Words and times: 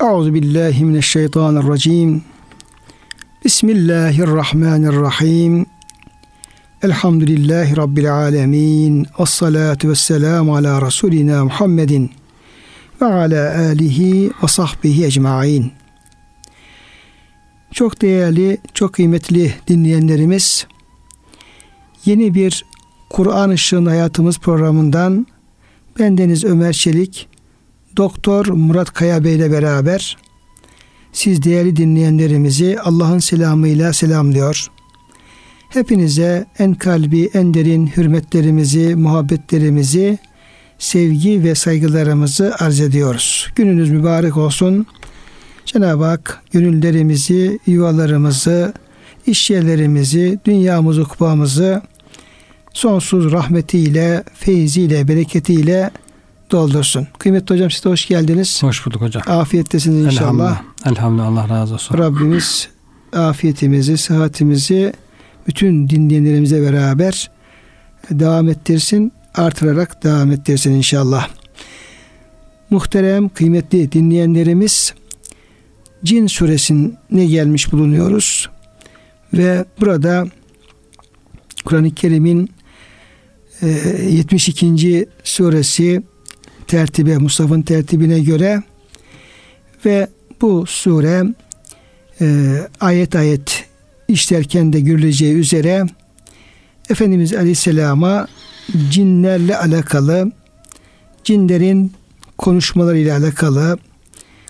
Euzu 0.00 0.34
billahi 0.34 0.84
mineşşeytanirracim. 0.84 2.22
Bismillahirrahmanirrahim. 3.44 5.66
Elhamdülillahi 6.82 7.76
rabbil 7.76 8.14
alamin. 8.14 9.06
Ves 9.18 9.30
salatu 9.30 9.88
vesselamu 9.88 10.56
ala 10.56 10.82
rasulina 10.82 11.44
Muhammedin 11.44 12.10
ve 13.00 13.06
ala 13.06 13.58
alihi 13.58 14.30
ve 14.42 14.48
sahbihi 14.48 15.04
ecmaîn. 15.04 15.72
Çok 17.72 18.02
değerli, 18.02 18.58
çok 18.74 18.92
kıymetli 18.92 19.54
dinleyenlerimiz, 19.68 20.66
yeni 22.04 22.34
bir 22.34 22.64
Kur'an 23.10 23.52
Işığın 23.52 23.86
Hayatımız 23.86 24.38
programından 24.38 25.26
bendeniz 25.98 26.44
Ömer 26.44 26.72
Çelik, 26.72 27.28
Doktor 27.96 28.46
Murat 28.46 28.92
Kaya 28.92 29.24
Bey 29.24 29.34
ile 29.34 29.52
beraber 29.52 30.16
siz 31.12 31.42
değerli 31.42 31.76
dinleyenlerimizi 31.76 32.80
Allah'ın 32.80 33.18
selamıyla 33.18 33.92
selamlıyor. 33.92 34.66
Hepinize 35.68 36.46
en 36.58 36.74
kalbi, 36.74 37.30
en 37.34 37.54
derin 37.54 37.86
hürmetlerimizi, 37.86 38.94
muhabbetlerimizi, 38.94 40.18
sevgi 40.78 41.44
ve 41.44 41.54
saygılarımızı 41.54 42.54
arz 42.58 42.80
ediyoruz. 42.80 43.48
Gününüz 43.54 43.90
mübarek 43.90 44.36
olsun. 44.36 44.86
Cenab-ı 45.66 46.04
Hak 46.04 46.42
gönüllerimizi, 46.52 47.58
yuvalarımızı, 47.66 48.72
iş 49.26 49.50
yerlerimizi, 49.50 50.38
dünyamızı, 50.44 51.04
kupamızı 51.04 51.82
sonsuz 52.72 53.32
rahmetiyle, 53.32 54.24
feyziyle, 54.34 55.08
bereketiyle 55.08 55.90
doldursun. 56.50 57.06
Kıymetli 57.18 57.54
hocam 57.54 57.70
size 57.70 57.88
hoş 57.88 58.08
geldiniz. 58.08 58.62
Hoş 58.62 58.86
bulduk 58.86 59.00
hocam. 59.00 59.22
Afiyettesiniz 59.26 60.04
inşallah. 60.04 60.30
Elhamdülillah. 60.30 60.62
Elhamdülillah 60.86 61.26
Allah 61.26 61.48
razı 61.60 61.74
olsun. 61.74 61.98
Rabbimiz 61.98 62.68
afiyetimizi, 63.12 63.98
sıhhatimizi 63.98 64.92
bütün 65.46 65.88
dinleyenlerimize 65.88 66.62
beraber 66.62 67.30
devam 68.10 68.48
ettirsin, 68.48 69.12
artırarak 69.34 70.04
devam 70.04 70.32
ettirsin 70.32 70.72
inşallah. 70.72 71.28
Muhterem, 72.70 73.28
kıymetli 73.28 73.92
dinleyenlerimiz 73.92 74.94
Cin 76.04 76.26
suresine 76.26 77.26
gelmiş 77.26 77.72
bulunuyoruz. 77.72 78.50
Ve 79.32 79.64
burada 79.80 80.26
Kur'an-ı 81.64 81.94
Kerim'in 81.94 82.50
72. 83.62 85.06
suresi 85.24 86.02
tertibe, 86.66 87.18
Mustafa'nın 87.18 87.62
tertibine 87.62 88.20
göre 88.20 88.62
ve 89.84 90.08
bu 90.40 90.64
sure 90.66 91.24
e, 92.20 92.56
ayet 92.80 93.16
ayet 93.16 93.64
işlerken 94.08 94.72
de 94.72 94.80
görüleceği 94.80 95.34
üzere 95.34 95.86
Efendimiz 96.90 97.34
Aleyhisselam'a 97.34 98.26
cinlerle 98.90 99.58
alakalı, 99.58 100.32
cinlerin 101.24 101.92
konuşmalarıyla 102.38 103.18
alakalı, 103.18 103.78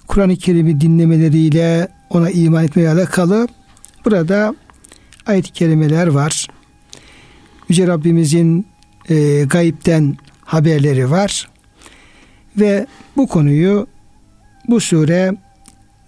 Kur'an-ı 0.07 0.37
Kerim'i 0.37 0.81
dinlemeleriyle 0.81 1.89
ona 2.11 2.31
iman 2.31 2.65
etmeyle 2.65 2.91
alakalı 2.91 3.49
burada 4.05 4.55
ayet-i 5.27 5.53
kerimeler 5.53 6.07
var. 6.07 6.47
Yüce 7.69 7.87
Rabbimizin 7.87 8.67
e, 9.09 9.45
gayipten 9.45 10.17
haberleri 10.45 11.11
var. 11.11 11.49
Ve 12.59 12.87
bu 13.17 13.27
konuyu 13.27 13.87
bu 14.69 14.81
sure 14.81 15.35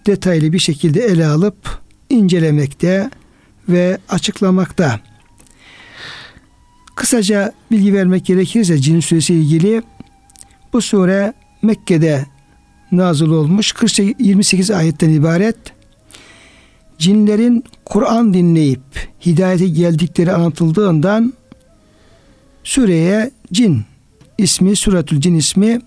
detaylı 0.05 0.53
bir 0.53 0.59
şekilde 0.59 1.01
ele 1.01 1.27
alıp 1.27 1.79
incelemekte 2.09 3.09
ve 3.69 3.97
açıklamakta. 4.09 4.99
Kısaca 6.95 7.53
bilgi 7.71 7.93
vermek 7.93 8.25
gerekirse 8.25 8.77
cin 8.77 8.99
suresi 8.99 9.33
ilgili 9.33 9.83
bu 10.73 10.81
sure 10.81 11.33
Mekke'de 11.61 12.25
nazıl 12.91 13.31
olmuş 13.31 13.71
48, 13.71 14.15
28 14.19 14.71
ayetten 14.71 15.09
ibaret. 15.09 15.57
Cinlerin 16.97 17.63
Kur'an 17.85 18.33
dinleyip 18.33 19.09
hidayete 19.25 19.67
geldikleri 19.67 20.33
anlatıldığından 20.33 21.33
sureye 22.63 23.31
cin 23.53 23.81
ismi, 24.37 24.75
suratül 24.75 25.21
cin 25.21 25.35
ismi 25.35 25.81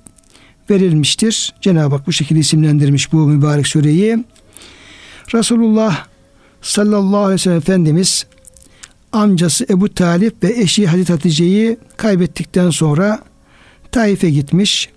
verilmiştir. 0.71 1.55
Cenab-ı 1.61 1.95
Hak 1.95 2.07
bu 2.07 2.13
şekilde 2.13 2.41
isimlendirmiş 2.41 3.13
bu 3.13 3.17
mübarek 3.17 3.67
sureyi. 3.67 4.25
Resulullah 5.35 6.07
sallallahu 6.63 7.19
aleyhi 7.19 7.35
ve 7.35 7.39
sellem 7.39 7.59
Efendimiz 7.59 8.27
amcası 9.13 9.67
Ebu 9.71 9.95
Talip 9.95 10.45
ve 10.45 10.53
eşi 10.53 10.87
Hazreti 10.87 11.13
Hatice'yi 11.13 11.79
kaybettikten 11.97 12.71
sonra 12.71 13.23
Taif'e 13.93 14.31
gitmiş. 14.31 14.89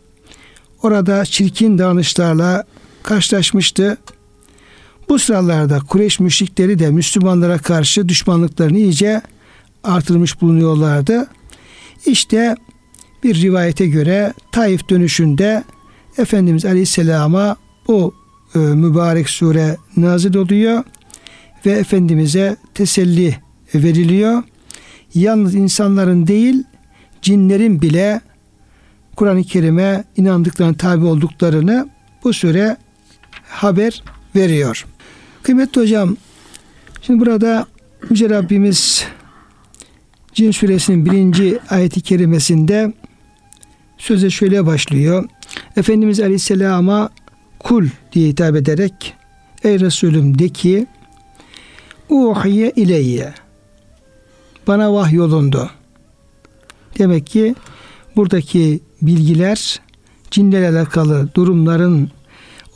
Orada 0.83 1.25
çirkin 1.25 1.77
davranışlarla 1.77 2.63
karşılaşmıştı. 3.03 3.97
Bu 5.09 5.19
sıralarda 5.19 5.79
Kureyş 5.79 6.19
müşrikleri 6.19 6.79
de 6.79 6.91
Müslümanlara 6.91 7.57
karşı 7.57 8.09
düşmanlıklarını 8.09 8.77
iyice 8.77 9.21
artırmış 9.83 10.41
bulunuyorlardı. 10.41 11.27
İşte 12.05 12.55
bir 13.25 13.41
rivayete 13.41 13.87
göre 13.87 14.33
Taif 14.51 14.89
dönüşünde 14.89 15.63
Efendimiz 16.17 16.65
Aleyhisselam'a 16.65 17.55
bu 17.87 18.13
e, 18.55 18.59
mübarek 18.59 19.29
sure 19.29 19.77
nazil 19.97 20.35
oluyor 20.35 20.83
ve 21.65 21.71
Efendimiz'e 21.71 22.55
teselli 22.73 23.35
veriliyor. 23.75 24.43
Yalnız 25.13 25.55
insanların 25.55 26.27
değil 26.27 26.63
cinlerin 27.21 27.81
bile 27.81 28.21
Kur'an-ı 29.15 29.43
Kerim'e 29.43 30.03
inandıklarını 30.17 30.77
tabi 30.77 31.05
olduklarını 31.05 31.89
bu 32.23 32.33
sure 32.33 32.77
haber 33.47 34.03
veriyor. 34.35 34.85
Kıymetli 35.43 35.81
hocam 35.81 36.17
şimdi 37.01 37.19
burada 37.19 37.67
Yüce 38.09 38.29
Rabbimiz 38.29 39.05
Cin 40.33 40.51
suresinin 40.51 41.05
birinci 41.05 41.59
ayeti 41.69 42.01
kerimesinde 42.01 42.93
söze 43.97 44.29
şöyle 44.29 44.65
başlıyor. 44.65 45.25
Efendimiz 45.77 46.19
Aleyhisselam'a 46.19 47.09
kul 47.59 47.87
diye 48.13 48.29
hitap 48.29 48.55
ederek 48.55 49.13
ey 49.63 49.79
Resulüm 49.79 50.39
de 50.39 50.49
ki 50.49 50.87
uhiye 52.09 52.71
ileyye 52.75 53.33
bana 54.67 54.93
vahyolundu. 54.93 55.69
Demek 56.99 57.27
ki 57.27 57.55
buradaki 58.15 58.79
bilgiler 59.01 59.81
cinlerle 60.31 60.69
alakalı 60.69 61.29
durumların 61.35 62.11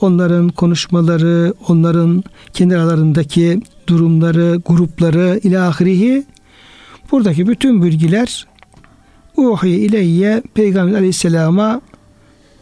onların 0.02 0.50
konuşmaları, 0.50 1.53
onların 1.68 2.24
kendi 2.53 2.78
aralarındaki 2.78 3.62
durumları, 3.88 4.62
grupları 4.66 5.40
ilahirihi 5.44 6.25
buradaki 7.12 7.47
bütün 7.47 7.84
bilgiler 7.84 8.47
uhiye 9.38 9.78
ileyye 9.78 10.44
Peygamber 10.53 10.94
aleyhisselama 10.94 11.81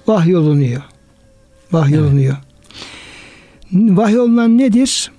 vahyolunuyor. 0.08 0.82
Vahyolunuyor. 1.72 2.36
Evet. 3.74 3.98
Vahyolunan 3.98 4.58
nedir? 4.58 5.12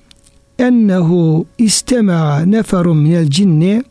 Ennehu 0.58 1.46
istema'a 1.58 2.40
neferun 2.40 2.96
minel 2.96 3.30
cinni 3.30 3.82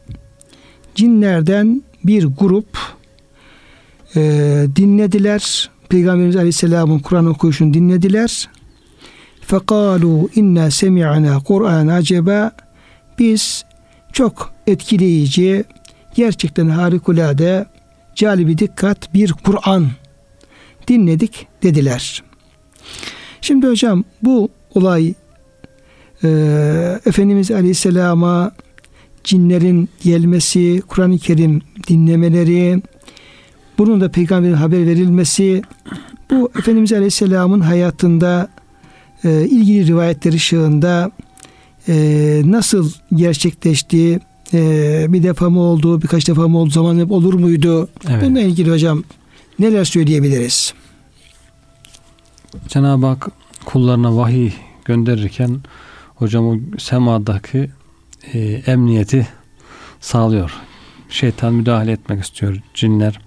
cinlerden 0.96 1.84
bir 2.04 2.26
grup 2.26 2.78
e, 4.16 4.22
dinlediler. 4.76 5.70
Peygamberimiz 5.90 6.36
Aleyhisselam'ın 6.36 7.00
Kur'an 7.00 7.26
okuyuşunu 7.26 7.74
dinlediler. 7.74 8.50
Fekalu 9.42 10.30
inna 10.36 10.72
semi'na 10.72 11.40
Kur'an 11.44 11.88
acaba 11.88 12.52
biz 13.20 13.66
çok 14.14 14.54
etkileyici, 14.68 15.64
gerçekten 16.18 16.70
harikulade, 16.70 17.66
calibi 18.16 18.58
dikkat 18.58 19.14
bir 19.14 19.34
Kur'an 19.34 19.88
dinledik 20.88 21.48
dediler. 21.64 22.24
Şimdi 23.42 23.68
hocam 23.68 24.04
bu 24.22 24.50
olay 24.76 25.14
e, 26.24 26.30
Efendimiz 27.06 27.52
Aleyhisselam'a 27.52 28.52
cinlerin 29.24 29.90
gelmesi, 30.04 30.82
Kur'an-ı 30.88 31.18
Kerim 31.18 31.62
dinlemeleri, 31.88 32.82
bunun 33.78 34.02
da 34.02 34.12
peygamberin 34.12 34.54
haber 34.54 34.86
verilmesi, 34.86 35.62
bu 36.32 36.52
Efendimiz 36.60 36.94
Aleyhisselam'ın 36.94 37.60
hayatında 37.60 38.50
e, 39.24 39.46
ilgili 39.46 39.88
rivayetler 39.88 40.34
ışığında 40.34 41.12
e, 41.88 41.96
nasıl 42.46 42.92
gerçekleşti, 43.14 44.20
e, 44.54 45.06
bir 45.10 45.24
defa 45.24 45.50
mı 45.50 45.60
oldu, 45.60 46.02
birkaç 46.02 46.28
defa 46.28 46.48
mı 46.48 46.58
oldu, 46.58 46.70
zaman 46.70 47.00
hep 47.00 47.12
olur 47.12 47.34
muydu? 47.34 47.90
Evet. 48.10 48.24
Bununla 48.24 48.42
ilgili 48.42 48.72
hocam 48.72 49.04
neler 49.60 49.86
söyleyebiliriz? 49.86 50.74
Cenab-ı 52.68 53.06
Hak 53.06 53.28
kullarına 53.66 54.18
vahiy 54.18 54.52
gönderirken 54.86 55.60
hocam 56.16 56.48
o 56.48 56.58
semadaki 56.78 57.70
e, 58.34 58.40
emniyeti 58.40 59.28
sağlıyor. 60.00 60.54
Şeytan 61.10 61.54
müdahale 61.54 61.92
etmek 61.92 62.24
istiyor. 62.24 62.62
Cinler, 62.74 63.20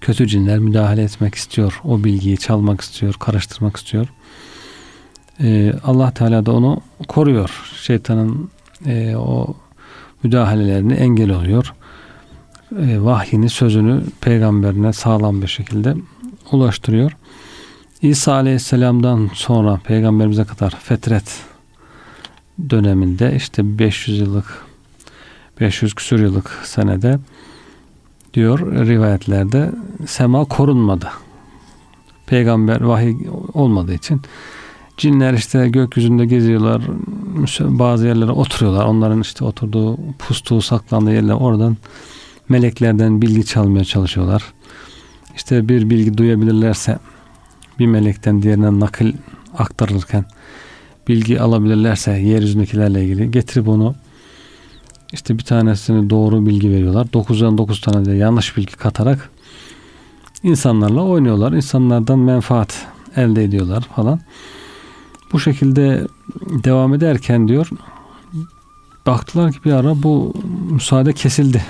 kötü 0.00 0.26
cinler 0.26 0.58
müdahale 0.58 1.02
etmek 1.02 1.34
istiyor. 1.34 1.80
O 1.84 2.04
bilgiyi 2.04 2.38
çalmak 2.38 2.80
istiyor, 2.80 3.14
karıştırmak 3.14 3.76
istiyor. 3.76 4.06
E, 5.40 5.72
Allah 5.84 6.10
Teala 6.10 6.46
da 6.46 6.52
onu 6.52 6.80
koruyor. 7.08 7.50
Şeytanın 7.82 8.50
e, 8.86 9.16
o 9.16 9.54
müdahalelerini 10.24 10.92
engel 10.92 11.30
oluyor. 11.30 11.74
E, 12.80 13.00
vahyini, 13.00 13.48
sözünü 13.48 14.02
peygamberine 14.20 14.92
sağlam 14.92 15.42
bir 15.42 15.46
şekilde 15.46 15.94
ulaştırıyor. 16.52 17.16
İsa 18.02 18.32
Aleyhisselam'dan 18.32 19.30
sonra 19.34 19.80
peygamberimize 19.84 20.44
kadar 20.44 20.70
fetret 20.70 21.42
döneminde 22.70 23.36
işte 23.36 23.78
500 23.78 24.20
yıllık 24.20 24.64
500 25.60 25.94
küsur 25.94 26.20
yıllık 26.20 26.60
senede 26.64 27.18
diyor 28.34 28.58
rivayetlerde 28.86 29.70
sema 30.06 30.44
korunmadı. 30.44 31.08
Peygamber 32.26 32.80
vahiy 32.80 33.16
olmadığı 33.54 33.94
için 33.94 34.22
cinler 34.96 35.34
işte 35.34 35.68
gökyüzünde 35.68 36.26
geziyorlar. 36.26 36.82
Bazı 37.60 38.06
yerlere 38.06 38.30
oturuyorlar. 38.30 38.84
Onların 38.84 39.20
işte 39.20 39.44
oturduğu, 39.44 39.98
pustuğu, 40.18 40.62
saklandığı 40.62 41.12
yerler 41.12 41.34
oradan 41.34 41.76
meleklerden 42.48 43.22
bilgi 43.22 43.46
çalmaya 43.46 43.84
çalışıyorlar. 43.84 44.44
İşte 45.36 45.68
bir 45.68 45.90
bilgi 45.90 46.18
duyabilirlerse 46.18 46.98
bir 47.78 47.86
melekten 47.86 48.42
diğerine 48.42 48.80
nakil 48.80 49.12
aktarılırken 49.58 50.24
bilgi 51.08 51.40
alabilirlerse 51.40 52.12
yeryüzündekilerle 52.12 53.04
ilgili 53.04 53.30
getirip 53.30 53.68
onu 53.68 53.94
işte 55.12 55.38
bir 55.38 55.44
tanesini 55.44 56.10
doğru 56.10 56.46
bilgi 56.46 56.70
veriyorlar. 56.70 57.06
9'dan 57.06 57.58
9 57.58 57.80
tane 57.80 58.04
de 58.04 58.12
yanlış 58.12 58.56
bilgi 58.56 58.76
katarak 58.76 59.30
insanlarla 60.42 61.02
oynuyorlar. 61.02 61.52
İnsanlardan 61.52 62.18
menfaat 62.18 62.86
elde 63.16 63.44
ediyorlar 63.44 63.82
falan. 63.96 64.20
Bu 65.32 65.40
şekilde 65.40 66.06
devam 66.40 66.94
ederken 66.94 67.48
diyor 67.48 67.70
baktılar 69.06 69.52
ki 69.52 69.58
bir 69.64 69.72
ara 69.72 70.02
bu 70.02 70.34
müsaade 70.70 71.12
kesildi. 71.12 71.64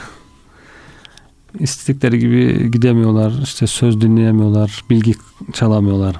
İstedikleri 1.59 2.19
gibi 2.19 2.71
gidemiyorlar, 2.71 3.33
işte 3.43 3.67
söz 3.67 4.01
dinleyemiyorlar, 4.01 4.85
bilgi 4.91 5.15
çalamıyorlar. 5.53 6.17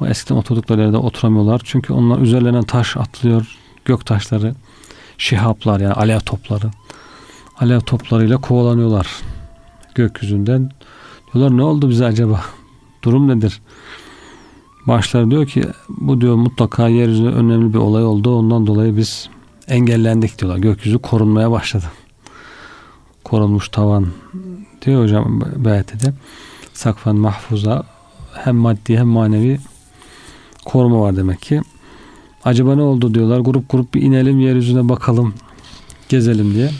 O 0.00 0.06
eskiden 0.06 0.36
oturdukları 0.36 0.80
yerde 0.80 0.96
oturamıyorlar. 0.96 1.60
Çünkü 1.64 1.92
onlar 1.92 2.18
üzerlerine 2.18 2.62
taş 2.62 2.96
atılıyor, 2.96 3.58
gök 3.84 4.06
taşları, 4.06 4.54
şihaplar 5.18 5.80
yani 5.80 5.92
alev 5.92 6.20
topları. 6.20 6.70
Alev 7.58 7.80
toplarıyla 7.80 8.40
kovalanıyorlar 8.40 9.06
gökyüzünden. 9.94 10.70
Diyorlar 11.34 11.56
ne 11.56 11.62
oldu 11.62 11.90
bize 11.90 12.06
acaba? 12.06 12.40
Durum 13.04 13.28
nedir? 13.28 13.60
Başlar 14.86 15.30
diyor 15.30 15.46
ki 15.46 15.64
bu 15.88 16.20
diyor 16.20 16.34
mutlaka 16.34 16.88
yeryüzünde 16.88 17.28
önemli 17.28 17.72
bir 17.72 17.78
olay 17.78 18.04
oldu. 18.04 18.38
Ondan 18.38 18.66
dolayı 18.66 18.96
biz 18.96 19.28
engellendik 19.68 20.38
diyorlar. 20.38 20.58
Gökyüzü 20.58 20.98
korunmaya 20.98 21.50
başladı. 21.50 21.84
Korunmuş 23.24 23.68
tavan 23.68 24.06
diyor 24.82 25.02
hocam 25.02 25.40
BT'de. 25.40 26.12
Sakfan 26.74 27.16
mahfuza 27.16 27.84
hem 28.34 28.56
maddi 28.56 28.98
hem 28.98 29.06
manevi 29.06 29.58
koruma 30.64 31.00
var 31.00 31.16
demek 31.16 31.42
ki. 31.42 31.60
Acaba 32.44 32.74
ne 32.74 32.82
oldu 32.82 33.14
diyorlar. 33.14 33.40
Grup 33.40 33.70
grup 33.70 33.94
bir 33.94 34.02
inelim 34.02 34.40
yeryüzüne 34.40 34.88
bakalım. 34.88 35.34
Gezelim 36.08 36.54
diye. 36.54 36.70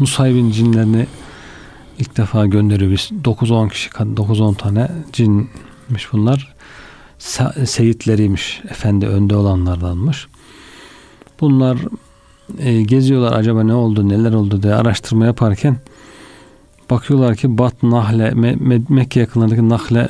Nusaybin 0.00 0.50
cinlerini 0.50 1.06
ilk 1.98 2.16
defa 2.16 2.46
gönderiyor 2.46 2.90
biz. 2.90 3.10
9-10 3.24 3.70
kişi 3.70 3.90
9-10 3.90 4.56
tane 4.56 4.90
cinmiş 5.12 6.12
bunlar. 6.12 6.53
Seyitleriymiş. 7.18 8.62
Efendi 8.70 9.06
önde 9.06 9.36
olanlardanmış. 9.36 10.26
Bunlar 11.40 11.78
e, 12.58 12.82
geziyorlar 12.82 13.32
acaba 13.32 13.62
ne 13.62 13.74
oldu 13.74 14.08
neler 14.08 14.32
oldu 14.32 14.62
diye 14.62 14.74
araştırma 14.74 15.26
yaparken 15.26 15.76
bakıyorlar 16.90 17.36
ki 17.36 17.58
Bat 17.58 17.82
Nahle 17.82 18.28
Me- 18.28 18.84
Mekke 18.88 19.20
yakınlarındaki 19.20 19.68
Nahle 19.68 20.08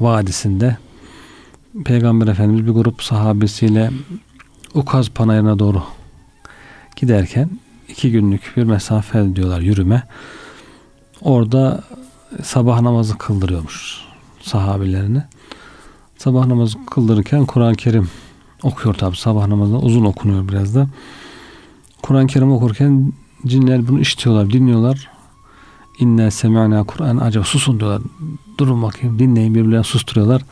Vadisi'nde 0.00 0.76
Peygamber 1.84 2.26
Efendimiz 2.26 2.66
bir 2.66 2.72
grup 2.72 3.02
sahabesiyle 3.02 3.90
Ukaz 4.74 5.08
Panayırı'na 5.08 5.58
doğru 5.58 5.82
giderken 6.96 7.50
iki 7.88 8.10
günlük 8.10 8.52
bir 8.56 8.62
mesafe 8.62 9.36
diyorlar 9.36 9.60
yürüme. 9.60 10.02
Orada 11.20 11.84
sabah 12.42 12.80
namazı 12.80 13.18
kıldırıyormuş 13.18 14.00
sahabilerini. 14.42 15.22
Sabah 16.18 16.46
namazı 16.46 16.86
kıldırırken 16.86 17.46
Kur'an-ı 17.46 17.76
Kerim 17.76 18.08
okuyor 18.62 18.94
tabi 18.94 19.16
sabah 19.16 19.46
namazında 19.46 19.78
uzun 19.78 20.04
okunuyor 20.04 20.48
biraz 20.48 20.74
da. 20.74 20.88
Kur'an-ı 22.02 22.26
Kerim 22.26 22.52
okurken 22.52 23.12
cinler 23.46 23.88
bunu 23.88 24.00
işitiyorlar, 24.00 24.50
dinliyorlar. 24.50 25.10
İnne 25.98 26.30
semi'na 26.30 26.84
Kur'an 26.84 27.16
acaba 27.16 27.44
susun 27.44 27.80
diyorlar. 27.80 28.02
Durun 28.58 28.82
bakayım 28.82 29.18
dinleyin 29.18 29.54
birbirlerine 29.54 29.84
susturuyorlar 29.84 30.42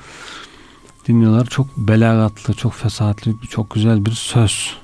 dinliyorlar. 1.09 1.47
Çok 1.47 1.77
belagatlı, 1.77 2.55
çok 2.55 2.73
fesatlı, 2.73 3.35
çok 3.51 3.71
güzel 3.71 4.07
bir 4.07 4.11
söz. 4.11 4.77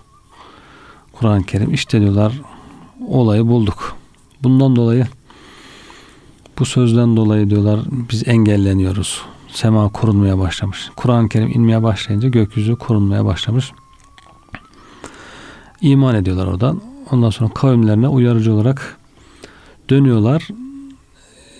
Kur'an-ı 1.12 1.42
Kerim 1.42 1.74
işte 1.74 2.00
diyorlar 2.00 2.32
olayı 3.08 3.46
bulduk. 3.46 3.96
Bundan 4.42 4.76
dolayı 4.76 5.06
bu 6.58 6.64
sözden 6.64 7.16
dolayı 7.16 7.50
diyorlar 7.50 7.80
biz 8.10 8.28
engelleniyoruz. 8.28 9.22
Sema 9.52 9.88
korunmaya 9.88 10.38
başlamış. 10.38 10.90
Kur'an-ı 10.96 11.28
Kerim 11.28 11.48
inmeye 11.48 11.82
başlayınca 11.82 12.28
gökyüzü 12.28 12.76
korunmaya 12.76 13.24
başlamış. 13.24 13.72
İman 15.80 16.14
ediyorlar 16.14 16.46
oradan. 16.46 16.82
Ondan 17.10 17.30
sonra 17.30 17.54
kavimlerine 17.54 18.08
uyarıcı 18.08 18.54
olarak 18.54 18.96
dönüyorlar 19.90 20.48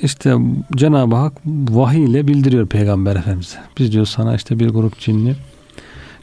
işte 0.02 0.36
Cenab-ı 0.76 1.16
Hak 1.16 1.32
vahiy 1.46 2.04
ile 2.04 2.28
bildiriyor 2.28 2.66
Peygamber 2.66 3.16
Efendimiz'e. 3.16 3.58
Biz 3.78 3.92
diyor 3.92 4.06
sana 4.06 4.34
işte 4.34 4.58
bir 4.58 4.68
grup 4.68 4.98
cinni 4.98 5.34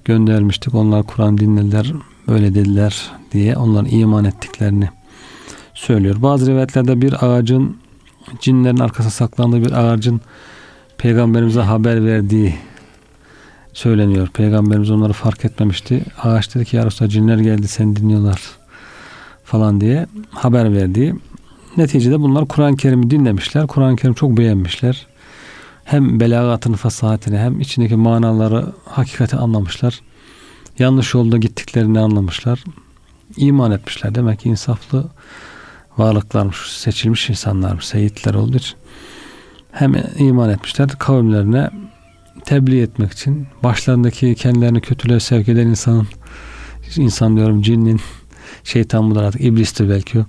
göndermiştik. 0.05 0.75
Onlar 0.75 1.03
Kur'an 1.03 1.37
dinlediler, 1.37 1.93
böyle 2.27 2.55
dediler 2.55 3.11
diye 3.31 3.57
onların 3.57 3.91
iman 3.91 4.25
ettiklerini 4.25 4.89
söylüyor. 5.73 6.15
Bazı 6.21 6.51
rivayetlerde 6.51 7.01
bir 7.01 7.25
ağacın 7.25 7.77
cinlerin 8.39 8.77
arkasına 8.79 9.11
saklandığı 9.11 9.61
bir 9.61 9.71
ağacın 9.71 10.21
peygamberimize 10.99 11.61
haber 11.61 12.05
verdiği 12.05 12.55
söyleniyor. 13.73 14.27
Peygamberimiz 14.27 14.91
onları 14.91 15.13
fark 15.13 15.45
etmemişti. 15.45 16.03
Ağaç 16.23 16.55
dedi 16.55 16.65
ki 16.65 16.75
ya 16.75 16.85
Resulallah 16.85 17.11
cinler 17.11 17.37
geldi 17.37 17.67
seni 17.67 17.95
dinliyorlar 17.95 18.41
falan 19.43 19.81
diye 19.81 20.07
haber 20.31 20.73
verdiği 20.73 21.15
Neticede 21.77 22.21
bunlar 22.21 22.47
Kur'an-ı 22.47 22.77
Kerim'i 22.77 23.09
dinlemişler. 23.09 23.67
Kur'an-ı 23.67 23.95
Kerim 23.95 24.13
çok 24.13 24.37
beğenmişler. 24.37 25.07
Hem 25.83 26.19
belagatını, 26.19 26.75
fasahatini 26.75 27.37
hem 27.37 27.59
içindeki 27.59 27.95
manaları 27.95 28.65
hakikati 28.85 29.35
anlamışlar. 29.35 29.99
Yanlış 30.79 31.13
yolda 31.13 31.37
gittiklerini 31.37 31.99
anlamışlar. 31.99 32.63
İman 33.37 33.71
etmişler. 33.71 34.15
Demek 34.15 34.39
ki 34.39 34.49
insaflı 34.49 35.07
varlıklarmış, 35.97 36.57
seçilmiş 36.57 37.29
insanlarmış, 37.29 37.85
seyitler 37.85 38.33
olduğu 38.33 38.57
için. 38.57 38.77
Hem 39.79 39.93
iman 40.17 40.49
etmişler 40.49 40.89
kavimlerine 40.89 41.69
tebliğ 42.45 42.81
etmek 42.81 43.11
için 43.11 43.47
başlarındaki 43.63 44.35
kendilerini 44.35 44.81
kötülüğe 44.81 45.19
sevk 45.19 45.49
eden 45.49 45.67
insanın 45.67 46.07
insan 46.97 47.37
diyorum 47.37 47.61
cinnin 47.61 47.99
şeytan 48.63 49.11
budur 49.11 49.21
artık 49.21 49.41
iblistir 49.41 49.89
belki 49.89 50.19
o 50.19 50.25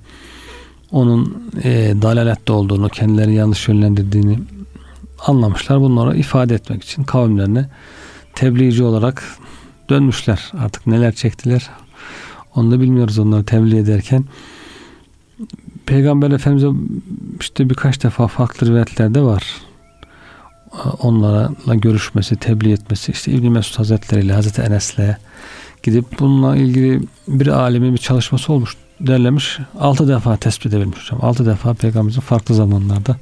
onun 0.93 1.53
e, 1.63 1.95
dalalette 2.03 2.53
olduğunu, 2.53 2.89
kendileri 2.89 3.35
yanlış 3.35 3.69
yönlendirdiğini 3.69 4.39
anlamışlar. 5.27 5.81
Bunları 5.81 6.17
ifade 6.17 6.55
etmek 6.55 6.85
için 6.85 7.05
kavimlerine 7.05 7.69
tebliğci 8.35 8.83
olarak 8.83 9.25
dönmüşler. 9.89 10.53
Artık 10.59 10.87
neler 10.87 11.13
çektiler 11.13 11.71
onu 12.55 12.71
da 12.71 12.81
bilmiyoruz 12.81 13.19
onları 13.19 13.45
tebliğ 13.45 13.79
ederken. 13.79 14.25
Peygamber 15.91 16.31
Efendimiz'e 16.31 16.69
işte 17.41 17.71
birkaç 17.71 18.03
defa 18.03 18.27
farklı 18.27 18.67
rivayetlerde 18.67 19.23
var. 19.23 19.45
Onlarla 20.99 21.75
görüşmesi, 21.75 22.37
tebliğ 22.37 22.73
etmesi, 22.73 23.13
işte 23.13 23.33
İbn 23.33 23.47
Mesud 23.47 23.79
Hazretleri 23.79 24.25
ile 24.25 24.33
Hazreti 24.33 24.63
Enes'le 24.63 25.17
gidip 25.83 26.05
bununla 26.21 26.57
ilgili 26.57 27.01
bir 27.29 27.47
alemin 27.47 27.93
bir 27.93 27.99
çalışması 27.99 28.53
olmuş 28.53 28.77
derlemiş. 29.01 29.59
Altı 29.81 30.09
defa 30.09 30.37
tespit 30.37 30.67
edebilmiş 30.67 30.99
hocam. 30.99 31.25
Altı 31.25 31.47
defa 31.47 31.75
peygamberimizin 31.75 32.21
farklı 32.21 32.55
zamanlarda 32.55 33.17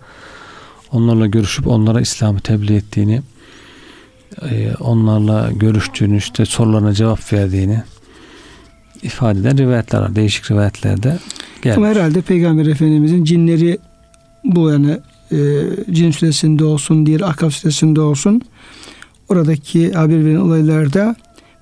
onlarla 0.92 1.26
görüşüp 1.26 1.66
onlara 1.66 2.00
İslam'ı 2.00 2.40
tebliğ 2.40 2.76
ettiğini 2.76 3.22
e, 4.50 4.74
onlarla 4.80 5.50
görüştüğünü 5.52 6.16
işte 6.16 6.44
sorularına 6.44 6.92
cevap 6.92 7.32
verdiğini 7.32 7.82
ifade 9.02 9.38
eden 9.38 9.58
rivayetler 9.58 10.00
var. 10.00 10.16
Değişik 10.16 10.50
rivayetlerde 10.50 11.18
gelmiş. 11.62 11.78
Ama 11.78 11.86
herhalde 11.86 12.20
Peygamber 12.20 12.66
Efendimizin 12.66 13.24
cinleri 13.24 13.78
bu 14.44 14.70
yani 14.70 14.98
e, 15.32 15.36
cin 15.90 16.10
süresinde 16.10 16.64
olsun, 16.64 17.06
diğer 17.06 17.20
akaf 17.20 17.52
süresinde 17.52 18.00
olsun 18.00 18.42
oradaki 19.28 19.92
haber 19.92 20.24
veren 20.24 20.36
olaylarda 20.36 21.16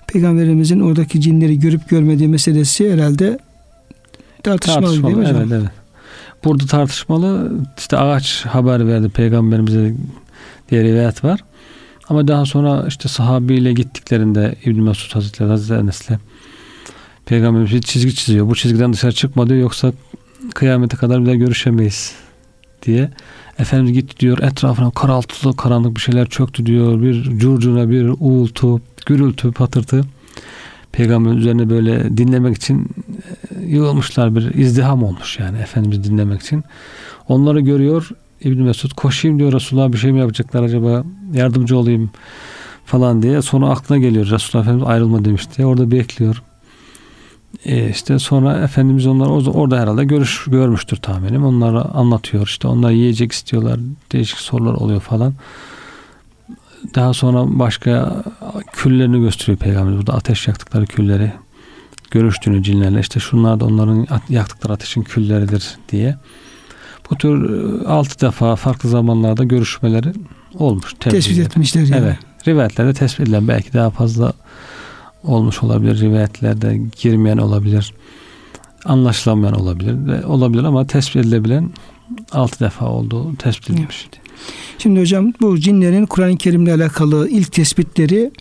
Peygamberimizin 0.07 0.79
oradaki 0.79 1.21
cinleri 1.21 1.59
görüp 1.59 1.89
görmediği 1.89 2.29
meselesi 2.29 2.93
herhalde 2.93 3.39
tartışmalı, 4.43 4.81
tartışmalı 4.81 5.15
değil 5.15 5.17
mi 5.17 5.23
hocam? 5.23 5.41
evet 5.41 5.51
evet. 5.51 5.71
Burada 6.43 6.65
tartışmalı 6.65 7.51
işte 7.77 7.97
ağaç 7.97 8.45
haber 8.45 8.87
verdi 8.87 9.09
peygamberimize 9.09 9.93
diye 10.71 10.83
rivayet 10.83 11.23
var. 11.23 11.39
Ama 12.09 12.27
daha 12.27 12.45
sonra 12.45 12.85
işte 12.87 13.09
sahabiyle 13.09 13.73
gittiklerinde 13.73 14.55
İbn 14.65 14.81
Mesud 14.81 15.15
Hazretleri 15.15 15.49
Hazreti 15.49 15.73
Enes'le 15.73 16.09
Peygamberimiz 17.27 17.71
bir 17.71 17.81
çizgi 17.81 18.15
çiziyor. 18.15 18.47
Bu 18.47 18.55
çizgiden 18.55 18.93
dışarı 18.93 19.11
çıkma 19.11 19.49
diyor 19.49 19.59
yoksa 19.59 19.93
kıyamete 20.53 20.97
kadar 20.97 21.21
bile 21.21 21.35
görüşemeyiz 21.35 22.15
diye. 22.85 23.09
Efendimiz 23.59 23.93
gitti 23.93 24.19
diyor 24.19 24.37
etrafına 24.37 24.91
karaltılı 24.91 25.55
karanlık 25.55 25.95
bir 25.95 26.01
şeyler 26.01 26.29
çöktü 26.29 26.65
diyor. 26.65 27.01
Bir 27.01 27.23
curcuna 27.39 27.89
bir 27.89 28.13
uğultu, 28.19 28.81
gürültü, 29.05 29.51
patırtı. 29.51 30.05
Peygamberin 30.91 31.37
üzerine 31.37 31.69
böyle 31.69 32.17
dinlemek 32.17 32.57
için 32.57 32.89
e, 33.55 33.65
yığılmışlar 33.65 34.35
bir 34.35 34.53
izdiham 34.53 35.03
olmuş 35.03 35.39
yani 35.39 35.57
Efendimiz 35.57 36.03
dinlemek 36.03 36.41
için. 36.41 36.63
Onları 37.27 37.59
görüyor 37.59 38.09
İbn 38.41 38.61
Mesud 38.61 38.91
koşayım 38.91 39.39
diyor 39.39 39.53
Resulullah 39.53 39.91
bir 39.91 39.97
şey 39.97 40.11
mi 40.11 40.19
yapacaklar 40.19 40.63
acaba 40.63 41.03
yardımcı 41.33 41.77
olayım 41.77 42.09
falan 42.85 43.21
diye. 43.21 43.41
Sonra 43.41 43.69
aklına 43.69 43.99
geliyor 43.99 44.29
Resulullah 44.29 44.65
Efendimiz 44.65 44.89
ayrılma 44.89 45.25
demişti. 45.25 45.65
Orada 45.65 45.91
bekliyor. 45.91 46.43
E 47.65 47.89
işte 47.89 48.19
sonra 48.19 48.57
Efendimiz 48.57 49.07
onlar 49.07 49.27
orada 49.47 49.79
herhalde 49.79 50.05
görüş 50.05 50.45
görmüştür 50.47 50.97
tahminim. 50.97 51.45
Onlara 51.45 51.81
anlatıyor 51.81 52.47
işte 52.47 52.67
onlar 52.67 52.91
yiyecek 52.91 53.31
istiyorlar. 53.31 53.79
Değişik 54.11 54.39
sorular 54.39 54.73
oluyor 54.73 55.01
falan. 55.01 55.33
Daha 56.95 57.13
sonra 57.13 57.59
başka 57.59 58.23
küllerini 58.73 59.19
gösteriyor 59.19 59.57
Peygamber. 59.57 59.97
Burada 59.97 60.13
ateş 60.13 60.47
yaktıkları 60.47 60.85
külleri 60.85 61.31
görüştüğünü 62.11 62.63
cinlerle 62.63 62.99
işte 62.99 63.19
şunlar 63.19 63.59
da 63.59 63.65
onların 63.65 64.07
yaktıkları 64.29 64.73
ateşin 64.73 65.01
külleridir 65.01 65.77
diye. 65.89 66.15
Bu 67.09 67.15
tür 67.15 67.49
e, 67.49 67.87
altı 67.87 68.25
defa 68.25 68.55
farklı 68.55 68.89
zamanlarda 68.89 69.43
görüşmeleri 69.43 70.13
olmuş. 70.55 70.93
Tespit 70.99 71.39
etmişler 71.39 71.81
yani. 71.81 72.05
Evet. 72.05 72.17
Rivayetlerde 72.47 72.93
tespit 72.93 73.19
edilen 73.19 73.47
belki 73.47 73.73
daha 73.73 73.89
fazla 73.89 74.33
olmuş 75.27 75.63
olabilir. 75.63 76.01
Rivayetlerde 76.01 76.81
girmeyen 77.01 77.37
olabilir. 77.37 77.93
Anlaşılamayan 78.85 79.53
olabilir. 79.53 80.23
Olabilir 80.23 80.63
ama 80.63 80.87
tespit 80.87 81.15
edilebilen 81.15 81.69
altı 82.31 82.59
defa 82.59 82.85
olduğu 82.85 83.35
tespit 83.35 83.69
edilmiş. 83.69 84.07
Evet. 84.09 84.27
Şimdi 84.77 84.99
hocam 84.99 85.33
bu 85.41 85.59
cinlerin 85.59 86.05
Kur'an-ı 86.05 86.37
Kerim'le 86.37 86.67
alakalı 86.67 87.29
ilk 87.29 87.51
tespitleri 87.51 88.31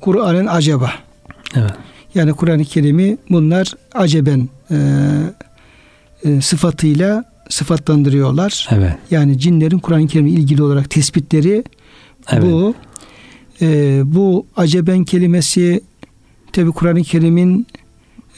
Kur'an'ın 0.00 0.46
acaba. 0.46 0.90
Evet. 1.56 1.72
Yani 2.14 2.32
Kur'an-ı 2.32 2.64
Kerim'i 2.64 3.18
bunlar 3.30 3.72
aceben 3.94 4.48
e, 4.70 4.76
e, 6.24 6.40
sıfatıyla 6.40 7.24
sıfatlandırıyorlar. 7.48 8.68
Evet. 8.70 8.92
Yani 9.10 9.38
cinlerin 9.38 9.78
Kur'an-ı 9.78 10.06
Kerim'le 10.06 10.28
ilgili 10.28 10.62
olarak 10.62 10.90
tespitleri 10.90 11.64
evet. 12.30 12.42
bu. 12.42 12.74
E, 13.62 14.00
bu 14.04 14.46
aceben 14.56 15.04
kelimesi 15.04 15.80
tabi 16.52 16.70
Kur'an-ı 16.70 17.02
Kerim'in 17.02 17.66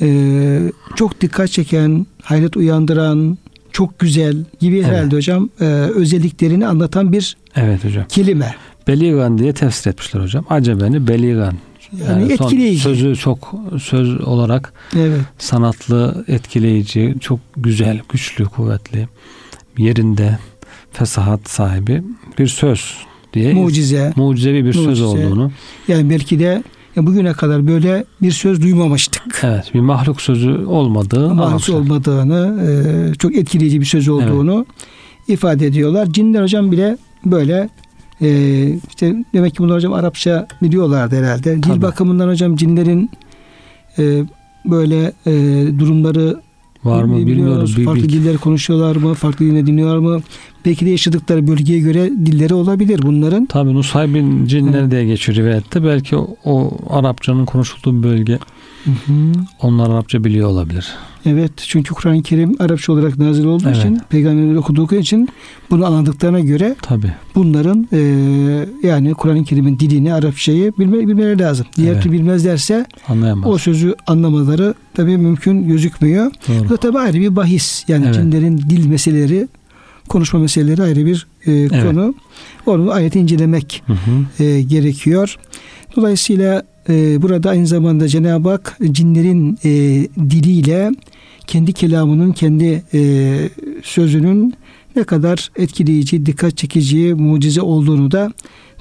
e, 0.00 0.72
çok 0.96 1.20
dikkat 1.20 1.50
çeken, 1.50 2.06
hayret 2.22 2.56
uyandıran, 2.56 3.38
çok 3.72 3.98
güzel 3.98 4.36
gibi 4.60 4.76
evet. 4.76 4.86
herhalde 4.86 5.16
hocam 5.16 5.50
e, 5.60 5.64
özelliklerini 5.94 6.66
anlatan 6.66 7.12
bir 7.12 7.36
evet 7.56 7.84
hocam. 7.84 8.04
kelime. 8.08 8.54
Beligan 8.88 9.38
diye 9.38 9.52
tefsir 9.52 9.90
etmişler 9.90 10.20
hocam. 10.20 10.44
Acebeni 10.50 11.08
beligan. 11.08 11.54
Yani, 11.98 12.22
yani 12.22 12.32
etkileyici. 12.32 12.82
Sözü 12.82 13.16
çok 13.16 13.54
söz 13.82 14.20
olarak 14.20 14.72
evet. 14.96 15.20
sanatlı, 15.38 16.24
etkileyici, 16.28 17.14
çok 17.20 17.40
güzel, 17.56 18.00
güçlü, 18.08 18.44
kuvvetli, 18.44 19.08
yerinde 19.78 20.38
fesahat 20.92 21.48
sahibi 21.48 22.02
bir 22.38 22.46
söz 22.46 22.94
diye 23.34 23.54
mucize 23.54 24.12
mucizevi 24.16 24.58
bir 24.58 24.66
mucize. 24.66 24.84
söz 24.84 25.00
olduğunu. 25.00 25.52
Yani 25.88 26.10
belki 26.10 26.38
de 26.38 26.62
ya 26.96 27.06
bugüne 27.06 27.32
kadar 27.32 27.66
böyle 27.66 28.04
bir 28.22 28.30
söz 28.30 28.62
duymamıştık. 28.62 29.40
Evet, 29.42 29.74
bir 29.74 29.80
mahluk 29.80 30.20
sözü 30.20 30.50
olmadığı 30.50 31.34
mahluk 31.34 31.68
olmadığını, 31.68 32.62
e, 32.68 33.14
çok 33.14 33.36
etkileyici 33.36 33.80
bir 33.80 33.86
söz 33.86 34.08
olduğunu 34.08 34.66
evet. 34.66 35.28
ifade 35.28 35.66
ediyorlar. 35.66 36.06
Cinler 36.06 36.42
hocam 36.42 36.72
bile 36.72 36.98
böyle 37.26 37.68
e, 38.20 38.68
işte 38.88 39.24
demek 39.34 39.54
ki 39.54 39.62
bunlar 39.62 39.76
hocam 39.76 39.92
Arapça 39.92 40.48
biliyorlardı 40.62 41.16
herhalde. 41.16 41.60
Tabii. 41.60 41.74
Dil 41.74 41.82
bakımından 41.82 42.28
hocam 42.28 42.56
cinlerin 42.56 43.10
e, 43.98 44.24
böyle 44.64 45.12
e, 45.26 45.32
durumları 45.78 46.40
Var 46.84 47.02
mı 47.02 47.26
bilmiyoruz. 47.26 47.84
Farklı 47.84 48.08
diller 48.08 48.36
konuşuyorlar 48.36 48.96
mı? 48.96 49.14
Farklı 49.14 49.44
dille 49.44 49.66
dinliyorlar 49.66 49.98
mı? 49.98 50.20
Belki 50.64 50.86
de 50.86 50.90
yaşadıkları 50.90 51.46
bölgeye 51.46 51.78
göre 51.78 52.10
dilleri 52.10 52.54
olabilir 52.54 53.00
bunların. 53.02 53.46
Tabii 53.46 53.74
Nusaybin 53.74 54.46
cinleri 54.46 54.90
diye 54.90 55.04
geçiyor 55.04 55.38
rivayette. 55.38 55.84
Belki 55.84 56.16
o, 56.16 56.36
o 56.44 56.70
Arapçanın 56.90 57.44
konuşulduğu 57.44 58.02
bölge. 58.02 58.38
Hı 58.84 58.90
hı. 58.90 59.32
Onlar 59.62 59.90
Arapça 59.90 60.24
biliyor 60.24 60.48
olabilir. 60.48 60.88
Evet 61.26 61.52
çünkü 61.56 61.94
Kur'an-ı 61.94 62.22
Kerim 62.22 62.56
Arapça 62.58 62.92
olarak 62.92 63.18
nazil 63.18 63.44
olduğu 63.44 63.68
evet. 63.68 63.76
için 63.76 64.00
peygamberler 64.10 64.54
okuduğu 64.54 64.94
için 64.94 65.28
bunu 65.70 65.86
anladıklarına 65.86 66.40
göre 66.40 66.76
Tabii. 66.82 67.12
bunların 67.34 67.88
e, 67.92 67.98
yani 68.88 69.14
Kur'an-ı 69.14 69.44
Kerim'in 69.44 69.78
dilini 69.78 70.14
Arapçayı 70.14 70.72
bilme, 70.78 71.08
bilmeleri 71.08 71.38
lazım. 71.38 71.66
Diğer 71.76 71.92
evet. 71.92 72.02
türlü 72.02 72.12
bilmezlerse 72.12 72.86
Anlayamaz. 73.08 73.50
o 73.50 73.58
sözü 73.58 73.94
anlamaları 74.06 74.74
tabii 74.94 75.16
mümkün 75.16 75.68
gözükmüyor. 75.68 76.30
Doğru. 76.48 76.64
Bu 76.64 76.68
da 76.68 76.76
tabii 76.76 76.98
ayrı 76.98 77.20
bir 77.20 77.36
bahis. 77.36 77.84
Yani 77.88 78.04
evet. 78.04 78.14
cinlerin 78.14 78.58
dil 78.58 78.86
meseleleri 78.86 79.48
konuşma 80.12 80.38
meseleleri 80.38 80.82
ayrı 80.82 81.06
bir 81.06 81.26
e, 81.46 81.52
evet. 81.52 81.84
konu. 81.84 82.14
Onu 82.66 82.90
ayet 82.92 83.16
incelemek 83.16 83.82
hı 83.86 83.92
hı. 83.92 84.44
E, 84.44 84.62
gerekiyor. 84.62 85.36
Dolayısıyla 85.96 86.62
e, 86.88 87.22
burada 87.22 87.50
aynı 87.50 87.66
zamanda 87.66 88.08
Cenab-ı 88.08 88.48
Hak 88.48 88.78
cinlerin 88.90 89.58
e, 89.64 89.70
diliyle 90.30 90.90
kendi 91.46 91.72
kelamının, 91.72 92.32
kendi 92.32 92.82
e, 92.94 93.00
sözünün 93.82 94.54
ne 94.96 95.04
kadar 95.04 95.50
etkileyici, 95.56 96.26
dikkat 96.26 96.56
çekici, 96.56 97.14
mucize 97.14 97.62
olduğunu 97.62 98.10
da 98.10 98.32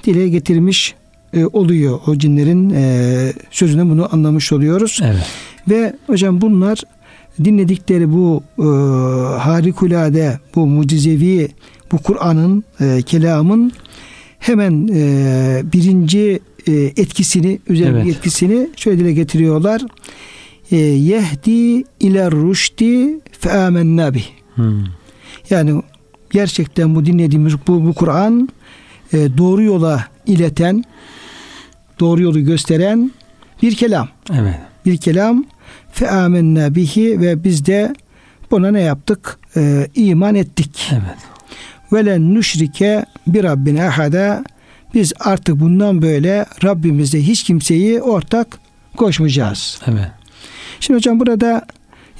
dile 0.04 0.28
getirmiş 0.28 0.94
e, 1.34 1.46
oluyor. 1.46 2.00
O 2.06 2.16
cinlerin 2.16 2.70
e, 2.70 3.32
sözünden 3.50 3.90
bunu 3.90 4.14
anlamış 4.14 4.52
oluyoruz. 4.52 5.00
Evet. 5.04 5.26
Ve 5.68 5.96
hocam 6.06 6.40
bunlar 6.40 6.78
dinledikleri 7.44 8.12
bu 8.12 8.42
e, 8.58 8.62
harikulade, 9.38 10.38
bu 10.54 10.66
mucizevi, 10.66 11.48
bu 11.92 11.98
Kur'an'ın, 11.98 12.64
e, 12.80 13.02
kelamın 13.02 13.72
hemen 14.38 14.88
e, 14.94 15.62
birinci 15.72 16.40
e, 16.66 16.72
etkisini, 16.72 17.60
üzerindeki 17.68 18.08
evet. 18.08 18.16
etkisini 18.16 18.68
şöyle 18.76 18.98
dile 18.98 19.12
getiriyorlar. 19.12 19.82
E, 20.70 20.76
Yehdi 20.76 21.84
ile 22.00 22.30
rüşti 22.30 23.20
fe 23.40 23.52
amennâ 23.52 24.14
bih. 24.14 24.24
Hmm. 24.54 24.84
Yani 25.50 25.82
gerçekten 26.30 26.94
bu 26.94 27.06
dinlediğimiz 27.06 27.54
bu, 27.66 27.86
bu 27.86 27.92
Kur'an 27.94 28.48
e, 29.12 29.38
doğru 29.38 29.62
yola 29.62 30.04
ileten, 30.26 30.84
doğru 32.00 32.22
yolu 32.22 32.44
gösteren 32.44 33.10
bir 33.62 33.74
kelam. 33.74 34.08
Evet. 34.32 34.54
Bir 34.86 34.96
kelam 34.96 35.44
fe 35.92 36.10
amennâ 36.10 36.74
bihi 36.74 37.20
ve 37.20 37.44
biz 37.44 37.66
de 37.66 37.94
buna 38.50 38.70
ne 38.70 38.80
yaptık? 38.80 39.38
E, 39.56 39.86
iman 39.94 40.34
ettik. 40.34 40.90
Evet. 40.92 41.18
Ve 41.92 42.06
len 42.06 42.34
nüşrike 42.34 43.04
bir 43.26 43.44
Rabbine 43.44 43.84
ahada 43.84 44.44
biz 44.94 45.12
artık 45.20 45.60
bundan 45.60 46.02
böyle 46.02 46.46
Rabbimizde 46.64 47.22
hiç 47.22 47.44
kimseyi 47.44 48.02
ortak 48.02 48.58
koşmayacağız. 48.96 49.80
Evet. 49.86 50.10
Şimdi 50.80 50.98
hocam 50.98 51.20
burada 51.20 51.66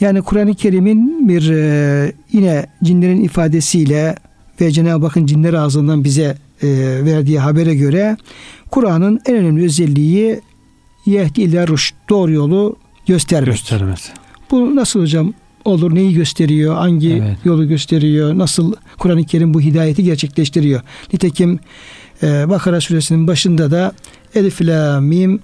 yani 0.00 0.22
Kur'an-ı 0.22 0.54
Kerim'in 0.54 1.28
bir 1.28 1.50
e, 1.50 2.12
yine 2.32 2.66
cinlerin 2.82 3.24
ifadesiyle 3.24 4.14
ve 4.60 4.70
Cenab-ı 4.70 5.06
Hakk'ın 5.06 5.26
cinler 5.26 5.54
ağzından 5.54 6.04
bize 6.04 6.36
e, 6.62 6.68
verdiği 7.04 7.38
habere 7.38 7.74
göre 7.74 8.16
Kur'an'ın 8.70 9.20
en 9.26 9.36
önemli 9.36 9.64
özelliği 9.64 10.40
yehdi 11.06 11.40
ile 11.40 11.66
ruş 11.66 11.94
doğru 12.08 12.32
yolu 12.32 12.76
göstermek. 13.12 13.52
Göstermesi. 13.52 14.12
Bu 14.50 14.76
nasıl 14.76 15.00
hocam 15.00 15.34
olur? 15.64 15.94
Neyi 15.94 16.14
gösteriyor? 16.14 16.74
Hangi 16.74 17.12
evet. 17.12 17.36
yolu 17.44 17.68
gösteriyor? 17.68 18.38
Nasıl 18.38 18.74
Kur'an-ı 18.98 19.24
Kerim 19.24 19.54
bu 19.54 19.60
hidayeti 19.60 20.04
gerçekleştiriyor? 20.04 20.80
Nitekim 21.12 21.58
e, 22.22 22.48
Bakara 22.48 22.80
suresinin 22.80 23.26
başında 23.26 23.70
da 23.70 23.92
Elif 24.34 24.62
la 24.62 25.00
mim 25.00 25.40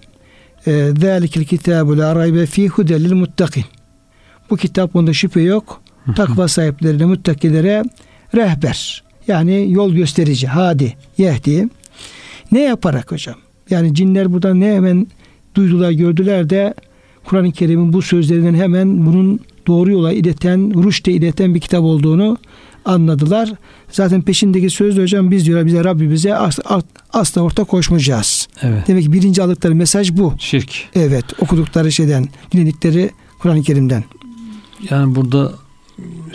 e, 0.66 0.90
Zâlikil 1.00 1.44
kitâbu 1.44 1.98
la 1.98 2.14
raybe 2.14 2.46
fî 2.46 2.68
hudelil 2.68 3.12
muttakin. 3.12 3.64
Bu 4.50 4.56
kitap 4.56 4.96
onda 4.96 5.12
şüphe 5.12 5.40
yok. 5.40 5.80
Takva 6.16 6.48
sahiplerine, 6.48 7.04
muttakilere 7.04 7.82
rehber. 8.34 9.04
Yani 9.26 9.72
yol 9.72 9.92
gösterici, 9.92 10.46
hadi, 10.46 10.96
yehdi. 11.18 11.68
Ne 12.52 12.62
yaparak 12.62 13.12
hocam? 13.12 13.34
Yani 13.70 13.94
cinler 13.94 14.32
buradan 14.32 14.60
ne 14.60 14.74
hemen 14.74 15.06
duydular, 15.54 15.90
gördüler 15.90 16.50
de 16.50 16.74
Kur'an-ı 17.28 17.52
Kerim'in 17.52 17.92
bu 17.92 18.02
sözlerinden 18.02 18.54
hemen 18.54 19.06
bunun 19.06 19.40
doğru 19.66 19.90
yola 19.92 20.12
ileten, 20.12 20.84
rüşte 20.84 21.12
ileten 21.12 21.54
bir 21.54 21.60
kitap 21.60 21.82
olduğunu 21.82 22.38
anladılar. 22.84 23.52
Zaten 23.90 24.22
peşindeki 24.22 24.70
söz 24.70 24.96
de 24.96 25.02
hocam 25.02 25.30
biz 25.30 25.46
diyorlar 25.46 25.66
bize 25.66 25.84
Rabbimize 25.84 26.34
asla, 26.34 26.82
asla 27.12 27.40
orta 27.40 27.64
koşmayacağız. 27.64 28.48
Evet. 28.62 28.88
Demek 28.88 29.04
ki 29.04 29.12
birinci 29.12 29.42
aldıkları 29.42 29.74
mesaj 29.74 30.12
bu. 30.16 30.34
Şirk. 30.38 30.70
Evet 30.94 31.24
okudukları 31.40 31.92
şeyden, 31.92 32.28
dinledikleri 32.52 33.10
Kur'an-ı 33.38 33.62
Kerim'den. 33.62 34.04
Yani 34.90 35.14
burada 35.14 35.52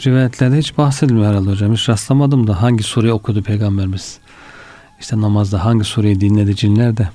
rivayetlerde 0.06 0.58
hiç 0.58 0.78
bahsedilmiyor 0.78 1.28
herhalde 1.28 1.50
hocam. 1.50 1.74
Hiç 1.74 1.90
rastlamadım 1.90 2.48
da 2.48 2.62
hangi 2.62 2.84
sureyi 2.84 3.14
okudu 3.14 3.44
peygamberimiz. 3.44 4.18
İşte 5.00 5.22
namazda 5.22 5.66
hangi 5.66 5.84
sureyi 5.84 6.22
dinledi 6.22 6.56
cinler 6.56 6.98
de. 6.98 7.10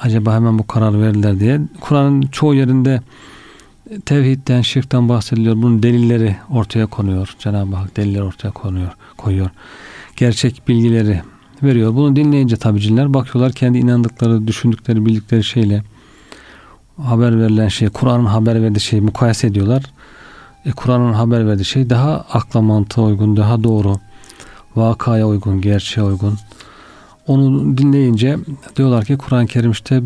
Acaba 0.00 0.34
hemen 0.34 0.58
bu 0.58 0.66
karar 0.66 1.00
verirler 1.00 1.40
diye. 1.40 1.60
Kur'an'ın 1.80 2.22
çoğu 2.22 2.54
yerinde 2.54 3.00
tevhidden, 4.06 4.60
şirkten 4.60 5.08
bahsediliyor. 5.08 5.56
Bunun 5.56 5.82
delilleri 5.82 6.36
ortaya 6.50 6.86
konuyor. 6.86 7.34
Cenab-ı 7.38 7.76
Hak 7.76 7.96
deliller 7.96 8.20
ortaya 8.20 8.50
konuyor, 8.50 8.90
koyuyor. 9.16 9.50
Gerçek 10.16 10.68
bilgileri 10.68 11.22
veriyor. 11.62 11.94
Bunu 11.94 12.16
dinleyince 12.16 12.56
tabi 12.56 12.80
cinler 12.80 13.14
bakıyorlar 13.14 13.52
kendi 13.52 13.78
inandıkları, 13.78 14.46
düşündükleri, 14.46 15.06
bildikleri 15.06 15.44
şeyle 15.44 15.82
haber 17.02 17.40
verilen 17.40 17.68
şey, 17.68 17.88
Kur'an'ın 17.88 18.24
haber 18.24 18.62
verdiği 18.62 18.80
şeyi 18.80 19.02
mukayese 19.02 19.46
ediyorlar. 19.46 19.82
E, 20.64 20.70
Kur'an'ın 20.70 21.12
haber 21.12 21.46
verdiği 21.46 21.64
şey 21.64 21.90
daha 21.90 22.26
akla 22.32 22.60
mantığa 22.60 23.04
uygun, 23.04 23.36
daha 23.36 23.64
doğru, 23.64 23.96
vakaya 24.76 25.28
uygun, 25.28 25.60
gerçeğe 25.60 26.02
uygun. 26.02 26.38
Onu 27.26 27.78
dinleyince 27.78 28.38
diyorlar 28.76 29.04
ki 29.04 29.16
Kur'an-ı 29.16 29.46
Kerim 29.46 29.70
işte 29.70 30.02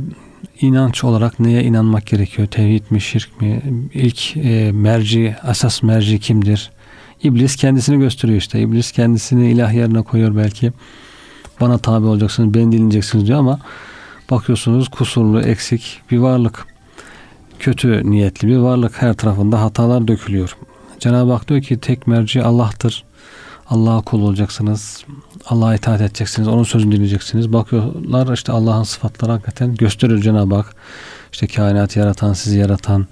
inanç 0.60 1.04
olarak 1.04 1.40
neye 1.40 1.64
inanmak 1.64 2.06
gerekiyor? 2.06 2.48
Tevhid 2.48 2.82
mi, 2.90 3.00
şirk 3.00 3.40
mi? 3.40 3.62
İlk 3.94 4.36
e, 4.36 4.72
merci, 4.72 5.36
asas 5.42 5.82
merci 5.82 6.20
kimdir? 6.20 6.70
İblis 7.22 7.56
kendisini 7.56 7.98
gösteriyor 7.98 8.38
işte. 8.38 8.60
İblis 8.60 8.92
kendisini 8.92 9.50
ilah 9.50 9.74
yerine 9.74 10.02
koyuyor 10.02 10.36
belki. 10.36 10.72
Bana 11.60 11.78
tabi 11.78 12.06
olacaksınız, 12.06 12.54
beni 12.54 12.72
dinleyeceksiniz 12.72 13.26
diyor 13.26 13.38
ama 13.38 13.60
bakıyorsunuz 14.30 14.88
kusurlu, 14.88 15.40
eksik 15.40 16.00
bir 16.10 16.18
varlık. 16.18 16.66
Kötü 17.58 18.10
niyetli 18.10 18.48
bir 18.48 18.56
varlık. 18.56 19.02
Her 19.02 19.14
tarafında 19.14 19.62
hatalar 19.62 20.08
dökülüyor. 20.08 20.56
Cenab-ı 21.00 21.32
Hak 21.32 21.48
diyor 21.48 21.62
ki 21.62 21.78
tek 21.80 22.06
merci 22.06 22.42
Allah'tır. 22.42 23.04
Allah'a 23.70 24.00
kul 24.00 24.22
olacaksınız. 24.22 25.04
Allah'a 25.48 25.74
itaat 25.74 26.00
edeceksiniz. 26.00 26.48
Onun 26.48 26.62
sözünü 26.62 26.92
dinleyeceksiniz. 26.92 27.52
Bakıyorlar 27.52 28.34
işte 28.34 28.52
Allah'ın 28.52 28.82
sıfatları 28.82 29.32
hakikaten 29.32 29.74
gösteriyor 29.74 30.20
Cenab-ı 30.20 30.54
Hak. 30.54 30.74
İşte 31.32 31.46
kainatı 31.46 31.98
yaratan, 31.98 32.32
sizi 32.32 32.58
yaratan, 32.58 33.06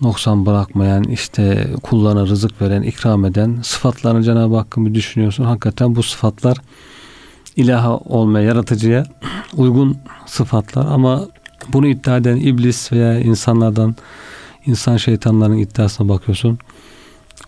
noksan 0.00 0.46
bırakmayan, 0.46 1.04
işte 1.04 1.70
kullarına 1.82 2.26
rızık 2.26 2.62
veren, 2.62 2.82
ikram 2.82 3.24
eden 3.24 3.58
sıfatlarını 3.62 4.22
Cenab-ı 4.22 4.56
Hakk'ın 4.56 4.86
bir 4.86 4.94
düşünüyorsun. 4.94 5.44
Hakikaten 5.44 5.96
bu 5.96 6.02
sıfatlar 6.02 6.56
ilaha 7.56 7.96
olmaya, 7.96 8.44
yaratıcıya 8.44 9.04
uygun 9.56 9.98
sıfatlar 10.26 10.86
ama 10.86 11.28
bunu 11.72 11.86
iddia 11.86 12.16
eden 12.16 12.36
iblis 12.36 12.92
veya 12.92 13.20
insanlardan 13.20 13.96
insan 14.66 14.96
şeytanların 14.96 15.56
iddiasına 15.56 16.08
bakıyorsun. 16.08 16.58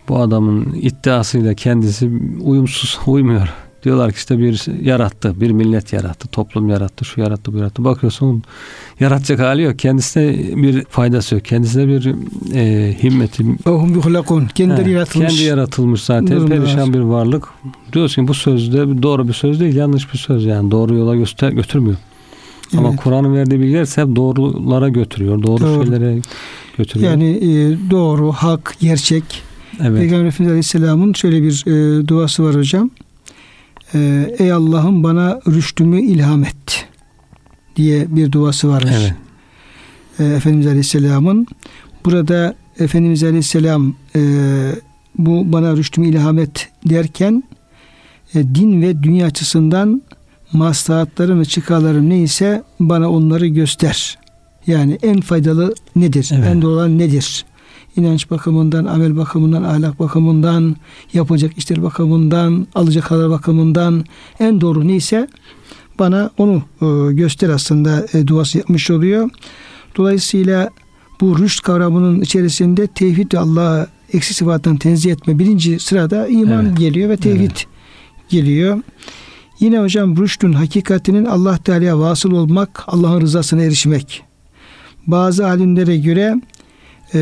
Bu 0.09 0.19
adamın 0.19 0.73
iddiasıyla 0.73 1.53
kendisi 1.53 2.11
uyumsuz, 2.41 2.99
uymuyor. 3.05 3.64
Diyorlar 3.85 4.11
ki 4.11 4.17
işte 4.17 4.39
bir 4.39 4.83
yarattı, 4.83 5.41
bir 5.41 5.51
millet 5.51 5.93
yarattı, 5.93 6.27
toplum 6.27 6.69
yarattı, 6.69 7.05
şu 7.05 7.21
yarattı, 7.21 7.53
bu 7.53 7.57
yarattı. 7.57 7.83
Bakıyorsun 7.83 8.43
yaratacak 8.99 9.39
hali 9.39 9.61
yok. 9.61 9.79
Kendisine 9.79 10.33
bir 10.63 10.85
faydası 10.85 11.35
yok. 11.35 11.45
Kendisine 11.45 11.87
bir 11.87 12.15
e, 12.55 12.93
himmeti. 13.03 13.43
Kendileri 14.55 14.91
yaratılmış. 14.91 15.29
Kendi 15.29 15.43
yaratılmış 15.43 16.03
zaten. 16.03 16.27
Durumlar. 16.27 16.57
Perişan 16.57 16.93
bir 16.93 16.99
varlık. 16.99 17.47
Diyorsun 17.93 18.21
ki 18.21 18.27
bu 18.27 18.33
sözde 18.33 19.03
doğru 19.03 19.27
bir 19.27 19.33
söz 19.33 19.59
değil, 19.59 19.75
yanlış 19.75 20.13
bir 20.13 20.17
söz. 20.17 20.45
Yani 20.45 20.71
doğru 20.71 20.95
yola 20.95 21.15
göster 21.15 21.51
götürmüyor. 21.51 21.97
Evet. 22.73 22.79
Ama 22.79 22.95
Kur'an'ın 22.95 23.35
verdiği 23.35 23.59
bilgiler 23.59 23.81
ise 23.81 24.01
hep 24.01 24.15
doğrulara 24.15 24.89
götürüyor. 24.89 25.43
Doğru, 25.43 25.61
doğru. 25.61 25.83
şeylere 25.83 26.21
götürüyor. 26.77 27.11
Yani 27.11 27.29
e, 27.29 27.77
doğru, 27.91 28.31
hak, 28.31 28.75
gerçek. 28.79 29.23
Evet. 29.81 29.99
Peygamber 29.99 30.25
Efendimiz 30.25 30.51
Aleyhisselam'ın 30.51 31.13
şöyle 31.13 31.43
bir 31.43 31.63
e, 31.67 32.07
duası 32.07 32.43
var 32.43 32.55
hocam. 32.55 32.89
E, 33.95 34.31
Ey 34.39 34.51
Allah'ım 34.51 35.03
bana 35.03 35.39
rüştümü 35.47 36.01
ilham 36.01 36.43
et 36.43 36.87
diye 37.75 38.15
bir 38.15 38.31
duası 38.31 38.69
varmış. 38.69 38.93
Evet. 38.99 39.13
E, 40.19 40.35
Efendimiz 40.35 40.67
Aleyhisselam'ın 40.67 41.47
burada 42.05 42.55
Efendimiz 42.79 43.23
Aleyhisselam 43.23 43.95
e, 44.15 44.21
bu 45.17 45.51
bana 45.51 45.75
rüştümü 45.75 46.07
ilham 46.07 46.39
et 46.39 46.69
derken 46.89 47.43
e, 48.35 48.55
din 48.55 48.81
ve 48.81 49.03
dünya 49.03 49.27
açısından 49.27 50.01
maslahatlarım 50.53 51.39
ve 51.39 51.45
çıkarlarım 51.45 52.09
neyse 52.09 52.63
bana 52.79 53.09
onları 53.09 53.47
göster. 53.47 54.17
Yani 54.67 54.97
en 55.03 55.21
faydalı 55.21 55.75
nedir? 55.95 56.29
Evet. 56.33 56.47
En 56.47 56.61
doğru 56.61 56.71
olan 56.71 56.97
nedir? 56.97 57.45
İnanç 57.95 58.31
bakımından, 58.31 58.85
amel 58.85 59.17
bakımından, 59.17 59.63
ahlak 59.63 59.99
bakımından, 59.99 60.75
yapacak 61.13 61.57
işler 61.57 61.83
bakımından, 61.83 62.67
alacak 62.75 63.11
haber 63.11 63.29
bakımından 63.29 64.05
en 64.39 64.61
doğru 64.61 64.87
neyse 64.87 65.27
bana 65.99 66.29
onu 66.37 66.63
e, 66.81 67.13
göster 67.13 67.49
aslında 67.49 68.05
e, 68.13 68.27
duası 68.27 68.57
yapmış 68.57 68.91
oluyor. 68.91 69.29
Dolayısıyla 69.97 70.69
bu 71.21 71.39
rüşt 71.39 71.63
kavramının 71.63 72.21
içerisinde 72.21 72.87
tevhid 72.87 73.33
ve 73.33 73.39
Allah'a 73.39 73.87
eksik 74.13 74.37
sıfattan 74.37 74.77
tenzih 74.77 75.11
etme 75.11 75.39
birinci 75.39 75.79
sırada 75.79 76.27
iman 76.27 76.65
evet. 76.65 76.77
geliyor 76.77 77.09
ve 77.09 77.17
tevhid 77.17 77.41
evet. 77.41 77.65
geliyor. 78.29 78.81
Yine 79.59 79.79
hocam 79.79 80.17
rüştün 80.17 80.53
hakikatinin 80.53 81.25
Allah 81.25 81.57
Teala'ya 81.57 81.99
vasıl 81.99 82.31
olmak, 82.31 82.83
Allah'ın 82.87 83.21
rızasına 83.21 83.61
erişmek. 83.61 84.23
Bazı 85.07 85.47
alimlere 85.47 85.97
göre 85.97 86.35
e, 87.13 87.19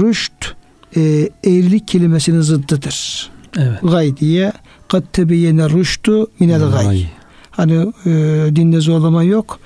rüşt 0.00 0.54
e, 0.96 1.00
eğrilik 1.44 1.88
kelimesinin 1.88 2.40
zıddıdır. 2.40 3.30
Evet. 3.58 3.78
Gay 3.82 4.16
diye 4.16 4.52
kad 4.88 5.02
tebeyyene 5.12 5.70
rüştü 5.70 6.26
minel 6.40 6.70
gay. 6.70 7.06
Hani 7.50 7.92
e, 8.06 8.10
dinde 8.56 8.80
zorlama 8.80 9.22
yok. 9.22 9.58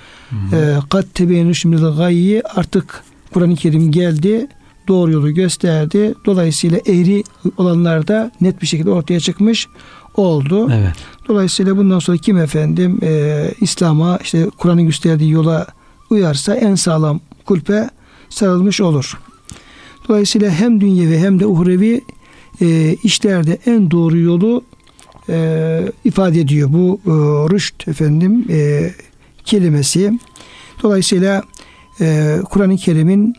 E, 0.53 0.75
kad 0.91 1.05
tebeyyene 1.15 1.49
rüştü 1.49 1.69
minel 1.69 1.97
gayyi 1.97 2.43
artık 2.43 3.03
Kur'an-ı 3.33 3.57
Kerim 3.57 3.91
geldi 3.91 4.49
doğru 4.89 5.13
yolu 5.13 5.31
gösterdi. 5.31 6.15
Dolayısıyla 6.27 6.79
eğri 6.87 7.25
olanlar 7.57 8.09
da 8.09 8.31
net 8.41 8.63
bir 8.63 8.67
şekilde 8.67 8.91
ortaya 8.91 9.21
çıkmış 9.21 9.69
oldu. 10.15 10.71
Evet. 10.73 10.95
Dolayısıyla 11.29 11.77
bundan 11.77 11.99
sonra 11.99 12.17
kim 12.17 12.39
efendim 12.39 12.99
e, 13.03 13.51
İslam'a 13.61 14.19
işte 14.23 14.47
Kur'an'ın 14.59 14.87
gösterdiği 14.87 15.31
yola 15.31 15.67
uyarsa 16.11 16.55
en 16.55 16.75
sağlam 16.75 17.21
kulpe 17.47 17.91
sarılmış 18.29 18.81
olur. 18.81 19.19
Dolayısıyla 20.09 20.51
hem 20.51 20.81
dünyevi 20.81 21.19
hem 21.19 21.41
de 21.41 21.47
uhrevi 21.47 22.01
e, 22.61 22.97
işlerde 23.03 23.59
en 23.67 23.91
doğru 23.91 24.19
yolu 24.19 24.65
e, 25.29 25.81
ifade 26.05 26.41
ediyor 26.41 26.73
bu 26.73 27.01
e, 27.07 27.11
rüşt 27.55 27.89
efendim 27.89 28.45
e, 28.51 28.91
kelimesi. 29.45 30.19
Dolayısıyla 30.83 31.43
e, 32.01 32.39
Kur'an-ı 32.51 32.77
Kerim'in 32.77 33.35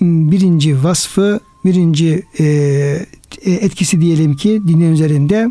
birinci 0.00 0.84
vasfı, 0.84 1.40
birinci 1.64 2.22
e, 2.40 2.46
etkisi 3.44 4.00
diyelim 4.00 4.36
ki 4.36 4.60
dinin 4.68 4.92
üzerinde 4.92 5.50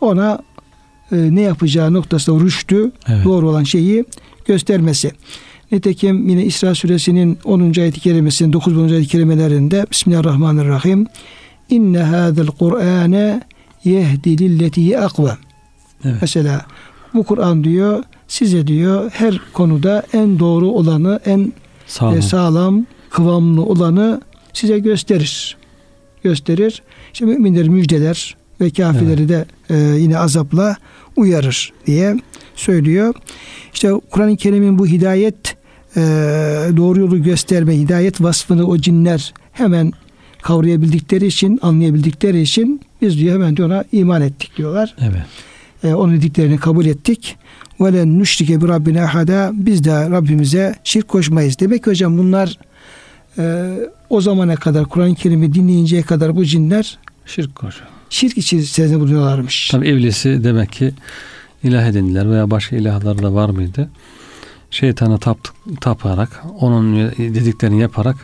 ona 0.00 0.42
e, 1.12 1.16
ne 1.16 1.40
yapacağı 1.40 1.92
noktasında 1.92 2.44
rüştü 2.44 2.92
evet. 3.08 3.24
doğru 3.24 3.48
olan 3.48 3.64
şeyi 3.64 4.04
göstermesi. 4.46 5.12
Nitekim 5.72 6.28
yine 6.28 6.44
İsra 6.44 6.74
suresinin 6.74 7.38
10. 7.44 7.60
ayet-i 7.80 8.00
kerimesinin 8.00 8.52
9. 8.52 8.92
ayet-i 8.92 9.08
kerimelerinde 9.08 9.86
Bismillahirrahmanirrahim 9.90 11.06
İnne 11.70 11.98
hâzel 11.98 12.46
Kur'âne 12.46 13.42
yehdi 13.84 14.38
lilletihi 14.38 14.98
akve. 14.98 15.30
Evet. 16.04 16.16
Mesela 16.20 16.66
bu 17.14 17.24
Kur'an 17.24 17.64
diyor 17.64 18.02
size 18.28 18.66
diyor 18.66 19.10
her 19.14 19.40
konuda 19.52 20.02
en 20.12 20.38
doğru 20.38 20.66
olanı 20.68 21.20
en 21.26 21.52
sağlam, 21.86 22.18
e, 22.18 22.22
sağlam 22.22 22.86
kıvamlı 23.10 23.62
olanı 23.62 24.20
size 24.52 24.78
gösterir. 24.78 25.56
Gösterir. 26.22 26.82
İşte 27.12 27.24
müminleri 27.24 27.70
müjdeler 27.70 28.36
ve 28.60 28.70
kafirleri 28.70 29.20
evet. 29.20 29.28
de 29.28 29.46
e, 29.70 29.98
yine 29.98 30.18
azapla 30.18 30.76
uyarır 31.16 31.72
diye 31.86 32.16
söylüyor. 32.56 33.14
İşte 33.74 33.92
Kur'an-ı 34.10 34.36
Kerim'in 34.36 34.78
bu 34.78 34.86
hidayet 34.86 35.57
e, 35.98 36.76
doğru 36.76 37.00
yolu 37.00 37.22
gösterme, 37.22 37.78
hidayet 37.78 38.22
vasfını 38.22 38.66
o 38.66 38.78
cinler 38.78 39.34
hemen 39.52 39.92
kavrayabildikleri 40.42 41.26
için, 41.26 41.58
anlayabildikleri 41.62 42.40
için 42.40 42.80
biz 43.02 43.18
diyor 43.18 43.34
hemen 43.34 43.56
diyor 43.56 43.68
ona 43.68 43.84
iman 43.92 44.22
ettik 44.22 44.56
diyorlar. 44.56 44.94
Evet. 45.00 45.22
E, 45.84 45.94
onun 45.94 46.16
dediklerini 46.16 46.56
kabul 46.56 46.86
ettik. 46.86 47.36
Ve 47.80 47.92
len 47.92 48.18
nüşrike 48.18 48.60
bir 48.60 48.68
Rabbine 48.68 49.02
ahada 49.02 49.50
biz 49.54 49.84
de 49.84 50.10
Rabbimize 50.10 50.74
şirk 50.84 51.08
koşmayız. 51.08 51.58
Demek 51.60 51.84
ki 51.84 51.90
hocam 51.90 52.18
bunlar 52.18 52.58
e, 53.38 53.74
o 54.10 54.20
zamana 54.20 54.56
kadar 54.56 54.84
Kur'an-ı 54.84 55.14
Kerim'i 55.14 55.54
dinleyinceye 55.54 56.02
kadar 56.02 56.36
bu 56.36 56.44
cinler 56.44 56.98
şirk 57.26 57.54
koşuyor. 57.54 57.88
Şirk 58.10 58.38
içerisinde 58.38 59.00
bulunuyorlarmış. 59.00 59.68
Tabi 59.68 59.88
iblisi 59.88 60.44
demek 60.44 60.72
ki 60.72 60.92
ilah 61.62 61.86
edindiler 61.86 62.30
veya 62.30 62.50
başka 62.50 62.76
ilahlar 62.76 63.22
da 63.22 63.34
var 63.34 63.50
mıydı? 63.50 63.90
Şeytana 64.70 65.18
tap, 65.18 65.38
taparak, 65.80 66.44
onun 66.60 66.96
dediklerini 67.18 67.80
yaparak, 67.80 68.16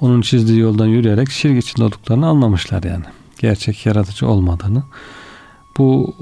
onun 0.00 0.20
çizdiği 0.20 0.58
yoldan 0.58 0.86
yürüyerek 0.86 1.30
şirk 1.30 1.64
içinde 1.64 1.84
olduklarını 1.84 2.26
anlamışlar 2.26 2.82
yani. 2.82 3.04
Gerçek 3.38 3.86
yaratıcı 3.86 4.28
olmadığını. 4.28 4.82
Bu 5.78 6.14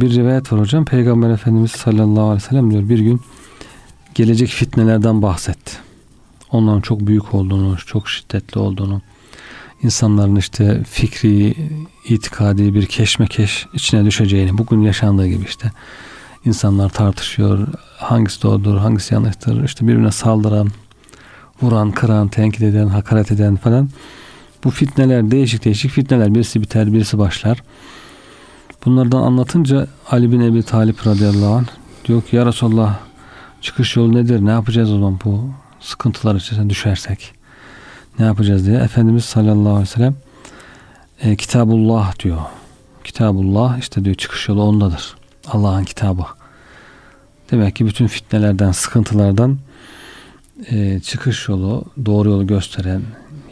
bir 0.00 0.14
rivayet 0.14 0.52
var 0.52 0.60
hocam. 0.60 0.84
Peygamber 0.84 1.30
Efendimiz 1.30 1.70
sallallahu 1.70 2.24
aleyhi 2.24 2.44
ve 2.44 2.48
sellem 2.48 2.70
diyor 2.70 2.88
bir 2.88 2.98
gün 2.98 3.20
gelecek 4.14 4.48
fitnelerden 4.48 5.22
bahsetti. 5.22 5.72
Onların 6.50 6.80
çok 6.80 7.00
büyük 7.00 7.34
olduğunu, 7.34 7.76
çok 7.86 8.08
şiddetli 8.08 8.58
olduğunu, 8.58 9.02
insanların 9.82 10.36
işte 10.36 10.84
fikri, 10.84 11.54
itikadi 12.08 12.74
bir 12.74 12.86
keşmekeş 12.86 13.66
içine 13.74 14.04
düşeceğini, 14.04 14.58
bugün 14.58 14.80
yaşandığı 14.80 15.26
gibi 15.26 15.44
işte 15.44 15.72
insanlar 16.44 16.88
tartışıyor, 16.88 17.68
hangisi 17.96 18.42
doğrudur, 18.42 18.76
hangisi 18.76 19.14
yanlıştır, 19.14 19.64
işte 19.64 19.86
birbirine 19.86 20.12
saldıran, 20.12 20.68
vuran, 21.62 21.90
kıran, 21.90 22.28
tenkit 22.28 22.62
eden, 22.62 22.86
hakaret 22.86 23.32
eden 23.32 23.56
falan. 23.56 23.88
Bu 24.64 24.70
fitneler, 24.70 25.30
değişik 25.30 25.64
değişik 25.64 25.90
fitneler, 25.90 26.34
birisi 26.34 26.60
biter, 26.60 26.92
birisi 26.92 27.18
başlar. 27.18 27.62
Bunlardan 28.84 29.22
anlatınca 29.22 29.86
Ali 30.10 30.32
bin 30.32 30.40
Ebi 30.40 30.62
Talip 30.62 31.06
radıyallahu 31.06 31.54
anh 31.54 31.66
diyor 32.04 32.22
ki 32.22 32.36
ya 32.36 32.46
Resulallah 32.46 32.98
çıkış 33.60 33.96
yolu 33.96 34.14
nedir? 34.14 34.44
Ne 34.46 34.50
yapacağız 34.50 34.90
o 34.90 34.94
zaman 34.94 35.18
bu 35.24 35.50
sıkıntılar 35.80 36.34
içerisine 36.34 36.70
düşersek? 36.70 37.34
Ne 38.18 38.24
yapacağız 38.24 38.66
diye. 38.66 38.76
Efendimiz 38.76 39.24
sallallahu 39.24 39.68
aleyhi 39.70 39.80
ve 39.80 39.86
sellem 39.86 40.14
e, 41.22 41.36
Kitabullah 41.36 42.18
diyor. 42.18 42.38
Kitabullah 43.04 43.78
işte 43.78 44.04
diyor 44.04 44.16
çıkış 44.16 44.48
yolu 44.48 44.62
ondadır. 44.62 45.14
Allah'ın 45.48 45.84
kitabı. 45.84 46.22
Demek 47.50 47.76
ki 47.76 47.86
bütün 47.86 48.06
fitnelerden, 48.06 48.72
sıkıntılardan 48.72 49.58
e, 50.70 51.00
çıkış 51.00 51.48
yolu, 51.48 51.84
doğru 52.06 52.30
yolu 52.30 52.46
gösteren, 52.46 53.02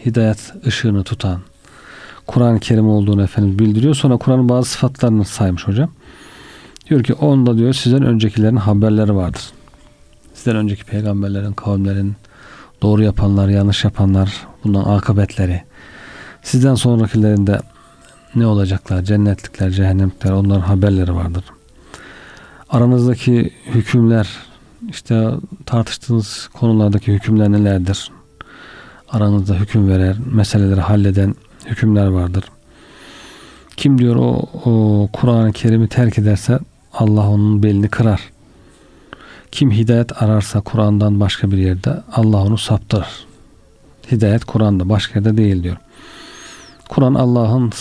hidayet 0.06 0.52
ışığını 0.66 1.04
tutan, 1.04 1.40
Kur'an-ı 2.26 2.60
Kerim 2.60 2.88
olduğunu 2.88 3.22
Efendimiz 3.22 3.58
bildiriyor. 3.58 3.94
Sonra 3.94 4.16
Kur'an'ın 4.16 4.48
bazı 4.48 4.70
sıfatlarını 4.70 5.24
saymış 5.24 5.66
hocam. 5.68 5.90
Diyor 6.90 7.04
ki 7.04 7.14
onda 7.14 7.58
diyor 7.58 7.72
sizden 7.72 8.02
öncekilerin 8.02 8.56
haberleri 8.56 9.14
vardır. 9.14 9.42
Sizden 10.34 10.56
önceki 10.56 10.84
peygamberlerin, 10.84 11.52
kavimlerin, 11.52 12.16
doğru 12.82 13.02
yapanlar, 13.02 13.48
yanlış 13.48 13.84
yapanlar, 13.84 14.46
bundan 14.64 14.84
akıbetleri. 14.84 15.62
Sizden 16.42 16.74
sonrakilerin 16.74 17.46
de 17.46 17.60
ne 18.34 18.46
olacaklar, 18.46 19.02
cennetlikler, 19.02 19.70
cehennemlikler 19.70 20.30
onların 20.30 20.60
haberleri 20.60 21.14
vardır. 21.14 21.44
Aranızdaki 22.72 23.50
hükümler, 23.66 24.28
işte 24.90 25.30
tartıştığınız 25.66 26.48
konulardaki 26.52 27.12
hükümler 27.12 27.52
nelerdir? 27.52 28.10
Aranızda 29.08 29.54
hüküm 29.54 29.88
veren, 29.88 30.16
meseleleri 30.32 30.80
halleden 30.80 31.34
hükümler 31.66 32.06
vardır. 32.06 32.44
Kim 33.76 33.98
diyor 33.98 34.16
o, 34.16 34.48
o 34.64 35.08
Kur'an-ı 35.12 35.52
Kerim'i 35.52 35.88
terk 35.88 36.18
ederse 36.18 36.58
Allah 36.92 37.28
onun 37.28 37.62
belini 37.62 37.88
kırar. 37.88 38.20
Kim 39.50 39.70
hidayet 39.70 40.22
ararsa 40.22 40.60
Kur'an'dan 40.60 41.20
başka 41.20 41.50
bir 41.50 41.58
yerde 41.58 42.02
Allah 42.12 42.42
onu 42.42 42.58
saptırır. 42.58 43.26
Hidayet 44.12 44.44
Kur'an'da 44.44 44.88
başka 44.88 45.18
yerde 45.18 45.36
değil 45.36 45.62
diyor. 45.62 45.76
Kur'an 46.88 47.14
Allah'ın 47.14 47.72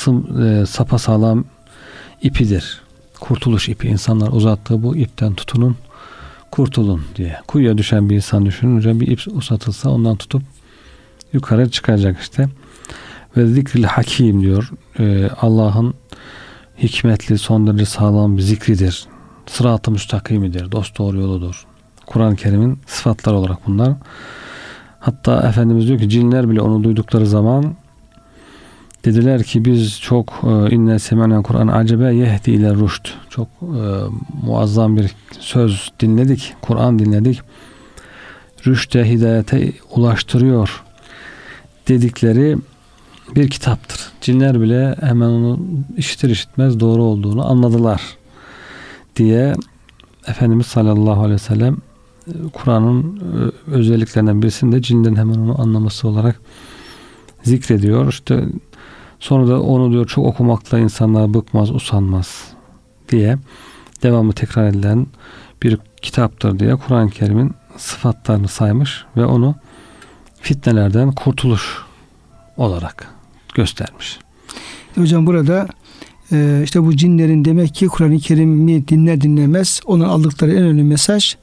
e, 0.44 0.66
sapasağlam 0.66 1.46
ipidir. 2.22 2.82
Kurtuluş 3.22 3.70
ipi. 3.70 3.88
İnsanlar 3.88 4.28
uzattığı 4.32 4.84
bu 4.84 4.96
ipten 4.96 5.34
tutunun 5.34 5.76
kurtulun 6.52 7.02
diye. 7.16 7.38
Kuyuya 7.48 7.78
düşen 7.78 8.10
bir 8.10 8.16
insan 8.16 8.46
düşünün. 8.46 8.78
Hocam 8.78 9.00
bir 9.00 9.08
ip 9.08 9.22
uzatılsa 9.32 9.90
ondan 9.90 10.16
tutup 10.16 10.42
yukarı 11.34 11.70
çıkacak 11.70 12.20
işte 12.22 12.50
ve 13.38 13.48
zikril 13.48 13.84
hakim 13.84 14.42
diyor. 14.42 14.72
Ee, 15.00 15.30
Allah'ın 15.42 15.94
hikmetli, 16.78 17.38
son 17.38 17.68
derece 17.68 17.86
sağlam 17.86 18.38
bir 18.38 18.42
zikridir. 18.42 19.06
Sırat-ı 19.46 19.92
müstakimidir. 19.92 20.72
Dost 20.72 20.98
doğru 20.98 21.20
yoludur. 21.20 21.66
Kur'an-ı 22.06 22.36
Kerim'in 22.36 22.80
sıfatları 22.86 23.36
olarak 23.36 23.68
bunlar. 23.68 23.94
Hatta 25.00 25.48
Efendimiz 25.48 25.88
diyor 25.88 26.00
ki 26.00 26.10
cinler 26.10 26.50
bile 26.50 26.62
onu 26.62 26.84
duydukları 26.84 27.28
zaman 27.28 27.76
dediler 29.06 29.44
ki 29.44 29.66
biz 29.66 30.02
çok 30.02 30.34
e, 30.44 30.76
inne 30.76 31.00
semenen 31.00 31.44
Kur'an 31.44 31.68
acebe 31.68 32.16
yehdi 32.16 32.52
ile 32.52 32.74
ruşt. 32.74 33.14
Çok 33.30 33.48
e, 33.62 33.84
muazzam 34.44 34.98
bir 34.98 35.12
söz 35.40 35.92
dinledik. 36.00 36.54
Kur'an 36.62 37.00
dinledik. 37.00 37.42
Rüşte 38.68 39.10
hidayete 39.10 39.74
ulaştırıyor 39.96 40.84
dedikleri 41.88 42.58
bir 43.36 43.50
kitaptır. 43.50 44.00
Cinler 44.22 44.62
bile 44.62 44.96
hemen 45.02 45.30
onu 45.30 45.60
işitir 45.98 46.30
işitmez 46.30 46.80
doğru 46.80 47.04
olduğunu 47.04 47.50
anladılar 47.50 48.02
diye 49.16 49.56
Efendimiz 50.28 50.66
sallallahu 50.68 51.20
aleyhi 51.20 51.34
ve 51.34 51.38
sellem 51.38 51.78
Kur'an'ın 52.54 53.18
e, 53.18 53.72
özelliklerinden 53.72 54.42
birisinde 54.42 54.82
cinlerin 54.82 55.16
hemen 55.16 55.36
onu 55.36 55.62
anlaması 55.62 56.08
olarak 56.08 56.42
zikrediyor. 57.44 58.10
İşte 58.10 58.46
sonra 59.22 59.48
da 59.48 59.62
onu 59.62 59.92
diyor 59.92 60.08
çok 60.08 60.26
okumakla 60.26 60.80
insanlar 60.80 61.34
bıkmaz, 61.34 61.72
usanmaz 61.72 62.44
diye 63.10 63.38
devamı 64.04 64.34
tekrar 64.34 64.68
edilen 64.68 65.08
bir 65.64 65.78
kitaptır 66.02 66.60
diye 66.60 66.76
Kur'an-ı 66.76 67.10
Kerim'in 67.10 67.52
sıfatlarını 67.78 68.48
saymış 68.48 69.06
ve 69.18 69.26
onu 69.26 69.56
fitnelerden 70.42 71.12
kurtuluş 71.12 71.78
olarak 72.58 73.08
göstermiş. 73.56 74.20
Hocam 74.96 75.28
burada 75.28 75.68
e, 76.32 76.62
işte 76.64 76.84
bu 76.84 76.96
cinlerin 76.96 77.46
demek 77.46 77.76
ki 77.76 77.88
Kur'an-ı 77.88 78.20
Kerim'i 78.20 78.88
dinler 78.88 79.22
dinlemez 79.22 79.82
onun 79.86 80.04
aldıkları 80.04 80.52
en 80.52 80.64
önemli 80.64 80.84
mesaj 80.84 81.36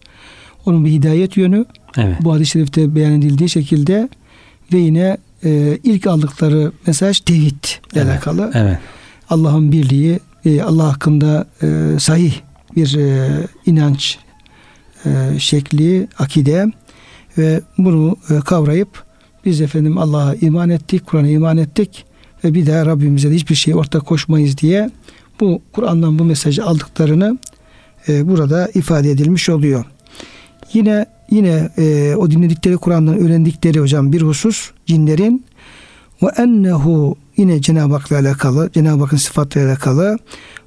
onun 0.66 0.84
bir 0.84 0.90
hidayet 0.90 1.36
yönü. 1.36 1.64
Evet. 1.96 2.16
Bu 2.20 2.32
hadis-i 2.32 2.50
şerifte 2.50 2.94
beyan 2.94 3.12
edildiği 3.12 3.48
şekilde 3.48 4.08
ve 4.72 4.78
yine 4.78 5.16
e, 5.44 5.78
ilk 5.84 6.06
aldıkları 6.06 6.72
mesaj 6.86 7.20
tevhid 7.20 7.64
ile 7.64 8.00
evet. 8.00 8.06
alakalı. 8.06 8.50
Evet. 8.54 8.78
Allah'ın 9.30 9.72
birliği, 9.72 10.20
e, 10.44 10.62
Allah 10.62 10.92
hakkında 10.92 11.46
e, 11.62 11.98
sahih 11.98 12.34
bir 12.76 12.96
e, 12.96 13.28
inanç 13.66 14.18
e, 15.04 15.38
şekli, 15.38 16.08
akide 16.18 16.66
ve 17.38 17.60
bunu 17.78 18.16
e, 18.30 18.40
kavrayıp 18.40 19.04
biz 19.44 19.60
efendim 19.60 19.98
Allah'a 19.98 20.34
iman 20.34 20.70
ettik, 20.70 21.06
Kur'an'a 21.06 21.28
iman 21.28 21.56
ettik 21.56 22.04
ve 22.44 22.54
bir 22.54 22.66
daha 22.66 22.86
Rabbimize 22.86 23.30
de 23.30 23.34
hiçbir 23.34 23.54
şey 23.54 23.74
ortak 23.74 24.06
koşmayız 24.06 24.58
diye 24.58 24.90
bu 25.40 25.62
Kur'an'dan 25.72 26.18
bu 26.18 26.24
mesajı 26.24 26.64
aldıklarını 26.64 27.38
e, 28.08 28.28
burada 28.28 28.68
ifade 28.74 29.10
edilmiş 29.10 29.48
oluyor. 29.48 29.84
Yine 30.72 31.06
yine 31.30 31.70
e, 31.78 32.14
o 32.16 32.30
dinledikleri 32.30 32.76
Kur'an'dan 32.76 33.18
öğrendikleri 33.18 33.80
hocam 33.80 34.12
bir 34.12 34.22
husus 34.22 34.70
cinlerin 34.88 35.44
ve 36.22 36.26
ennehu 36.36 37.16
yine 37.36 37.60
Cenab-ı 37.60 37.94
Hak'la 37.94 38.18
alakalı, 38.18 38.70
Cenab-ı 38.72 39.02
Hakk'ın 39.02 39.16
sıfatıyla 39.16 39.68
alakalı 39.68 40.18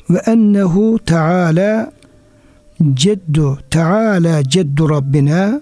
ve 0.10 0.18
ennehu 0.18 1.00
teala 1.06 1.92
ceddu 2.94 3.60
teala 3.70 4.44
ceddu 4.44 4.90
Rabbina 4.90 5.62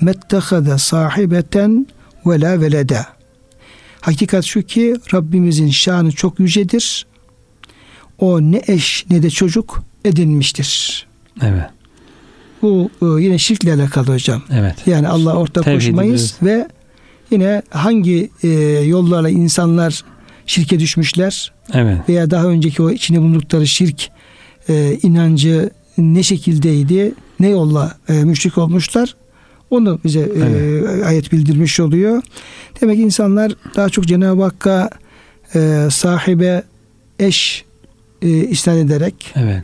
mettehade 0.00 0.78
sahibeten 0.78 1.86
ve 2.26 2.40
la 2.40 2.60
velede. 2.60 3.06
Hakikat 4.00 4.44
şu 4.44 4.62
ki 4.62 4.96
Rabbimizin 5.14 5.70
şanı 5.70 6.12
çok 6.12 6.40
yücedir. 6.40 7.06
O 8.18 8.40
ne 8.40 8.62
eş 8.66 9.06
ne 9.10 9.22
de 9.22 9.30
çocuk 9.30 9.82
edinmiştir. 10.04 11.06
Evet. 11.42 11.70
Bu 12.62 12.90
e, 13.02 13.22
yine 13.22 13.38
şirkle 13.38 13.74
alakalı 13.74 14.12
hocam. 14.12 14.42
Evet. 14.52 14.76
Yani 14.86 15.08
Allah 15.08 15.36
ortak 15.36 15.64
koşmayız 15.64 16.36
ve 16.42 16.68
yine 17.30 17.62
hangi 17.70 18.30
e, 18.42 18.48
yollarla 18.86 19.30
insanlar 19.30 20.04
şirke 20.46 20.80
düşmüşler 20.80 21.52
evet. 21.74 21.98
veya 22.08 22.30
daha 22.30 22.44
önceki 22.44 22.82
o 22.82 22.90
içinde 22.90 23.20
bulundukları 23.20 23.66
şirk 23.66 24.08
e, 24.68 24.98
inancı 25.02 25.70
ne 25.98 26.22
şekildeydi, 26.22 27.14
ne 27.40 27.48
yolla 27.48 27.96
e, 28.08 28.12
müşrik 28.12 28.58
olmuşlar. 28.58 29.16
Onu 29.70 30.00
bize 30.04 30.20
e, 30.20 30.22
evet. 30.22 31.00
e, 31.00 31.04
ayet 31.04 31.32
bildirmiş 31.32 31.80
oluyor. 31.80 32.22
Demek 32.80 32.96
ki 32.96 33.02
insanlar 33.02 33.52
daha 33.76 33.88
çok 33.88 34.06
Cenab-ı 34.06 34.42
Hakk'a 34.42 34.90
e, 35.54 35.88
sahibe 35.90 36.62
eş 37.18 37.64
e, 38.22 38.28
isnat 38.28 38.76
ederek 38.76 39.32
evet. 39.36 39.62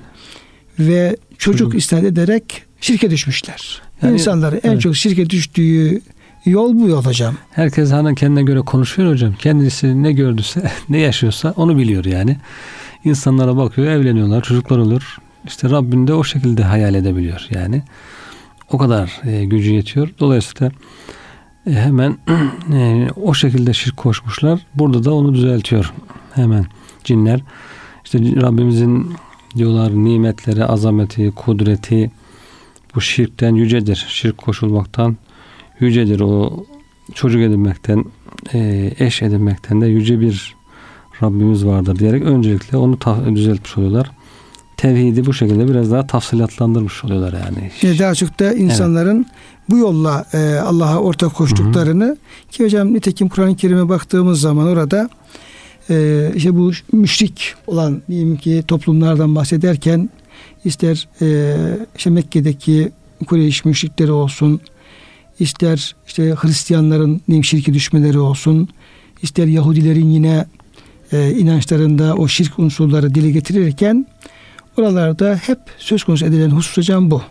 ve 0.79 1.16
çocuk, 1.38 1.59
çocuk 1.59 1.83
isnat 1.83 2.05
ederek 2.05 2.62
şirke 2.81 3.11
düşmüşler. 3.11 3.83
Yani, 4.02 4.12
İnsanların 4.12 4.61
en 4.64 4.70
evet. 4.70 4.81
çok 4.81 4.96
şirke 4.96 5.31
düştüğü 5.31 6.00
yol 6.47 6.75
bu 6.75 6.89
yol 6.89 7.05
hocam. 7.05 7.35
Herkes 7.51 7.93
hani 7.93 8.15
kendine 8.15 8.43
göre 8.43 8.61
konuşuyor 8.61 9.13
hocam. 9.13 9.35
Kendisi 9.35 10.03
ne 10.03 10.13
gördüyse, 10.13 10.71
ne 10.89 10.99
yaşıyorsa 10.99 11.55
onu 11.57 11.79
biliyor 11.79 12.05
yani. 12.05 12.37
İnsanlara 13.05 13.57
bakıyor, 13.57 13.87
evleniyorlar, 13.87 14.43
çocuklar 14.43 14.79
olur. 14.79 15.17
İşte 15.47 15.71
Rabbim 15.71 16.07
de 16.07 16.15
o 16.15 16.25
şekilde 16.25 16.63
hayal 16.63 16.95
edebiliyor 16.95 17.47
yani. 17.51 17.83
O 18.73 18.79
kadar 18.79 19.21
e, 19.25 19.45
gücü 19.45 19.73
yetiyor. 19.73 20.09
Dolayısıyla 20.21 20.71
e, 21.67 21.73
hemen 21.73 22.19
e, 22.73 23.09
o 23.17 23.35
şekilde 23.35 23.73
şirk 23.73 23.97
koşmuşlar. 23.97 24.61
Burada 24.75 25.05
da 25.05 25.15
onu 25.15 25.35
düzeltiyor 25.35 25.93
hemen 26.35 26.67
cinler. 27.05 27.41
İşte 28.05 28.19
Rabbimizin 28.19 29.13
diyorlar 29.57 29.91
nimetleri, 29.91 30.65
azameti, 30.65 31.33
kudreti 31.37 32.11
bu 32.95 33.01
şirkten 33.01 33.55
yücedir. 33.55 34.07
Şirk 34.09 34.39
koşulmaktan 34.39 35.17
yücedir. 35.81 36.21
O 36.21 36.65
çocuk 37.15 37.41
edinmekten, 37.41 38.05
e, 38.55 38.91
eş 38.99 39.23
edinmekten 39.23 39.81
de 39.81 39.87
yüce 39.87 40.21
bir 40.21 40.57
Rabbimiz 41.23 41.67
vardır 41.67 41.99
diyerek 41.99 42.23
öncelikle 42.23 42.77
onu 42.77 42.99
düzeltmiş 43.35 43.79
oluyorlar. 43.79 44.11
Tevhidi 44.77 45.27
bu 45.27 45.35
şekilde 45.35 45.69
biraz 45.69 45.91
daha 45.91 46.07
tafsilatlandırmış 46.07 47.05
oluyorlar 47.05 47.33
yani. 47.33 47.71
yani 47.83 47.99
daha 47.99 48.15
çok 48.15 48.41
da 48.41 48.53
insanların 48.53 49.17
evet. 49.17 49.27
bu 49.71 49.79
yolla 49.79 50.27
e, 50.33 50.55
Allah'a 50.55 50.99
ortak 50.99 51.35
koştuklarını 51.35 52.05
Hı-hı. 52.05 52.17
ki 52.51 52.65
hocam 52.65 52.95
nitekim 52.95 53.29
Kur'an-ı 53.29 53.57
Kerim'e 53.57 53.89
baktığımız 53.89 54.41
zaman 54.41 54.67
orada 54.67 55.11
e, 55.91 56.29
işte 56.35 56.57
bu 56.57 56.73
müşrik 56.93 57.55
olan 57.67 58.03
diyeyim 58.09 58.37
ki 58.37 58.65
toplumlardan 58.69 59.35
bahsederken 59.35 60.11
ister 60.65 61.09
e, 61.23 61.57
işte 61.97 62.11
Mekke'deki 62.11 62.93
Kureyş 63.27 63.65
müşrikleri 63.65 64.12
olsun, 64.12 64.61
ister 65.38 65.96
işte 66.07 66.35
Hristiyanların 66.38 67.42
şirki 67.42 67.75
düşmeleri 67.75 68.18
olsun, 68.18 68.68
ister 69.22 69.46
Yahudilerin 69.46 70.11
yine 70.11 70.46
e, 71.12 71.31
inançlarında 71.31 72.14
o 72.14 72.29
şirk 72.29 72.59
unsurları 72.59 73.14
dile 73.14 73.31
getirirken 73.31 74.07
oralarda 74.77 75.40
hep 75.46 75.59
söz 75.79 76.05
konusu 76.05 76.27
edilen 76.27 76.51
husus 76.51 76.77
hocam 76.77 77.11
bu. 77.11 77.22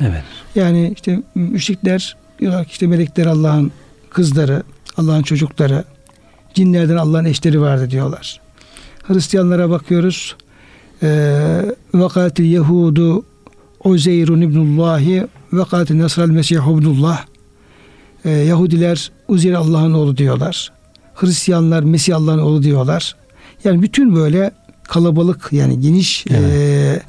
Evet. 0.00 0.22
Yani 0.54 0.92
işte 0.96 1.22
müşrikler 1.34 2.16
diyorlar 2.38 2.64
ki 2.64 2.70
işte 2.70 2.86
melekler 2.86 3.26
Allah'ın 3.26 3.72
kızları, 4.10 4.62
Allah'ın 4.96 5.22
çocukları, 5.22 5.84
cinlerden 6.54 6.96
Allah'ın 6.96 7.24
eşleri 7.24 7.60
vardı 7.60 7.90
diyorlar. 7.90 8.40
Hristiyanlara 9.02 9.70
bakıyoruz. 9.70 10.36
Vakatil 11.94 12.44
Yehudu 12.44 13.24
Uzeyrun 13.84 14.40
ibnullahi 14.40 15.26
vakatil 15.52 15.98
Nasral 15.98 16.30
Mesih 16.30 16.56
ibnullah. 16.56 17.24
Yahudiler 18.24 19.10
Uzeyr 19.28 19.54
Allah'ın 19.54 19.92
oğlu 19.92 20.16
diyorlar. 20.16 20.72
Hristiyanlar 21.14 21.82
Mesih 21.82 22.16
Allah'ın 22.16 22.38
oğlu 22.38 22.62
diyorlar. 22.62 23.16
Yani 23.64 23.82
bütün 23.82 24.14
böyle 24.14 24.50
kalabalık 24.82 25.48
yani 25.52 25.80
geniş 25.80 26.24
evet. 26.30 26.52
e, 26.52 27.02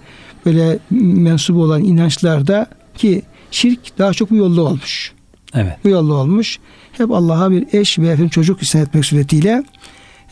böyle 0.45 0.79
mensup 0.91 1.57
olan 1.57 1.83
inançlarda 1.83 2.67
ki 2.97 3.21
şirk 3.51 3.97
daha 3.97 4.13
çok 4.13 4.29
bu 4.31 4.35
yolda 4.35 4.61
olmuş. 4.61 5.13
Evet. 5.53 5.73
Bu 5.83 5.89
yolda 5.89 6.13
olmuş. 6.13 6.59
Hep 6.91 7.11
Allah'a 7.11 7.51
bir 7.51 7.67
eş 7.73 7.99
ve 7.99 8.07
efendim 8.07 8.29
çocuk 8.29 8.61
isnat 8.61 8.87
etmek 8.87 9.05
suretiyle 9.05 9.63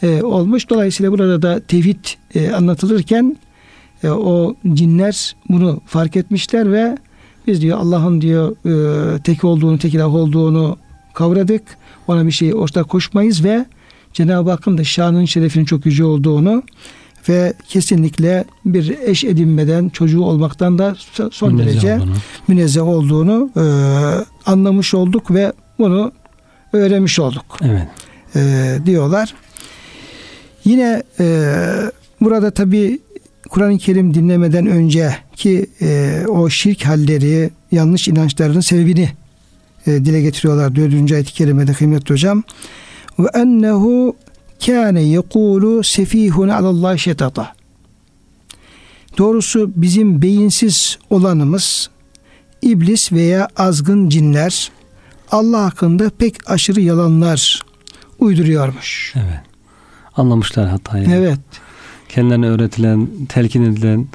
e, 0.04 0.24
olmuş. 0.24 0.70
Dolayısıyla 0.70 1.12
burada 1.12 1.42
da 1.42 1.60
tevhid 1.60 2.06
e, 2.36 2.52
anlatılırken 2.52 3.38
e, 4.04 4.10
o 4.10 4.56
cinler 4.74 5.36
bunu 5.50 5.82
fark 5.86 6.16
etmişler 6.16 6.72
ve 6.72 6.98
biz 7.50 7.62
diyor 7.62 7.78
Allah'ın 7.78 8.22
diyor 8.22 8.56
e, 8.66 9.22
tek 9.22 9.44
olduğunu, 9.44 9.80
tek 9.80 9.94
ilah 9.94 10.16
olduğunu 10.16 10.78
kavradık. 11.14 11.62
Ona 12.08 12.26
bir 12.26 12.32
şey 12.32 12.54
ortak 12.54 12.90
koşmayız 12.90 13.44
ve 13.44 13.66
Cenab-ı 14.14 14.52
Hakk'ın 14.52 14.78
da 14.78 14.84
şanın 14.84 15.26
şerefinin 15.26 15.66
çok 15.66 15.86
yüce 15.86 16.04
olduğunu 16.04 16.64
ve 17.30 17.54
kesinlikle 17.68 18.46
bir 18.66 18.98
eş 19.06 19.24
edinmeden 19.24 19.90
çocuğu 19.90 20.22
olmaktan 20.22 20.78
da 20.78 20.96
son 21.32 21.54
münezzeh 21.54 21.74
derece 21.74 21.96
olduğunu. 21.96 22.16
münezzeh 22.48 22.88
olduğunu 22.88 23.50
e, 23.58 23.64
anlamış 24.46 24.94
olduk 24.94 25.32
ve 25.32 25.54
bunu 25.80 26.12
öğrenmiş 26.74 27.20
olduk. 27.20 27.58
Evet. 27.62 27.88
E, 28.36 28.78
diyorlar. 28.86 29.34
Yine 30.66 31.04
e, 31.20 31.56
burada 32.22 32.52
tabi 32.52 33.00
Kur'an-ı 33.50 33.78
Kerim 33.78 34.14
dinlemeden 34.14 34.68
önce 34.68 35.18
ki 35.36 35.70
e, 35.82 36.22
o 36.28 36.50
şirk 36.50 36.86
halleri, 36.86 37.50
yanlış 37.72 38.08
inançlarının 38.08 38.60
sebebini 38.60 39.10
e, 39.88 39.92
dile 39.92 40.22
getiriyorlar. 40.22 40.76
Dördüncü 40.76 41.16
ayet-i 41.16 41.34
kerimede 41.34 41.74
kıymetli 41.74 42.14
hocam. 42.14 42.44
Ve 43.20 43.28
ennehu 43.34 44.16
kâne 44.66 45.02
yekûlu 45.02 45.84
sefîhun 45.84 46.48
alallâh 46.48 46.98
şetata. 46.98 47.54
Doğrusu 49.18 49.72
bizim 49.76 50.22
beyinsiz 50.22 50.98
olanımız 51.10 51.90
iblis 52.62 53.12
veya 53.12 53.48
azgın 53.58 54.10
cinler 54.10 54.72
Allah 55.32 55.66
hakkında 55.66 56.10
pek 56.10 56.50
aşırı 56.50 56.82
yalanlar 56.82 57.62
uyduruyormuş. 58.20 59.14
Evet. 59.16 59.40
Anlamışlar 60.16 60.68
hatayı. 60.68 61.10
Evet. 61.12 61.40
Kendilerine 62.10 62.48
öğretilen, 62.48 63.08
telkin 63.30 63.64
edilen 63.64 64.08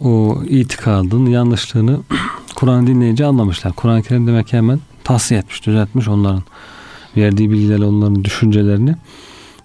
o 0.00 0.42
itikadın 0.48 1.26
yanlışlığını 1.26 2.00
Kur'an 2.54 2.86
dinleyince 2.86 3.26
anlamışlar. 3.26 3.72
Kur'an-ı 3.72 4.02
Kerim 4.02 4.26
demek 4.26 4.46
ki 4.46 4.56
hemen 4.56 4.80
tahsiye 5.04 5.40
etmiş, 5.40 5.66
düzeltmiş 5.66 6.08
onların 6.08 6.42
verdiği 7.16 7.50
bilgilerle 7.50 7.84
onların 7.84 8.24
düşüncelerini. 8.24 8.94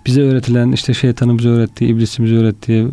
Bize 0.06 0.22
öğretilen 0.22 0.72
işte 0.72 0.94
şeytanın 0.94 1.38
bize 1.38 1.50
öğrettiği, 1.50 1.92
iblisin 1.92 2.26
bize 2.26 2.36
öğrettiği, 2.36 2.88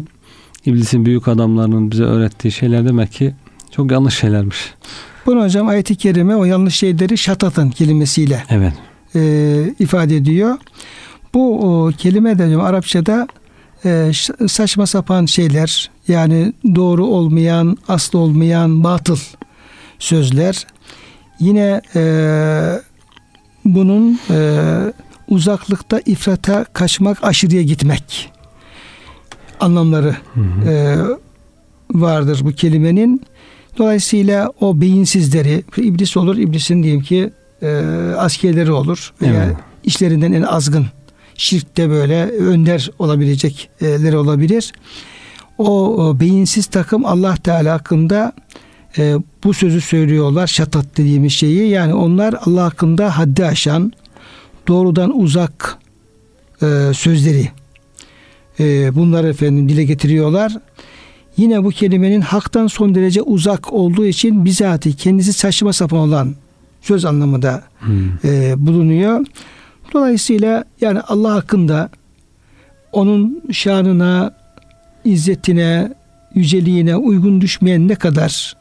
iblisin 0.66 1.06
büyük 1.06 1.28
adamlarının 1.28 1.90
bize 1.90 2.04
öğrettiği 2.04 2.52
şeyler 2.52 2.84
demek 2.84 3.12
ki 3.12 3.34
çok 3.70 3.92
yanlış 3.92 4.14
şeylermiş. 4.14 4.74
Bunu 5.26 5.44
hocam 5.44 5.68
ayet-i 5.68 5.96
kerime 5.96 6.36
o 6.36 6.44
yanlış 6.44 6.74
şeyleri 6.74 7.18
şatatın 7.18 7.70
kelimesiyle 7.70 8.44
evet. 8.50 8.72
e, 9.14 9.74
ifade 9.78 10.16
ediyor. 10.16 10.56
Bu 11.34 11.60
o, 11.60 11.90
kelime 11.98 12.38
de 12.38 12.46
hocam 12.46 12.60
Arapçada 12.60 13.28
e, 13.84 14.12
saçma 14.48 14.86
sapan 14.86 15.26
şeyler 15.26 15.90
yani 16.08 16.52
doğru 16.74 17.06
olmayan, 17.06 17.78
aslı 17.88 18.18
olmayan, 18.18 18.84
batıl 18.84 19.18
sözler. 19.98 20.66
Yine 21.40 21.80
e, 21.94 22.02
bunun 23.64 24.20
e, 24.30 24.60
uzaklıkta 25.28 26.00
ifrata 26.06 26.64
kaçmak, 26.64 27.24
aşırıya 27.24 27.62
gitmek 27.62 28.32
anlamları 29.60 30.16
hı 30.34 30.40
hı. 30.40 30.70
E, 30.70 30.96
vardır 31.90 32.40
bu 32.44 32.52
kelimenin. 32.52 33.22
Dolayısıyla 33.78 34.52
o 34.60 34.80
beyinsizleri, 34.80 35.64
iblis 35.76 36.16
olur, 36.16 36.36
iblisin 36.36 36.82
diyelim 36.82 37.02
ki 37.02 37.30
e, 37.62 37.68
askerleri 38.18 38.72
olur 38.72 39.12
veya 39.22 39.44
evet. 39.44 39.56
işlerinden 39.84 40.32
en 40.32 40.42
azgın 40.42 40.86
şirkte 41.36 41.90
böyle 41.90 42.22
önder 42.24 42.90
olabilecekleri 42.98 44.16
olabilir. 44.16 44.72
O, 45.58 45.96
o 45.96 46.20
beyinsiz 46.20 46.66
takım 46.66 47.06
Allah 47.06 47.36
Teala 47.36 47.74
hakkında 47.74 48.32
e, 48.98 49.16
bu 49.44 49.54
sözü 49.54 49.80
söylüyorlar. 49.80 50.46
Şatat 50.46 50.96
dediğimiz 50.96 51.32
şeyi. 51.32 51.68
Yani 51.68 51.94
onlar 51.94 52.34
Allah 52.46 52.64
hakkında 52.64 53.18
haddi 53.18 53.44
aşan, 53.44 53.92
doğrudan 54.68 55.20
uzak 55.20 55.78
e, 56.62 56.66
sözleri 56.94 57.48
e, 58.60 58.94
bunları 58.94 59.28
efendim 59.28 59.68
dile 59.68 59.84
getiriyorlar. 59.84 60.52
Yine 61.36 61.64
bu 61.64 61.70
kelimenin 61.70 62.20
haktan 62.20 62.66
son 62.66 62.94
derece 62.94 63.22
uzak 63.22 63.72
olduğu 63.72 64.06
için 64.06 64.44
bizatihi 64.44 64.96
kendisi 64.96 65.32
saçma 65.32 65.72
sapan 65.72 65.98
olan 65.98 66.34
söz 66.80 67.04
anlamında 67.04 67.64
hmm. 67.78 68.08
e, 68.24 68.54
bulunuyor. 68.56 69.26
Dolayısıyla 69.92 70.64
yani 70.80 71.00
Allah 71.00 71.34
hakkında 71.34 71.90
onun 72.92 73.42
şanına, 73.52 74.34
izzetine, 75.04 75.92
yüceliğine 76.34 76.96
uygun 76.96 77.40
düşmeyen 77.40 77.88
ne 77.88 77.94
kadar 77.94 78.56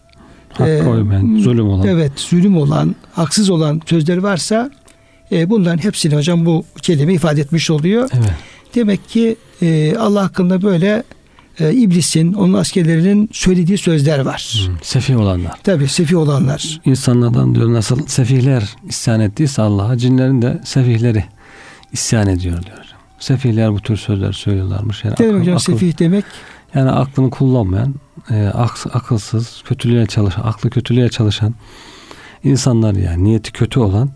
Hak 0.49 0.69
e, 0.69 0.79
koymayan, 0.83 1.37
zulüm 1.37 1.69
olan. 1.69 1.87
Evet, 1.87 2.11
zulüm 2.15 2.57
olan, 2.57 2.95
haksız 3.13 3.49
olan 3.49 3.81
sözler 3.85 4.17
varsa 4.17 4.71
e, 5.31 5.49
bunların 5.49 5.83
hepsini 5.83 6.15
hocam 6.15 6.45
bu 6.45 6.65
kelime 6.81 7.13
ifade 7.13 7.41
etmiş 7.41 7.69
oluyor. 7.69 8.09
Evet. 8.13 8.33
Demek 8.75 9.09
ki 9.09 9.35
e, 9.61 9.95
Allah 9.97 10.23
hakkında 10.23 10.61
böyle 10.61 11.03
e, 11.59 11.73
iblisin, 11.73 12.33
onun 12.33 12.53
askerlerinin 12.53 13.29
söylediği 13.31 13.77
sözler 13.77 14.19
var. 14.19 14.65
Hmm, 14.67 14.75
sefih 14.81 15.19
olanlar. 15.19 15.53
Tabi 15.63 15.87
sefih 15.87 16.17
olanlar. 16.17 16.81
İnsanlardan 16.85 17.55
diyor 17.55 17.73
nasıl 17.73 18.07
sefihler 18.07 18.75
isyan 18.89 19.19
ettiyse 19.19 19.61
Allah'a 19.61 19.97
cinlerin 19.97 20.41
de 20.41 20.61
sefihleri 20.65 21.23
isyan 21.91 22.27
ediyor 22.27 22.63
diyor. 22.63 22.85
Sefihler 23.19 23.73
bu 23.73 23.79
tür 23.79 23.97
sözler 23.97 24.31
söylüyorlarmış. 24.31 25.03
Yani 25.03 25.17
Değil 25.17 25.29
akıl, 25.29 25.39
hocam 25.39 25.55
akıl, 25.55 25.63
sefih 25.63 25.99
demek? 25.99 26.25
Yani 26.75 26.91
aklını 26.91 27.29
kullanmayan, 27.29 27.95
e, 28.31 28.45
ak, 28.53 28.77
akılsız, 28.93 29.63
kötülüğe 29.65 30.05
çalışan, 30.05 30.41
aklı 30.41 30.69
kötülüğe 30.69 31.09
çalışan 31.09 31.53
insanlar 32.43 32.93
yani 32.93 33.23
niyeti 33.23 33.51
kötü 33.51 33.79
olan 33.79 34.09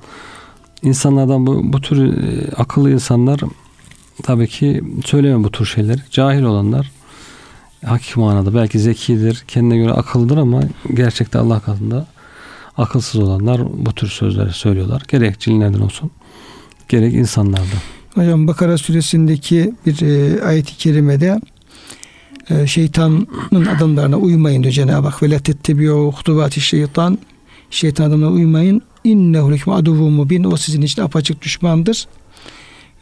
insanlardan 0.82 1.48
bu, 1.48 1.74
bu 1.74 1.82
tür 1.82 2.24
e, 2.24 2.52
akıllı 2.56 2.92
insanlar 2.92 3.40
tabii 4.24 4.48
ki 4.48 4.84
söylemiyor 5.06 5.44
bu 5.44 5.52
tür 5.52 5.66
şeyler. 5.66 6.00
Cahil 6.12 6.44
olanlar 6.44 6.92
hakiki 7.86 8.20
manada 8.20 8.56
belki 8.56 8.80
zekidir, 8.80 9.44
kendine 9.48 9.78
göre 9.78 9.92
akıllıdır 9.92 10.38
ama 10.38 10.62
gerçekte 10.94 11.40
Allah 11.40 11.60
katında 11.60 12.08
akılsız 12.78 13.22
olanlar 13.22 13.62
bu 13.86 13.94
tür 13.94 14.08
sözleri 14.08 14.54
söylüyorlar. 14.54 15.04
Gerek 15.08 15.40
cinlerden 15.40 15.80
olsun, 15.80 16.12
gerek 16.90 17.14
insanlardan. 17.14 17.80
Hocam 18.16 18.48
Bakara 18.48 18.78
suresindeki 18.78 19.74
bir 19.86 20.02
e, 20.02 20.44
ayet-i 20.44 20.78
kerimede 20.78 21.40
e, 22.50 22.68
şeytanın 22.68 23.28
adımlarına 23.76 24.18
uymayın 24.18 24.64
diyor 24.64 24.74
Cenab-ı 24.74 25.08
Hak. 25.08 25.24
Ve 25.24 25.30
la 25.30 25.40
tettebi'u 25.40 26.12
hutubati 26.12 26.62
şeytan. 26.62 27.18
Şeytan 27.72 28.04
adımlarına 28.04 28.36
uymayın. 28.36 28.82
İnnehu 29.04 29.52
lekum 29.52 29.74
aduvu 29.74 30.10
mubin. 30.10 30.44
O 30.44 30.58
sizin 30.58 30.82
için 30.82 31.02
apaçık 31.02 31.42
düşmandır. 31.42 32.08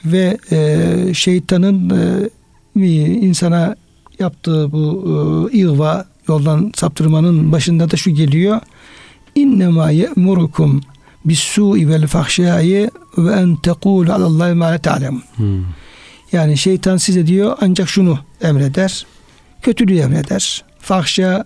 Ve 0.06 0.38
e, 0.52 1.14
şeytanın 1.14 1.90
e, 1.90 2.90
insana 3.06 3.76
yaptığı 4.20 4.72
bu 4.72 5.50
e, 5.54 5.58
ihva 5.58 6.06
yoldan 6.28 6.72
saptırmanın 6.76 7.52
başında 7.52 7.92
da 7.92 7.98
şu 7.98 8.12
geliyor. 8.12 8.60
İnnemâ 9.36 9.92
ye'murukum 9.92 10.82
bis-sû'i 11.26 11.90
vel 11.90 12.08
fahşâi 12.08 12.92
ve 13.18 13.32
en 13.32 13.56
tekûlu 13.56 14.14
alallahi 14.14 14.54
ma 14.54 14.66
la 14.66 14.78
ta'lemun. 14.78 15.24
Hmm. 15.36 15.66
Yani 16.32 16.58
şeytan 16.58 16.98
size 16.98 17.28
diyor 17.28 17.58
ancak 17.62 17.90
şunu 17.90 18.20
emreder. 18.42 19.06
Kötülüğü 19.62 19.98
emreder. 19.98 20.64
Fahşa 20.80 21.46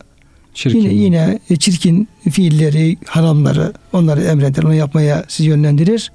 çirkin. 0.54 0.80
yine 0.80 0.94
yine 0.94 1.40
çirkin 1.60 2.08
fiilleri, 2.32 2.98
haramları 3.06 3.74
onları 3.94 4.22
emreder. 4.22 4.64
Onu 4.64 4.74
yapmaya 4.74 5.26
sizi 5.28 5.50
yönlendirir. 5.50 6.12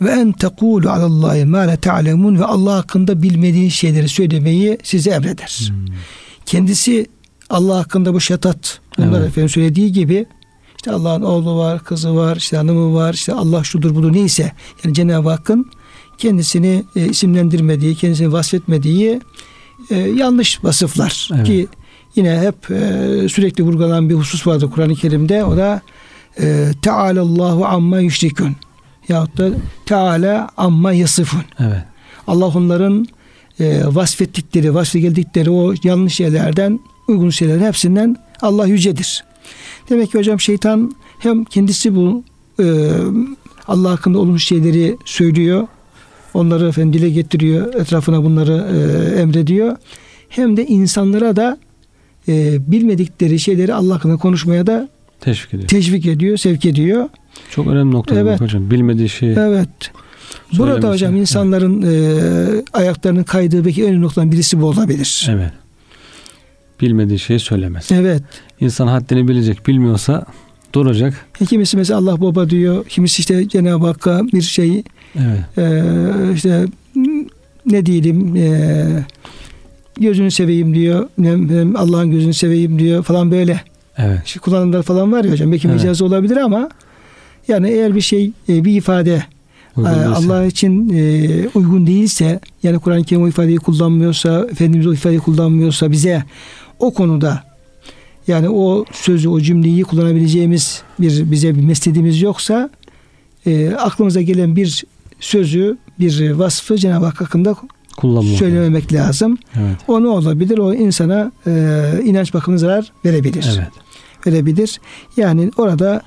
Ve 0.00 0.10
en 0.10 0.32
tekulu 0.32 0.90
alallahi 0.90 1.44
ma 1.44 1.58
la 1.58 1.76
ta'lemun 1.76 2.38
ve 2.38 2.44
Allah 2.44 2.76
hakkında 2.76 3.22
bilmediğin 3.22 3.68
şeyleri 3.68 4.08
söylemeyi 4.08 4.78
size 4.82 5.10
emreder. 5.10 5.60
Hmm. 5.68 5.94
Kendisi 6.46 7.06
Allah 7.50 7.78
hakkında 7.78 8.14
bu 8.14 8.20
şatat 8.20 8.80
bunlar 8.98 9.20
evet. 9.20 9.28
efendim 9.28 9.48
söylediği 9.48 9.92
gibi 9.92 10.26
işte 10.76 10.92
Allah'ın 10.92 11.22
oğlu 11.22 11.58
var, 11.58 11.84
kızı 11.84 12.16
var, 12.16 12.36
işte 12.36 12.56
hanımı 12.56 12.94
var, 12.94 13.14
işte 13.14 13.32
Allah 13.32 13.64
şudur 13.64 13.94
budur 13.94 14.12
neyse. 14.12 14.52
Yani 14.84 14.94
Cenab-ı 14.94 15.28
Hakk'ın 15.28 15.70
kendisini 16.18 16.84
e, 16.96 17.06
isimlendirmediği, 17.08 17.94
kendisini 17.94 18.32
vasfetmediği 18.32 19.20
e, 19.90 19.98
yanlış 19.98 20.64
vasıflar 20.64 21.28
evet. 21.34 21.46
ki 21.46 21.68
yine 22.16 22.40
hep 22.40 22.70
e, 22.70 23.28
sürekli 23.28 23.64
vurgulanan 23.64 24.10
bir 24.10 24.14
husus 24.14 24.46
vardı 24.46 24.70
Kur'an-ı 24.74 24.94
Kerim'de. 24.94 25.44
O 25.44 25.56
da 25.56 25.80
e, 26.40 26.68
Tealallahu 26.82 27.66
amma 27.66 28.00
yüşrikün 28.00 28.56
yahut 29.08 29.38
da 29.38 29.50
Teala 29.86 30.48
amma 30.56 30.92
yasıfun. 30.92 31.42
Evet. 31.58 31.84
Allah 32.26 32.46
onların 32.46 33.06
e, 33.60 33.82
vasfettikleri, 33.86 34.74
vasfe 34.74 35.00
geldikleri 35.00 35.50
o 35.50 35.74
yanlış 35.84 36.14
şeylerden, 36.14 36.80
uygun 37.08 37.30
şeylerin 37.30 37.64
hepsinden 37.64 38.16
Allah 38.42 38.66
yücedir. 38.66 39.24
Demek 39.90 40.12
ki 40.12 40.18
hocam 40.18 40.40
şeytan 40.40 40.96
hem 41.18 41.44
kendisi 41.44 41.94
bu 41.94 42.24
e, 42.60 42.90
Allah 43.68 43.90
hakkında 43.90 44.18
olumsuz 44.18 44.48
şeyleri 44.48 44.96
söylüyor. 45.04 45.66
Onları 46.34 46.68
efendim 46.68 46.92
dile 46.92 47.10
getiriyor. 47.10 47.74
Etrafına 47.74 48.24
bunları 48.24 48.52
e, 48.52 49.20
emrediyor. 49.20 49.76
Hem 50.28 50.56
de 50.56 50.66
insanlara 50.66 51.36
da 51.36 51.58
e, 52.28 52.58
bilmedikleri 52.72 53.38
şeyleri 53.38 53.74
Allah 53.74 53.94
hakkında 53.94 54.16
konuşmaya 54.16 54.66
da 54.66 54.88
teşvik 55.20 55.54
ediyor. 55.54 55.68
Teşvik 55.68 56.06
ediyor, 56.06 56.36
sevk 56.36 56.64
ediyor. 56.64 57.08
Çok 57.50 57.66
önemli 57.66 57.94
nokta 57.94 58.14
evet. 58.14 58.40
hocam. 58.40 58.70
Bilmediği 58.70 59.08
şeyi. 59.08 59.32
Evet. 59.32 59.68
Burada 60.58 60.90
hocam 60.90 61.16
insanların 61.16 61.82
e, 61.82 62.62
ayaklarının 62.72 63.22
kaydığı 63.22 63.64
belki 63.64 63.82
en 63.82 63.88
önemli 63.88 64.02
noktadan 64.02 64.32
birisi 64.32 64.60
bu 64.60 64.66
olabilir. 64.66 65.28
Evet. 65.30 65.52
Bilmediği 66.80 67.18
şeyi 67.18 67.40
söylemez. 67.40 67.92
Evet. 67.92 68.22
İnsan 68.60 68.86
haddini 68.86 69.28
bilecek. 69.28 69.66
Bilmiyorsa 69.66 70.26
duracak. 70.72 71.26
E, 71.40 71.44
kimisi 71.44 71.76
mesela 71.76 71.98
Allah 71.98 72.20
baba 72.20 72.50
diyor. 72.50 72.84
Kimisi 72.88 73.20
işte 73.20 73.48
Cenab-ı 73.48 73.86
Hakk'a 73.86 74.22
bir 74.32 74.42
şey 74.42 74.82
evet. 75.16 75.58
e, 75.58 75.82
işte 76.34 76.66
ne 77.66 77.86
diyelim 77.86 78.36
e, 78.36 78.86
gözünü 80.00 80.30
seveyim 80.30 80.74
diyor. 80.74 81.08
Allah'ın 81.76 82.10
gözünü 82.10 82.34
seveyim 82.34 82.78
diyor 82.78 83.02
falan 83.02 83.30
böyle. 83.30 83.60
Evet. 83.98 84.20
İşte 84.26 84.40
kullanımlar 84.40 84.82
falan 84.82 85.12
var 85.12 85.24
ya 85.24 85.32
hocam. 85.32 85.52
Belki 85.52 85.68
evet. 85.68 85.76
mecaz 85.76 86.02
olabilir 86.02 86.36
ama 86.36 86.68
yani 87.50 87.70
eğer 87.70 87.94
bir 87.94 88.00
şey 88.00 88.32
e, 88.48 88.64
bir 88.64 88.76
ifade 88.76 89.24
e, 89.78 89.82
Allah 89.88 90.44
için 90.46 90.90
e, 90.94 91.48
uygun 91.54 91.86
değilse 91.86 92.40
yani 92.62 92.78
Kur'an-ı 92.78 93.04
Kerim 93.04 93.22
o 93.22 93.28
ifadeyi 93.28 93.56
kullanmıyorsa 93.56 94.46
Efendimiz 94.50 94.86
o 94.86 94.92
ifadeyi 94.92 95.20
kullanmıyorsa 95.20 95.90
bize 95.90 96.24
o 96.78 96.94
konuda 96.94 97.44
yani 98.26 98.48
o 98.48 98.84
sözü 98.92 99.28
o 99.28 99.40
cümleyi 99.40 99.82
kullanabileceğimiz 99.82 100.82
bir 101.00 101.30
bize 101.30 101.56
bir 101.56 101.62
meslediğimiz 101.62 102.22
yoksa 102.22 102.70
e, 103.46 103.70
aklımıza 103.70 104.20
gelen 104.22 104.56
bir 104.56 104.84
sözü 105.20 105.78
bir 105.98 106.30
vasfı 106.30 106.76
Cenab-ı 106.76 107.04
Hak 107.04 107.20
hakkında 107.20 107.56
Kullanmak. 107.96 108.38
söylememek 108.38 108.92
lazım. 108.92 109.38
Evet. 109.60 109.76
O 109.88 110.02
ne 110.02 110.08
olabilir? 110.08 110.58
O 110.58 110.74
insana 110.74 111.32
e, 111.46 111.52
inanç 112.04 112.34
bakımına 112.34 112.58
zarar 112.58 112.92
verebilir. 113.04 113.50
Evet. 113.58 113.68
Verebilir. 114.26 114.80
Yani 115.16 115.50
orada 115.56 116.02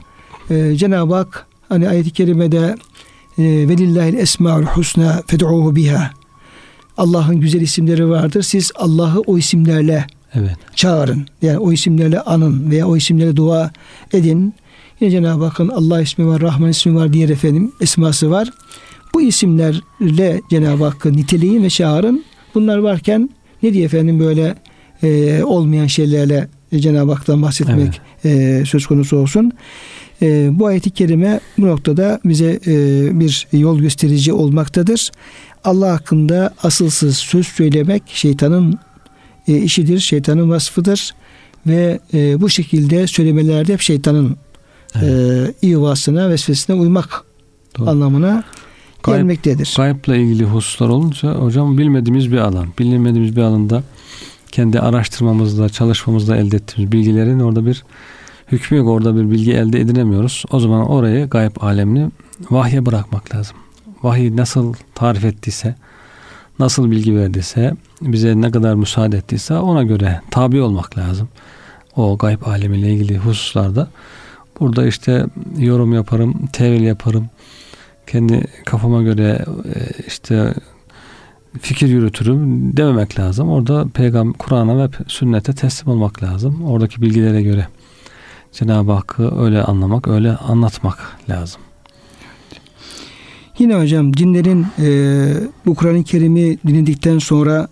e, 0.49 0.75
Cenab-ı 0.75 1.15
Hak 1.15 1.47
hani 1.69 1.89
ayet-i 1.89 2.11
kerimede 2.11 2.75
e, 3.37 3.43
velillahil 3.43 4.13
esmaul 4.13 4.63
husna 4.63 5.23
fed'uhu 5.27 5.75
biha 5.75 6.11
Allah'ın 6.97 7.39
güzel 7.39 7.61
isimleri 7.61 8.09
vardır. 8.09 8.41
Siz 8.41 8.71
Allah'ı 8.75 9.19
o 9.19 9.37
isimlerle 9.37 10.07
evet. 10.33 10.55
çağırın. 10.75 11.27
Yani 11.41 11.57
o 11.57 11.71
isimlerle 11.71 12.21
anın 12.21 12.71
veya 12.71 12.87
o 12.87 12.97
isimlerle 12.97 13.35
dua 13.35 13.71
edin. 14.13 14.53
Yine 14.99 15.11
Cenab-ı 15.11 15.45
Hakk'ın 15.45 15.69
Allah 15.69 16.01
ismi 16.01 16.27
var, 16.27 16.41
Rahman 16.41 16.69
ismi 16.69 16.95
var 16.95 17.13
diğer 17.13 17.29
efendim 17.29 17.71
esması 17.81 18.31
var. 18.31 18.49
Bu 19.13 19.21
isimlerle 19.21 20.41
Cenab-ı 20.49 20.83
Hakk'ı 20.83 21.13
niteleyin 21.13 21.63
ve 21.63 21.69
çağırın. 21.69 22.23
Bunlar 22.55 22.77
varken 22.77 23.29
ne 23.63 23.73
diye 23.73 23.85
efendim 23.85 24.19
böyle 24.19 24.55
e, 25.03 25.43
olmayan 25.43 25.87
şeylerle 25.87 26.47
Cenab-ı 26.75 27.11
Hak'tan 27.11 27.41
bahsetmek 27.41 28.01
evet. 28.23 28.61
e, 28.61 28.65
söz 28.65 28.87
konusu 28.87 29.17
olsun. 29.17 29.51
E, 30.23 30.59
bu 30.59 30.67
ayet-i 30.67 30.89
kerime 30.89 31.39
bu 31.57 31.67
noktada 31.67 32.19
bize 32.25 32.59
e, 32.67 32.75
bir 33.19 33.47
yol 33.51 33.79
gösterici 33.79 34.33
olmaktadır. 34.33 35.11
Allah 35.63 35.91
hakkında 35.91 36.53
asılsız 36.63 37.17
söz 37.17 37.47
söylemek 37.47 38.03
şeytanın 38.07 38.79
e, 39.47 39.57
işidir, 39.57 39.99
şeytanın 39.99 40.49
vasfıdır 40.49 41.15
ve 41.67 41.99
e, 42.13 42.41
bu 42.41 42.49
şekilde 42.49 43.07
söylemelerde 43.07 43.73
hep 43.73 43.81
şeytanın 43.81 44.37
evet. 44.95 45.55
e, 45.63 45.67
ivasına, 45.67 46.29
vesvesine 46.29 46.75
uymak 46.75 47.23
Doğru. 47.77 47.89
anlamına 47.89 48.43
Gayb, 49.03 49.17
gelmektedir. 49.17 49.73
Gayipla 49.77 50.15
ilgili 50.15 50.43
hususlar 50.43 50.89
olunca 50.89 51.35
hocam 51.35 51.77
bilmediğimiz 51.77 52.31
bir 52.31 52.37
alan, 52.37 52.67
bilinmediğimiz 52.79 53.35
bir 53.35 53.41
alanda 53.41 53.83
kendi 54.51 54.79
araştırmamızda, 54.79 55.69
çalışmamızda 55.69 56.37
elde 56.37 56.55
ettiğimiz 56.55 56.91
bilgilerin 56.91 57.39
orada 57.39 57.65
bir 57.65 57.83
hükmü 58.53 58.77
yok. 58.77 58.87
Orada 58.87 59.15
bir 59.15 59.31
bilgi 59.31 59.53
elde 59.53 59.79
edinemiyoruz. 59.79 60.43
O 60.51 60.59
zaman 60.59 60.89
orayı 60.89 61.29
gayb 61.29 61.51
alemini 61.59 62.11
vahye 62.51 62.85
bırakmak 62.85 63.35
lazım. 63.35 63.57
Vahiy 64.03 64.37
nasıl 64.37 64.73
tarif 64.95 65.25
ettiyse, 65.25 65.75
nasıl 66.59 66.91
bilgi 66.91 67.15
verdiyse, 67.15 67.73
bize 68.01 68.41
ne 68.41 68.51
kadar 68.51 68.75
müsaade 68.75 69.17
ettiyse 69.17 69.57
ona 69.57 69.83
göre 69.83 70.21
tabi 70.31 70.61
olmak 70.61 70.97
lazım. 70.97 71.29
O 71.95 72.17
gayb 72.17 72.41
alemiyle 72.45 72.93
ilgili 72.93 73.17
hususlarda. 73.17 73.87
Burada 74.59 74.87
işte 74.87 75.25
yorum 75.57 75.93
yaparım, 75.93 76.47
tevil 76.53 76.81
yaparım. 76.81 77.29
Kendi 78.07 78.47
kafama 78.65 79.01
göre 79.01 79.45
e, 79.75 80.03
işte 80.07 80.53
fikir 81.61 81.87
yürütürüm 81.87 82.77
dememek 82.77 83.19
lazım. 83.19 83.49
Orada 83.49 83.87
peygamber 83.93 84.37
Kur'an'a 84.37 84.77
ve 84.77 84.89
sünnete 85.07 85.53
teslim 85.53 85.89
olmak 85.93 86.23
lazım. 86.23 86.63
Oradaki 86.65 87.01
bilgilere 87.01 87.41
göre 87.41 87.67
Cenab-ı 88.53 88.91
Hakk'ı 88.91 89.41
öyle 89.41 89.63
anlamak, 89.63 90.07
öyle 90.07 90.35
anlatmak 90.35 91.17
lazım. 91.29 91.61
Yine 93.59 93.75
hocam 93.75 94.11
cinlerin 94.11 94.65
e, 94.79 94.87
bu 95.65 95.75
Kur'an-ı 95.75 96.03
Kerim'i 96.03 96.57
dinledikten 96.67 97.19
sonra 97.19 97.67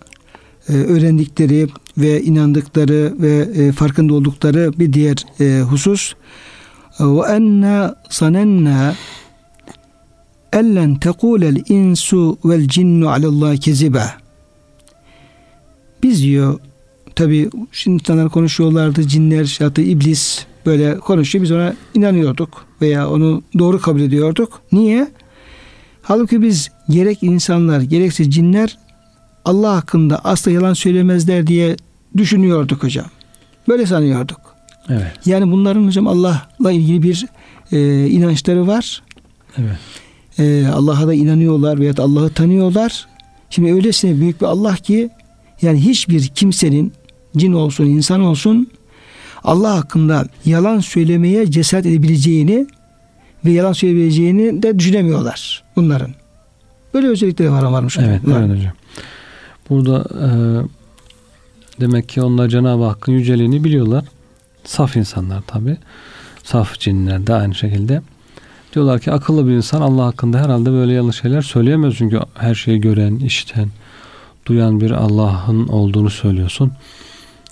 e, 0.68 0.72
öğrendikleri 0.72 1.68
ve 1.98 2.22
inandıkları 2.22 3.14
ve 3.18 3.48
e, 3.54 3.72
farkında 3.72 4.14
oldukları 4.14 4.72
bir 4.78 4.92
diğer 4.92 5.16
e, 5.40 5.60
husus 5.60 6.14
ve 7.00 7.32
enna 7.32 7.94
sanenna 8.08 8.94
ellen 10.52 10.94
tekulel 10.94 11.62
insu 11.68 12.38
vel 12.44 12.68
cinnu 12.68 13.10
alallah 13.10 13.56
kezibe 13.56 14.04
biz 16.02 16.22
diyor 16.22 16.60
tabi 17.14 17.50
şimdi 17.72 17.94
insanlar 17.94 18.28
konuşuyorlardı 18.28 19.08
cinler 19.08 19.44
şartı 19.44 19.82
iblis 19.82 20.46
böyle 20.66 20.98
konuşuyor 20.98 21.42
biz 21.42 21.52
ona 21.52 21.74
inanıyorduk 21.94 22.64
veya 22.80 23.10
onu 23.10 23.42
doğru 23.58 23.80
kabul 23.80 24.00
ediyorduk 24.00 24.60
niye 24.72 25.08
halbuki 26.02 26.42
biz 26.42 26.70
gerek 26.88 27.18
insanlar 27.22 27.80
gerekse 27.80 28.30
cinler 28.30 28.78
Allah 29.44 29.76
hakkında 29.76 30.18
asla 30.18 30.50
yalan 30.50 30.74
söylemezler 30.74 31.46
diye 31.46 31.76
düşünüyorduk 32.16 32.82
hocam. 32.82 33.06
Böyle 33.68 33.86
sanıyorduk. 33.86 34.40
Evet. 34.88 35.12
Yani 35.26 35.52
bunların 35.52 35.86
hocam 35.86 36.06
Allah'la 36.06 36.72
ilgili 36.72 37.02
bir 37.02 37.26
e, 37.72 38.06
inançları 38.06 38.66
var. 38.66 39.02
Evet. 39.58 39.78
E, 40.38 40.66
Allah'a 40.66 41.06
da 41.06 41.14
inanıyorlar 41.14 41.80
veya 41.80 41.94
Allah'ı 41.98 42.30
tanıyorlar. 42.30 43.06
Şimdi 43.50 43.72
öylesine 43.72 44.20
büyük 44.20 44.40
bir 44.40 44.46
Allah 44.46 44.74
ki 44.74 45.10
yani 45.62 45.84
hiçbir 45.84 46.28
kimsenin 46.28 46.92
cin 47.36 47.52
olsun 47.52 47.86
insan 47.86 48.20
olsun 48.20 48.68
Allah 49.44 49.76
hakkında 49.76 50.26
yalan 50.44 50.80
söylemeye 50.80 51.50
cesaret 51.50 51.86
edebileceğini 51.86 52.66
ve 53.44 53.50
yalan 53.50 53.72
söyleyebileceğini 53.72 54.62
de 54.62 54.78
düşünemiyorlar 54.78 55.62
bunların. 55.76 56.10
Böyle 56.94 57.08
özellikleri 57.08 57.52
var 57.52 57.62
varmış. 57.62 57.98
Evet, 57.98 58.20
evet 58.26 58.50
hocam. 58.50 58.72
Burada 59.70 60.04
e, 60.20 60.28
demek 61.80 62.08
ki 62.08 62.22
onlar 62.22 62.48
Cenab-ı 62.48 62.84
Hakk'ın 62.84 63.12
yüceliğini 63.12 63.64
biliyorlar. 63.64 64.04
Saf 64.64 64.96
insanlar 64.96 65.42
tabi. 65.46 65.76
Saf 66.44 66.78
cinler 66.78 67.26
de 67.26 67.34
aynı 67.34 67.54
şekilde. 67.54 68.02
Diyorlar 68.74 69.00
ki 69.00 69.12
akıllı 69.12 69.46
bir 69.48 69.52
insan 69.52 69.80
Allah 69.80 70.04
hakkında 70.04 70.38
herhalde 70.38 70.70
böyle 70.70 70.92
yanlış 70.92 71.20
şeyler 71.20 71.42
söyleyemez. 71.42 71.94
Çünkü 71.94 72.20
her 72.34 72.54
şeyi 72.54 72.80
gören, 72.80 73.16
işiten, 73.16 73.68
duyan 74.46 74.80
bir 74.80 74.90
Allah'ın 74.90 75.68
olduğunu 75.68 76.10
söylüyorsun. 76.10 76.72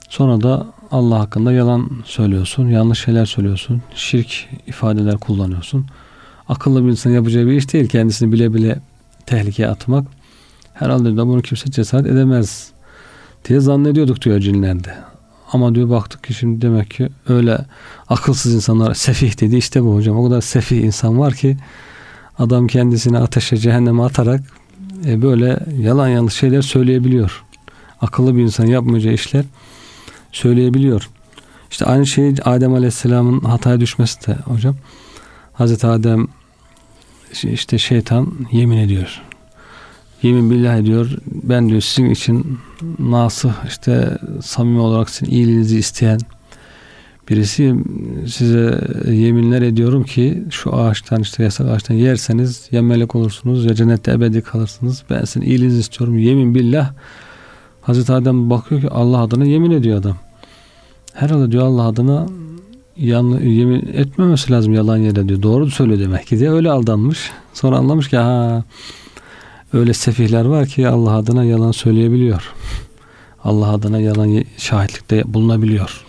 Sonra 0.09 0.43
da 0.43 0.67
Allah 0.91 1.21
hakkında 1.21 1.53
yalan 1.53 1.91
söylüyorsun, 2.05 2.69
yanlış 2.69 3.05
şeyler 3.05 3.27
söylüyorsun, 3.27 3.83
şirk 3.95 4.49
ifadeler 4.67 5.17
kullanıyorsun. 5.17 5.87
Akıllı 6.49 6.85
bir 6.85 6.91
insan 6.91 7.11
yapacağı 7.11 7.47
bir 7.47 7.53
iş 7.53 7.73
değil. 7.73 7.89
Kendisini 7.89 8.33
bile 8.33 8.55
bile 8.55 8.81
tehlikeye 9.27 9.69
atmak. 9.69 10.07
Herhalde 10.75 11.17
de 11.17 11.27
bunu 11.27 11.43
kimse 11.43 11.71
cesaret 11.71 12.07
edemez 12.07 12.71
diye 13.49 13.61
zannediyorduk 13.61 14.23
diyor 14.23 14.41
cinlerde. 14.41 14.95
Ama 15.53 15.75
diyor 15.75 15.91
baktık 15.91 16.25
ki 16.25 16.35
şimdi 16.35 16.63
demek 16.63 16.91
ki 16.91 17.09
öyle 17.29 17.59
akılsız 18.09 18.55
insanlar 18.55 18.95
sefih 18.95 19.41
dedi 19.41 19.57
işte 19.57 19.83
bu 19.83 19.95
hocam. 19.95 20.17
O 20.17 20.29
kadar 20.29 20.41
sefih 20.41 20.83
insan 20.83 21.19
var 21.19 21.35
ki 21.35 21.57
adam 22.39 22.67
kendisini 22.67 23.19
ateşe 23.19 23.57
cehenneme 23.57 24.03
atarak 24.03 24.41
e, 25.07 25.23
böyle 25.23 25.59
yalan 25.79 26.09
yanlış 26.09 26.35
şeyler 26.35 26.63
söyleyebiliyor. 26.63 27.45
Akıllı 28.01 28.37
bir 28.37 28.43
insan 28.43 28.67
yapmayacağı 28.67 29.15
işler 29.15 29.45
söyleyebiliyor. 30.33 31.09
İşte 31.71 31.85
aynı 31.85 32.07
şey 32.07 32.35
Adem 32.45 32.75
Aleyhisselam'ın 32.75 33.41
hataya 33.41 33.81
düşmesi 33.81 34.27
de 34.27 34.35
hocam. 34.35 34.77
Hazreti 35.53 35.87
Adem 35.87 36.29
işte 37.43 37.79
şeytan 37.79 38.33
yemin 38.53 38.77
ediyor. 38.77 39.23
Yemin 40.23 40.51
billah 40.51 40.77
ediyor. 40.77 41.11
Ben 41.27 41.69
diyor 41.69 41.81
sizin 41.81 42.11
için 42.11 42.59
nasıl 42.99 43.51
işte 43.69 44.19
samimi 44.43 44.81
olarak 44.81 45.11
sizin 45.11 45.33
iyiliğinizi 45.33 45.79
isteyen 45.79 46.19
birisi 47.29 47.75
size 48.27 48.81
yeminler 49.09 49.63
ediyorum 49.63 50.05
ki 50.05 50.43
şu 50.51 50.77
ağaçtan 50.77 51.21
işte 51.21 51.43
yasak 51.43 51.69
ağaçtan 51.69 51.95
yerseniz 51.95 52.69
ya 52.71 52.83
melek 52.83 53.15
olursunuz 53.15 53.65
ya 53.65 53.75
cennette 53.75 54.13
ebedi 54.13 54.43
kalırsınız. 54.43 55.03
Ben 55.11 55.25
sizin 55.25 55.47
iyiliğinizi 55.47 55.81
istiyorum. 55.81 56.19
Yemin 56.19 56.55
billah 56.55 56.93
Hazreti 57.83 58.13
Adem 58.13 58.51
bakıyor 58.51 58.81
ki 58.81 58.89
Allah 58.91 59.19
adına 59.19 59.45
yemin 59.45 59.71
ediyor 59.71 59.99
adam. 59.99 60.17
Herhalde 61.15 61.53
diyor 61.53 61.67
Allah 61.67 61.83
adına 61.83 62.27
yan, 62.97 63.41
yemin 63.41 63.91
etmemesi 63.95 64.53
lazım 64.53 64.75
yalan 64.75 64.97
yere 64.97 65.29
diyor. 65.29 65.43
Doğru 65.43 65.71
söylüyor 65.71 66.01
demek 66.01 66.27
ki 66.27 66.39
diye 66.39 66.51
öyle 66.51 66.71
aldanmış. 66.71 67.31
Sonra 67.55 67.77
anlamış 67.77 68.09
ki 68.09 68.17
ha 68.17 68.65
öyle 69.73 69.95
sefihler 69.95 70.45
var 70.45 70.67
ki 70.67 70.89
Allah 70.89 71.13
adına 71.17 71.45
yalan 71.45 71.73
söyleyebiliyor. 71.73 72.53
Allah 73.45 73.73
adına 73.73 74.01
yalan 74.01 74.45
şahitlikte 74.59 75.23
bulunabiliyor. 75.27 76.05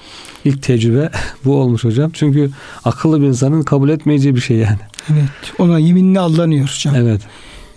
İlk 0.46 0.64
tecrübe 0.64 1.10
bu 1.46 1.56
olmuş 1.56 1.84
hocam. 1.84 2.12
Çünkü 2.14 2.52
akıllı 2.86 3.22
bir 3.22 3.28
insanın 3.28 3.62
kabul 3.62 3.90
etmeyeceği 3.90 4.36
bir 4.36 4.42
şey 4.42 4.58
yani. 4.58 4.80
Evet. 5.12 5.30
Ona 5.60 5.80
yeminine 5.80 6.20
aldanıyor 6.20 6.76
hocam. 6.76 6.96
Evet. 6.96 7.22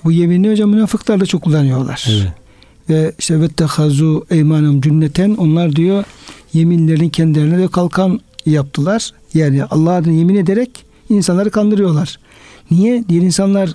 Bu 0.05 0.13
yeminini 0.13 0.51
hocam 0.51 0.71
münafıklar 0.71 1.21
da 1.21 1.27
çok 1.27 1.43
kullanıyorlar. 1.43 2.07
Evet. 2.11 2.44
Ve 2.89 3.12
işte 3.18 3.41
vettehazu 3.41 4.26
eymanım 4.30 4.80
cünneten 4.80 5.35
onlar 5.35 5.76
diyor 5.76 6.05
yeminlerin 6.53 7.09
kendilerine 7.09 7.59
de 7.59 7.68
kalkan 7.68 8.20
yaptılar. 8.47 9.11
Yani 9.35 9.64
Allah 9.64 9.93
adına 9.93 10.12
yemin 10.12 10.35
ederek 10.35 10.70
insanları 11.09 11.51
kandırıyorlar. 11.51 12.18
Niye? 12.70 13.05
Diğer 13.09 13.22
insanlar 13.22 13.74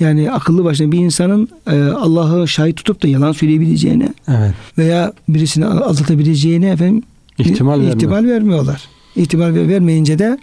yani 0.00 0.30
akıllı 0.30 0.64
başına 0.64 0.92
bir 0.92 0.98
insanın 0.98 1.48
e, 1.66 1.82
Allah'ı 1.82 2.48
şahit 2.48 2.76
tutup 2.76 3.02
da 3.02 3.08
yalan 3.08 3.32
söyleyebileceğine 3.32 4.14
evet. 4.28 4.54
veya 4.78 5.12
birisini 5.28 5.66
aldatabileceğine 5.66 6.70
efendim 6.70 7.02
ihtimal, 7.38 7.82
ihtimal 7.82 8.14
vermiyor. 8.14 8.36
vermiyorlar. 8.36 8.88
İhtimal 9.16 9.54
vermeyince 9.54 10.18
de 10.18 10.38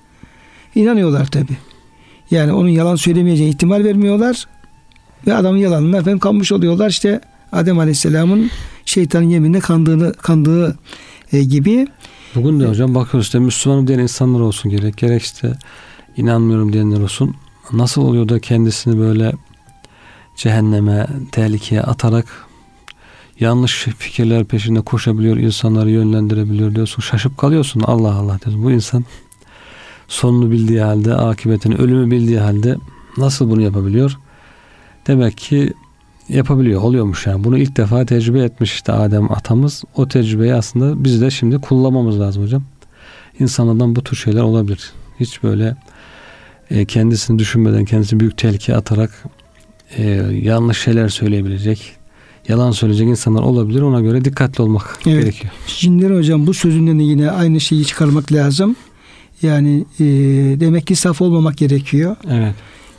inanıyorlar 0.75 1.25
tabi. 1.25 1.57
Yani 2.31 2.53
onun 2.53 2.69
yalan 2.69 2.95
söylemeyeceğine 2.95 3.51
ihtimal 3.51 3.83
vermiyorlar 3.83 4.47
ve 5.27 5.33
adamın 5.33 5.57
yalanına 5.57 5.97
efendim 5.97 6.19
kanmış 6.19 6.51
oluyorlar. 6.51 6.89
İşte 6.89 7.21
Adem 7.51 7.79
Aleyhisselam'ın 7.79 8.51
şeytanın 8.85 9.29
yeminine 9.29 9.59
kandığını 9.59 10.13
kandığı 10.13 10.77
e, 11.33 11.43
gibi. 11.43 11.87
Bugün 12.35 12.59
de 12.59 12.67
hocam 12.67 12.95
bakıyoruz 12.95 13.25
işte 13.25 13.39
Müslümanım 13.39 13.87
diyen 13.87 13.99
insanlar 13.99 14.39
olsun 14.39 14.71
gerek 14.71 14.97
gerek 14.97 15.21
işte 15.21 15.53
inanmıyorum 16.17 16.73
diyenler 16.73 16.99
olsun. 16.99 17.35
Nasıl 17.71 18.01
oluyor 18.01 18.29
da 18.29 18.39
kendisini 18.39 18.99
böyle 18.99 19.31
cehenneme, 20.35 21.07
tehlikeye 21.31 21.81
atarak 21.81 22.25
yanlış 23.39 23.87
fikirler 23.97 24.45
peşinde 24.45 24.81
koşabiliyor, 24.81 25.37
insanları 25.37 25.89
yönlendirebiliyor 25.89 26.75
diyorsun. 26.75 27.01
Şaşıp 27.01 27.37
kalıyorsun. 27.37 27.81
Allah 27.81 28.13
Allah 28.13 28.39
diyorsun. 28.45 28.63
Bu 28.63 28.71
insan 28.71 29.05
sonunu 30.07 30.51
bildiği 30.51 30.81
halde, 30.81 31.13
akıbetini, 31.13 31.75
ölümü 31.75 32.11
bildiği 32.11 32.39
halde 32.39 32.77
nasıl 33.17 33.49
bunu 33.49 33.61
yapabiliyor? 33.61 34.17
Demek 35.07 35.37
ki 35.37 35.73
yapabiliyor, 36.29 36.81
oluyormuş 36.81 37.27
yani. 37.27 37.43
Bunu 37.43 37.57
ilk 37.57 37.77
defa 37.77 38.05
tecrübe 38.05 38.39
etmiş 38.39 38.73
işte 38.73 38.91
Adem 38.91 39.31
atamız. 39.31 39.83
O 39.95 40.07
tecrübeyi 40.07 40.53
aslında 40.53 41.03
biz 41.03 41.21
de 41.21 41.31
şimdi 41.31 41.57
kullanmamız 41.57 42.19
lazım 42.19 42.43
hocam. 42.43 42.63
İnsanlardan 43.39 43.95
bu 43.95 44.03
tür 44.03 44.17
şeyler 44.17 44.41
olabilir. 44.41 44.91
Hiç 45.19 45.43
böyle 45.43 45.75
e, 46.71 46.85
kendisini 46.85 47.39
düşünmeden, 47.39 47.85
kendisini 47.85 48.19
büyük 48.19 48.37
tehlike 48.37 48.75
atarak 48.75 49.23
e, 49.97 50.03
yanlış 50.43 50.81
şeyler 50.81 51.09
söyleyebilecek, 51.09 51.95
yalan 52.47 52.71
söyleyecek 52.71 53.07
insanlar 53.07 53.43
olabilir. 53.43 53.81
Ona 53.81 54.01
göre 54.01 54.25
dikkatli 54.25 54.61
olmak 54.61 54.99
evet. 55.05 55.21
gerekiyor. 55.21 55.53
Cinler 55.67 56.17
hocam 56.17 56.47
bu 56.47 56.53
sözünden 56.53 56.99
de 56.99 57.03
yine 57.03 57.31
aynı 57.31 57.59
şeyi 57.61 57.85
çıkarmak 57.85 58.31
lazım. 58.31 58.75
Yani 59.41 59.85
e, 59.99 60.05
demek 60.59 60.87
ki 60.87 60.95
saf 60.95 61.21
olmamak 61.21 61.57
gerekiyor. 61.57 62.15
Evet. 62.29 62.53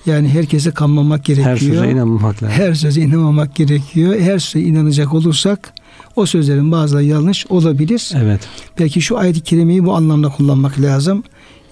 Yani 0.07 0.29
herkese 0.29 0.71
kanmamak 0.71 1.25
gerekiyor. 1.25 1.51
Her 1.51 1.57
söze 1.57 1.91
inanmamak 1.91 2.43
lazım. 2.43 2.57
Her 2.59 2.75
söze 2.75 3.01
inanmamak 3.01 3.57
gerekiyor. 3.57 4.21
Her 4.21 4.39
söze 4.39 4.65
inanacak 4.65 5.15
olursak 5.15 5.73
o 6.17 6.27
sözlerin 6.27 6.73
bazıları 6.73 7.05
yanlış 7.05 7.47
olabilir. 7.47 8.13
Evet. 8.17 8.41
Belki 8.79 9.01
şu 9.03 9.19
ayet-i 9.19 9.41
kerimeyi 9.41 9.85
bu 9.85 9.95
anlamda 9.95 10.29
kullanmak 10.29 10.81
lazım. 10.81 11.23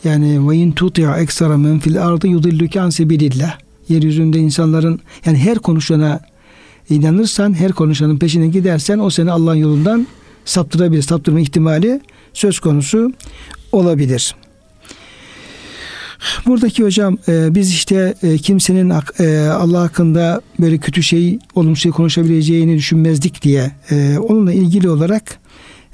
Yani 0.04 0.48
ve 0.50 0.56
in 0.56 0.72
tuti'a 0.72 1.18
eksara 1.18 1.56
men 1.56 1.78
fil 1.78 2.02
ardı 2.02 2.26
yudilluke 2.26 2.80
an 2.80 2.90
sebilillah. 2.90 3.58
Yeryüzünde 3.88 4.38
insanların 4.38 5.00
yani 5.26 5.38
her 5.38 5.58
konuşana 5.58 6.20
inanırsan, 6.90 7.54
her 7.54 7.72
konuşanın 7.72 8.18
peşine 8.18 8.48
gidersen 8.48 8.98
o 8.98 9.10
seni 9.10 9.30
Allah'ın 9.30 9.54
yolundan 9.54 10.06
saptırabilir. 10.44 11.02
Saptırma 11.02 11.40
ihtimali 11.40 12.00
söz 12.32 12.60
konusu 12.60 13.12
olabilir. 13.72 14.34
Buradaki 16.46 16.84
hocam 16.84 17.18
e, 17.28 17.54
biz 17.54 17.70
işte 17.70 18.14
e, 18.22 18.38
kimsenin 18.38 18.92
e, 19.20 19.48
Allah 19.48 19.80
hakkında 19.80 20.40
böyle 20.60 20.78
kötü 20.78 21.02
şey, 21.02 21.38
olumsuz 21.54 21.82
şey 21.82 21.92
konuşabileceğini 21.92 22.76
düşünmezdik 22.76 23.42
diye 23.42 23.70
e, 23.90 24.18
onunla 24.18 24.52
ilgili 24.52 24.90
olarak 24.90 25.38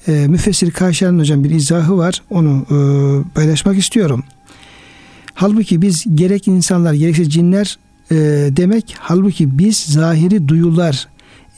e, 0.08 0.12
Müfessir 0.28 0.70
Kaşer'in 0.70 1.18
hocam 1.18 1.44
bir 1.44 1.50
izahı 1.50 1.96
var. 1.96 2.22
Onu 2.30 2.66
e, 2.70 2.76
paylaşmak 3.34 3.78
istiyorum. 3.78 4.24
Halbuki 5.34 5.82
biz 5.82 6.04
gerek 6.14 6.48
insanlar 6.48 6.92
gerekse 6.92 7.24
cinler 7.24 7.78
e, 8.10 8.16
demek 8.56 8.94
halbuki 8.98 9.58
biz 9.58 9.76
zahiri 9.78 10.48
duyular 10.48 11.08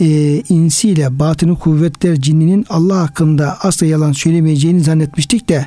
e, 0.00 0.40
insiyle 0.48 1.18
batını 1.18 1.58
kuvvetler 1.58 2.20
cinninin 2.20 2.66
Allah 2.68 3.00
hakkında 3.00 3.58
asla 3.60 3.86
yalan 3.86 4.12
söylemeyeceğini 4.12 4.80
zannetmiştik 4.80 5.48
de 5.48 5.66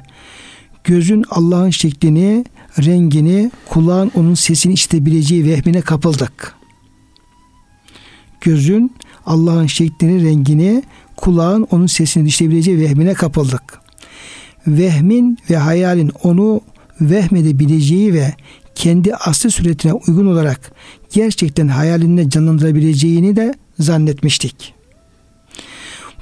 gözün 0.83 1.25
Allah'ın 1.29 1.69
şeklini, 1.69 2.45
rengini, 2.85 3.51
kulağın 3.69 4.11
onun 4.15 4.33
sesini 4.33 4.73
işitebileceği 4.73 5.45
vehmine 5.45 5.81
kapıldık. 5.81 6.55
Gözün 8.41 8.91
Allah'ın 9.25 9.67
şeklini, 9.67 10.23
rengini, 10.23 10.83
kulağın 11.15 11.67
onun 11.71 11.87
sesini 11.87 12.27
işitebileceği 12.27 12.79
vehmine 12.79 13.13
kapıldık. 13.13 13.79
Vehmin 14.67 15.37
ve 15.49 15.57
hayalin 15.57 16.11
onu 16.23 16.61
vehmedebileceği 17.01 18.13
ve 18.13 18.33
kendi 18.75 19.15
asli 19.15 19.51
suretine 19.51 19.93
uygun 19.93 20.25
olarak 20.25 20.71
gerçekten 21.13 21.67
hayalinde 21.67 22.29
canlandırabileceğini 22.29 23.35
de 23.35 23.53
zannetmiştik. 23.79 24.73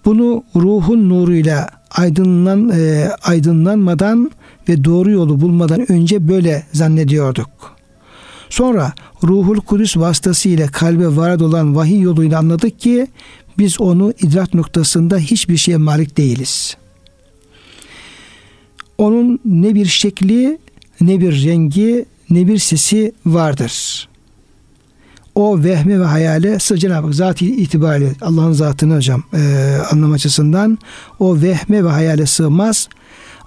Bunu 0.06 0.44
ruhun 0.56 1.10
nuruyla 1.10 1.70
aydınlan, 1.96 2.70
e, 2.70 3.10
aydınlanmadan 3.24 4.32
ve 4.70 4.84
doğru 4.84 5.12
yolu 5.12 5.42
bulmadan 5.42 5.92
önce 5.92 6.28
böyle 6.28 6.64
zannediyorduk. 6.74 7.76
Sonra 8.50 8.94
ruhul 9.24 9.58
kudüs 9.58 9.98
vasıtasıyla 9.98 10.68
kalbe 10.68 11.16
varat 11.16 11.42
olan 11.42 11.76
vahiy 11.76 12.02
yoluyla 12.02 12.40
anladık 12.40 12.80
ki 12.80 13.08
biz 13.58 13.82
onu 13.82 14.14
idrak 14.22 14.54
noktasında 14.54 15.18
hiçbir 15.18 15.58
şeye 15.58 15.78
malik 15.78 16.18
değiliz. 16.18 16.78
Onun 18.98 19.40
ne 19.46 19.76
bir 19.76 19.86
şekli, 19.86 20.58
ne 21.02 21.20
bir 21.20 21.46
rengi, 21.46 22.06
ne 22.30 22.48
bir 22.48 22.58
sesi 22.58 23.12
vardır. 23.26 24.08
O 25.36 25.64
vehme 25.64 26.00
ve 26.00 26.04
hayale 26.04 26.60
sırf 26.60 26.80
Cenab-ı 26.80 27.06
Hak 27.06 27.16
zat 27.16 27.42
itibariyle 27.42 28.12
Allah'ın 28.22 28.52
zatını 28.52 28.96
hocam 28.96 29.24
e, 29.34 29.76
anlam 29.92 30.12
açısından 30.12 30.78
o 31.20 31.42
vehme 31.42 31.84
ve 31.86 31.90
hayale 31.90 32.26
sığmaz. 32.26 32.90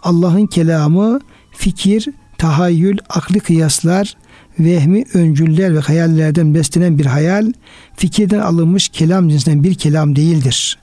Allah'ın 0.02 0.46
kelamı 0.46 1.20
fikir, 1.50 2.08
tahayyül, 2.38 2.98
akli 3.08 3.40
kıyaslar, 3.40 4.16
vehmi 4.58 5.04
öncüller 5.14 5.74
ve 5.74 5.80
hayallerden 5.80 6.54
beslenen 6.54 6.98
bir 6.98 7.06
hayal, 7.06 7.52
fikirden 7.96 8.38
alınmış 8.38 8.88
kelam 8.88 9.28
cinsinden 9.28 9.64
bir 9.64 9.74
kelam 9.74 10.16
değildir. 10.16 10.78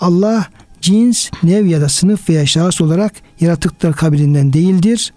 Allah 0.00 0.46
cins, 0.80 1.30
nev 1.42 1.66
ya 1.66 1.80
da 1.80 1.88
sınıf 1.88 2.28
veya 2.28 2.46
şahıs 2.46 2.80
olarak 2.80 3.12
yaratıklar 3.40 3.92
kabilinden 3.96 4.52
değildir. 4.52 5.12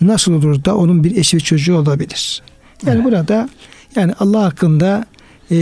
Nasıl 0.00 0.32
olur 0.32 0.64
da 0.64 0.76
onun 0.76 1.04
bir 1.04 1.16
eşi 1.16 1.36
ve 1.36 1.40
çocuğu 1.40 1.76
olabilir? 1.76 2.42
Yani 2.86 2.94
evet. 2.94 3.04
burada 3.04 3.48
yani 3.98 4.12
Allah 4.20 4.44
hakkında 4.44 5.04
e, 5.50 5.56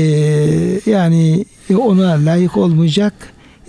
yani 0.87 1.45
ona 1.79 2.11
layık 2.11 2.57
olmayacak 2.57 3.13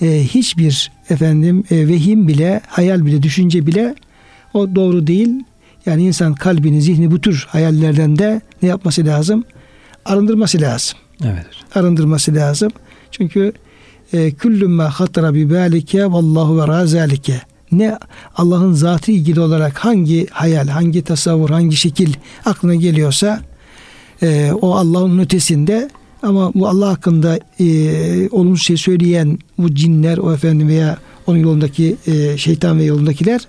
e, 0.01 0.23
hiçbir 0.23 0.91
efendim 1.09 1.63
e, 1.71 1.87
vehim 1.87 2.27
bile, 2.27 2.61
hayal 2.67 3.05
bile, 3.05 3.23
düşünce 3.23 3.67
bile 3.67 3.95
o 4.53 4.75
doğru 4.75 5.07
değil. 5.07 5.43
Yani 5.85 6.03
insan 6.03 6.35
kalbini, 6.35 6.81
zihni 6.81 7.11
bu 7.11 7.21
tür 7.21 7.47
hayallerden 7.49 8.19
de 8.19 8.41
ne 8.61 8.69
yapması 8.69 9.05
lazım? 9.05 9.43
Arındırması 10.05 10.61
lazım. 10.61 10.97
Evet. 11.23 11.45
Arındırması 11.75 12.35
lazım. 12.35 12.71
Çünkü 13.11 13.53
e, 14.13 14.31
küllüm 14.31 14.71
ma 14.71 14.89
hatara 14.89 15.33
bi 15.33 15.49
balike 15.49 16.11
vallahu 16.11 16.61
ve 16.61 16.67
razalike. 16.67 17.41
Ne 17.71 17.97
Allah'ın 18.35 18.73
zatı 18.73 19.11
ilgili 19.11 19.39
olarak 19.39 19.85
hangi 19.85 20.27
hayal, 20.27 20.67
hangi 20.67 21.01
tasavvur, 21.01 21.49
hangi 21.49 21.75
şekil 21.75 22.13
aklına 22.45 22.75
geliyorsa 22.75 23.41
e, 24.21 24.51
o 24.61 24.75
Allah'ın 24.75 25.19
ötesinde 25.19 25.89
ama 26.23 26.53
bu 26.53 26.67
Allah 26.67 26.89
hakkında 26.89 27.39
e, 27.59 28.29
olumsuz 28.29 28.65
şey 28.65 28.77
söyleyen 28.77 29.39
bu 29.57 29.75
cinler 29.75 30.17
o 30.17 30.33
efendim 30.33 30.67
veya 30.67 30.97
onun 31.27 31.37
yolundaki 31.37 31.95
e, 32.07 32.37
şeytan 32.37 32.79
ve 32.79 32.83
yolundakiler 32.83 33.41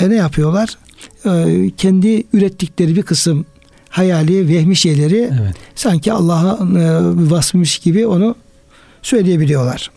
e, 0.00 0.10
ne 0.10 0.14
yapıyorlar? 0.14 0.78
E, 1.26 1.70
kendi 1.76 2.24
ürettikleri 2.32 2.96
bir 2.96 3.02
kısım 3.02 3.46
hayali, 3.88 4.48
vehmi 4.48 4.76
şeyleri 4.76 5.30
evet. 5.42 5.54
sanki 5.74 6.12
Allah'a 6.12 6.54
e, 6.54 7.00
vasfmış 7.30 7.78
gibi 7.78 8.06
onu 8.06 8.34
söyleyebiliyorlar. 9.02 9.90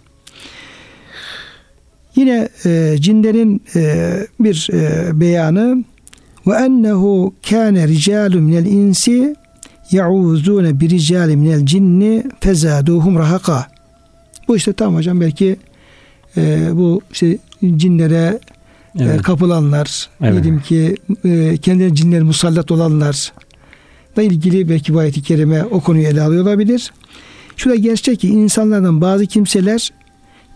Yine 2.16 2.50
e, 2.66 2.96
cinlerin 3.00 3.62
e, 3.76 4.14
bir 4.40 4.70
e, 4.74 5.10
beyanı 5.20 5.84
ve 6.48 6.56
ennehu 6.56 7.34
kâne 7.50 7.88
ricalun 7.88 8.44
minel 8.44 8.66
insi 8.66 9.36
yauzune 9.92 10.80
bir 10.80 10.90
ricali 10.90 11.38
minel 11.38 11.66
cinni 11.66 12.24
fezaduhum 12.40 13.20
rahaka. 13.20 13.68
Bu 14.48 14.58
işte 14.58 14.74
tam 14.74 14.96
hocam 14.96 15.22
belki 15.22 15.58
e, 16.38 16.70
bu 16.74 17.02
işte 17.12 17.38
cinlere 17.76 18.40
e, 19.00 19.04
evet. 19.04 19.20
e, 19.20 19.22
kapılanlar, 19.22 20.10
evet. 20.22 20.34
dedim 20.34 20.62
ki 20.62 20.96
e, 21.26 21.58
kendileri 21.58 21.96
cinler 21.96 22.22
musallat 22.22 22.72
olanlar 22.72 23.34
da 24.16 24.22
ilgili 24.22 24.70
belki 24.70 24.94
bu 24.94 25.00
ayet-i 25.00 25.22
kerime 25.22 25.64
o 25.64 25.80
konuyu 25.80 26.08
ele 26.08 26.22
alıyor 26.22 26.44
olabilir. 26.44 26.94
Şurada 27.58 27.76
gerçek 27.76 28.20
ki 28.20 28.28
insanlardan 28.28 29.02
bazı 29.02 29.26
kimseler 29.26 29.92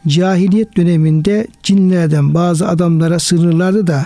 cahiliyet 0.07 0.77
döneminde 0.77 1.47
cinlerden 1.63 2.33
bazı 2.33 2.67
adamlara 2.67 3.19
sığınırlardı 3.19 3.87
da 3.87 4.05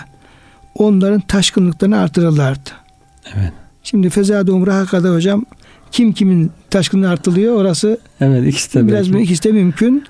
onların 0.74 1.20
taşkınlıklarını 1.20 1.98
artırırlardı. 1.98 2.70
Evet. 3.34 3.52
Şimdi 3.82 4.10
Fezade 4.10 4.52
Umrah'a 4.52 4.86
kadar 4.86 5.14
hocam 5.14 5.44
kim 5.92 6.12
kimin 6.12 6.50
taşkınlığı 6.70 7.08
artılıyor 7.10 7.54
orası 7.54 7.98
evet, 8.20 8.48
ikisi 8.48 8.74
de 8.74 8.88
biraz 8.88 9.12
belki. 9.12 9.24
ikisi 9.24 9.42
de 9.44 9.52
mümkün. 9.52 10.04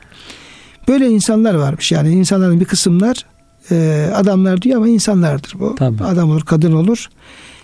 Böyle 0.88 1.08
insanlar 1.08 1.54
varmış 1.54 1.92
yani 1.92 2.10
insanların 2.10 2.60
bir 2.60 2.64
kısımlar 2.64 3.26
e, 3.70 4.08
adamlar 4.14 4.62
diyor 4.62 4.76
ama 4.76 4.88
insanlardır 4.88 5.54
bu. 5.58 5.74
Tabii. 5.74 6.04
Adam 6.04 6.30
olur 6.30 6.44
kadın 6.44 6.72
olur. 6.72 7.08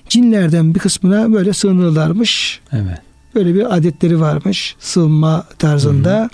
Cinlerden 0.08 0.74
bir 0.74 0.80
kısmına 0.80 1.32
böyle 1.32 1.52
sığınırlarmış. 1.52 2.60
Evet. 2.72 2.98
Böyle 3.34 3.54
bir 3.54 3.76
adetleri 3.76 4.20
varmış 4.20 4.76
sığınma 4.78 5.44
tarzında. 5.58 6.18
Hı 6.18 6.24
hı. 6.24 6.28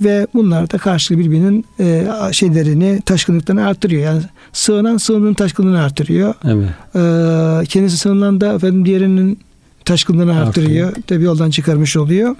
Ve 0.00 0.26
bunlar 0.34 0.70
da 0.70 0.78
karşılıklı 0.78 1.24
birbirinin 1.24 1.64
e, 1.80 2.06
şeylerini, 2.32 3.00
taşkınlıklarını 3.00 3.66
artırıyor. 3.66 4.02
Yani 4.02 4.22
sığınan 4.52 4.96
sığının 4.96 5.34
taşkınlığını 5.34 5.82
artırıyor. 5.82 6.34
Evet. 6.44 6.68
E, 6.94 7.66
kendisi 7.66 7.96
sığınan 7.96 8.40
da 8.40 8.54
efendim 8.54 8.84
diğerinin 8.84 9.38
taşkınlığını 9.84 10.40
artırıyor. 10.40 10.88
Artıyor. 10.88 11.06
Tabi 11.06 11.24
yoldan 11.24 11.50
çıkarmış 11.50 11.96
oluyor. 11.96 12.36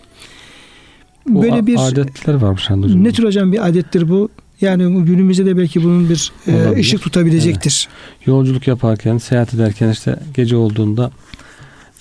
Bu 1.29 1.43
Böyle 1.43 1.67
bir 1.67 1.79
adetler 1.79 2.35
varmış 2.35 2.71
hocam. 2.71 3.05
Ne 3.05 3.13
tür 3.13 3.25
hocam 3.25 3.53
bir 3.53 3.69
adettir 3.69 4.09
bu? 4.09 4.29
Yani 4.61 5.05
günümüzde 5.05 5.47
de 5.47 5.57
belki 5.57 5.85
bunun 5.85 6.09
bir 6.09 6.33
e, 6.47 6.81
ışık 6.81 7.03
tutabilecektir. 7.03 7.89
Evet. 7.89 8.27
Yolculuk 8.27 8.67
yaparken, 8.67 9.19
seyahat 9.19 9.55
ederken 9.55 9.91
işte 9.91 10.19
gece 10.35 10.57
olduğunda 10.57 11.11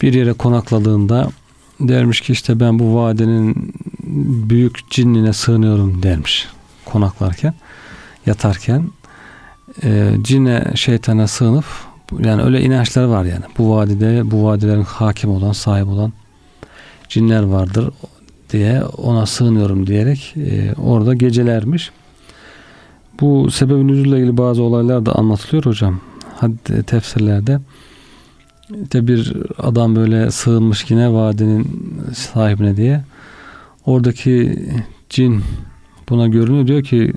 bir 0.01 0.13
yere 0.13 0.33
konakladığında 0.33 1.29
dermiş 1.79 2.21
ki 2.21 2.33
işte 2.33 2.59
ben 2.59 2.79
bu 2.79 2.95
vadenin 2.95 3.73
büyük 4.49 4.91
cinnine 4.91 5.33
sığınıyorum 5.33 6.03
dermiş 6.03 6.47
konaklarken 6.85 7.53
yatarken 8.25 8.89
e, 9.83 10.11
cinne 10.21 10.71
şeytana 10.75 11.27
sığınıp 11.27 11.65
yani 12.19 12.41
öyle 12.41 12.61
inançlar 12.61 13.03
var 13.03 13.23
yani 13.23 13.43
bu 13.57 13.75
vadide 13.75 14.31
bu 14.31 14.45
vadilerin 14.45 14.83
hakim 14.83 15.29
olan 15.29 15.51
sahip 15.51 15.87
olan 15.87 16.13
cinler 17.09 17.43
vardır 17.43 17.89
diye 18.49 18.83
ona 18.83 19.25
sığınıyorum 19.25 19.87
diyerek 19.87 20.33
e, 20.37 20.73
orada 20.73 21.13
gecelermiş. 21.13 21.91
Bu 23.21 23.51
sebebin 23.51 23.87
nüzulle 23.87 24.17
ilgili 24.17 24.37
bazı 24.37 24.63
olaylar 24.63 25.05
da 25.05 25.15
anlatılıyor 25.15 25.65
hocam. 25.65 25.99
Hadi 26.35 26.83
tefsirlerde. 26.83 27.59
İşte 28.83 29.07
bir 29.07 29.33
adam 29.57 29.95
böyle 29.95 30.31
sığınmış 30.31 30.91
yine 30.91 31.13
vadinin 31.13 31.81
sahibine 32.13 32.77
diye. 32.77 33.03
Oradaki 33.85 34.59
cin 35.09 35.41
buna 36.09 36.27
görünüyor 36.27 36.67
diyor 36.67 36.83
ki 36.83 37.13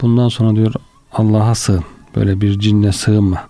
bundan 0.00 0.28
sonra 0.28 0.56
diyor 0.56 0.74
Allah'a 1.12 1.54
sığın. 1.54 1.84
Böyle 2.16 2.40
bir 2.40 2.58
cinle 2.58 2.92
sığınma. 2.92 3.48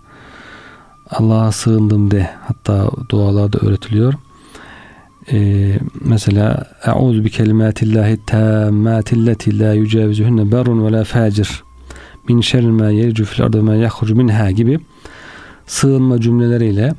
Allah'a 1.11 1.53
sığındım 1.53 2.11
de. 2.11 2.31
Hatta 2.47 2.91
dualarda 3.09 3.59
öğretiliyor. 3.59 4.15
Ee, 5.33 5.79
mesela 6.01 6.67
Eûzu 6.85 7.25
bi 7.25 7.31
kelimatillahi 7.31 8.19
tammâtilleti 8.27 9.59
la 9.59 9.73
yücevzuhunne 9.73 10.53
berun 10.53 10.87
ve 10.87 10.93
la 10.93 11.05
facir 11.05 11.63
min 12.29 12.41
şerri 12.41 12.67
ma 12.67 12.91
yercu 12.91 13.25
fil 13.25 13.45
ardı 13.45 13.63
ma 13.63 13.75
yahrucu 13.75 14.17
minha 14.17 14.51
gibi 14.51 14.79
sığınma 15.67 16.21
cümleleriyle 16.21 16.95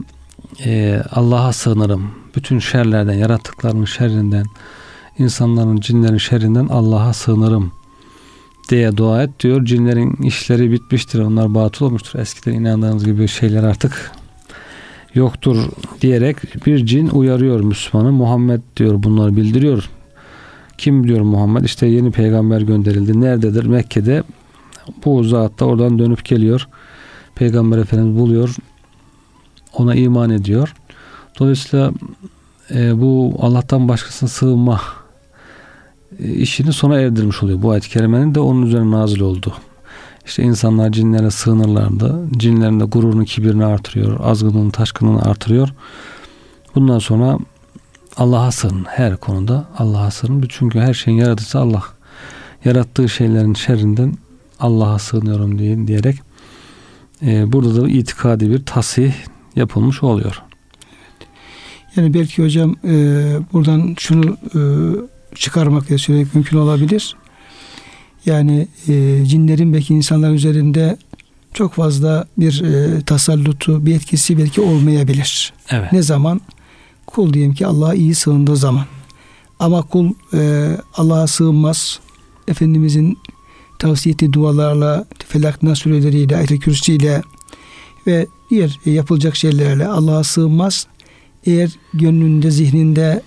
e, 0.66 1.02
Allah'a 1.12 1.54
sığınırım. 1.54 2.12
Bütün 2.36 2.60
şerlerden, 2.60 3.14
yaratıkların 3.14 3.86
şerrinden, 3.86 4.46
insanların, 5.18 5.80
cinlerin 5.80 6.18
şerrinden 6.18 6.68
Allah'a 6.68 7.14
sığınırım 7.14 7.72
diye 8.70 8.98
dua 8.98 9.24
et 9.24 9.30
diyor. 9.40 9.66
Cinlerin 9.66 10.14
işleri 10.14 10.72
bitmiştir. 10.72 11.20
Onlar 11.20 11.56
batıl 11.56 11.86
olmuştur. 11.86 12.20
Eskiden 12.20 12.54
inandığınız 12.54 13.06
gibi 13.06 13.28
şeyler 13.28 13.64
artık 13.64 14.12
yoktur 15.14 15.58
diyerek 16.02 16.66
bir 16.66 16.86
cin 16.86 17.10
uyarıyor 17.10 17.60
Müslümanı. 17.60 18.12
Muhammed 18.12 18.62
diyor 18.78 19.04
bunları 19.04 19.36
bildiriyor. 19.36 19.90
Kim 20.78 21.08
diyor 21.08 21.22
Muhammed? 21.22 21.64
İşte 21.64 21.88
yeni 21.88 22.12
peygamber 22.12 22.62
gönderildi. 22.62 23.22
Nerededir? 23.22 23.66
Mekke'de. 23.66 24.24
Bu 25.06 25.24
zat 25.24 25.60
da 25.60 25.66
oradan 25.66 26.00
dönüp 26.00 26.26
geliyor. 26.26 26.68
Peygamber 27.36 27.78
Efendimiz 27.78 28.20
buluyor. 28.20 28.56
Ona 29.74 29.96
iman 29.96 30.30
ediyor. 30.30 30.76
Dolayısıyla 31.40 31.92
e, 32.72 33.02
bu 33.02 33.36
Allah'tan 33.40 33.88
başkasına 33.88 34.30
sığınma 34.30 34.82
işini 36.20 36.74
sona 36.74 37.00
erdirmiş 37.00 37.44
oluyor. 37.44 37.62
Bu 37.62 37.72
ayet-i 37.72 37.90
kerimenin 37.90 38.36
de 38.36 38.40
onun 38.40 38.66
üzerine 38.66 38.92
nazil 38.92 39.20
oldu. 39.20 39.54
İşte 40.26 40.44
insanlar 40.44 40.92
cinlere 40.92 41.32
sığınırlardı. 41.32 42.16
Cinlerin 42.38 42.80
de 42.80 42.84
gururunu, 42.84 43.26
kibirini 43.26 43.66
artırıyor. 43.66 44.20
Azgınlığını, 44.24 44.72
taşkınlığını 44.72 45.22
artırıyor. 45.22 45.70
Bundan 46.76 47.00
sonra 47.00 47.40
Allah'a 48.18 48.52
sığın. 48.52 48.86
Her 48.88 49.18
konuda 49.18 49.68
Allah'a 49.78 50.12
sığın. 50.12 50.46
Çünkü 50.50 50.80
her 50.80 50.94
şeyin 50.94 51.18
yaratıcısı 51.18 51.60
Allah. 51.60 51.84
Yarattığı 52.66 53.10
şeylerin 53.10 53.54
şerrinden 53.54 54.14
Allah'a 54.60 55.00
sığınıyorum 55.00 55.60
diye, 55.60 55.88
diyerek 55.88 56.16
e, 57.22 57.52
burada 57.52 57.82
da 57.82 57.90
itikadi 57.90 58.50
bir 58.52 58.66
tasih 58.66 59.14
yapılmış 59.56 60.04
oluyor. 60.04 60.44
Yani 61.96 62.14
belki 62.14 62.44
hocam 62.44 62.76
e, 62.84 62.94
buradan 63.54 63.96
şunu 64.00 64.38
e, 64.56 64.60
çıkarmak 65.40 65.88
diye 65.90 66.00
söylemek 66.00 66.36
mümkün 66.36 66.58
olabilir. 66.58 67.16
Yani 68.26 68.68
e, 68.88 69.26
cinlerin 69.26 69.74
belki 69.74 69.94
insanlar 69.94 70.32
üzerinde 70.32 70.98
çok 71.54 71.74
fazla 71.74 72.28
bir 72.38 72.62
e, 72.62 73.02
tasallutu, 73.02 73.86
bir 73.86 73.96
etkisi 73.96 74.38
belki 74.38 74.62
olmayabilir. 74.62 75.54
Evet. 75.70 75.94
Ne 75.94 76.02
zaman? 76.02 76.42
Kul 77.08 77.34
diyelim 77.34 77.54
ki 77.54 77.68
Allah'a 77.68 77.94
iyi 77.94 78.16
sığındığı 78.16 78.56
zaman. 78.56 78.86
Ama 79.60 79.82
kul 79.82 80.14
e, 80.34 80.72
Allah'a 80.94 81.28
sığınmaz. 81.28 82.00
Efendimizin 82.48 83.18
tavsiye 83.80 84.14
ettiği 84.14 84.34
dualarla, 84.34 85.06
felak 85.28 85.64
nasureleriyle, 85.64 86.38
ayet 86.38 86.60
kürsüyle 86.60 87.22
ve 88.08 88.28
diğer 88.50 88.80
e, 88.86 88.92
yapılacak 88.92 89.36
şeylerle 89.36 89.88
Allah'a 89.88 90.24
sığınmaz. 90.24 90.88
Eğer 91.46 91.70
gönlünde, 91.94 92.52
zihninde 92.52 93.22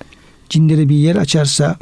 cinlere 0.48 0.88
bir 0.88 0.94
yer 0.96 1.16
açarsa 1.16 1.76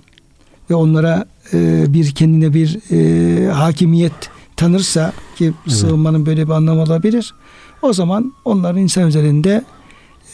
ve 0.70 0.74
onlara 0.74 1.26
e, 1.52 1.84
bir 1.92 2.10
kendine 2.10 2.54
bir 2.54 2.78
e, 2.92 3.50
hakimiyet 3.52 4.12
tanırsa 4.56 5.12
ki 5.36 5.52
sığınmanın 5.66 6.26
böyle 6.26 6.46
bir 6.46 6.52
anlamı 6.52 6.82
olabilir. 6.82 7.34
O 7.82 7.92
zaman 7.92 8.32
onların 8.44 8.80
insan 8.80 9.08
üzerinde 9.08 9.64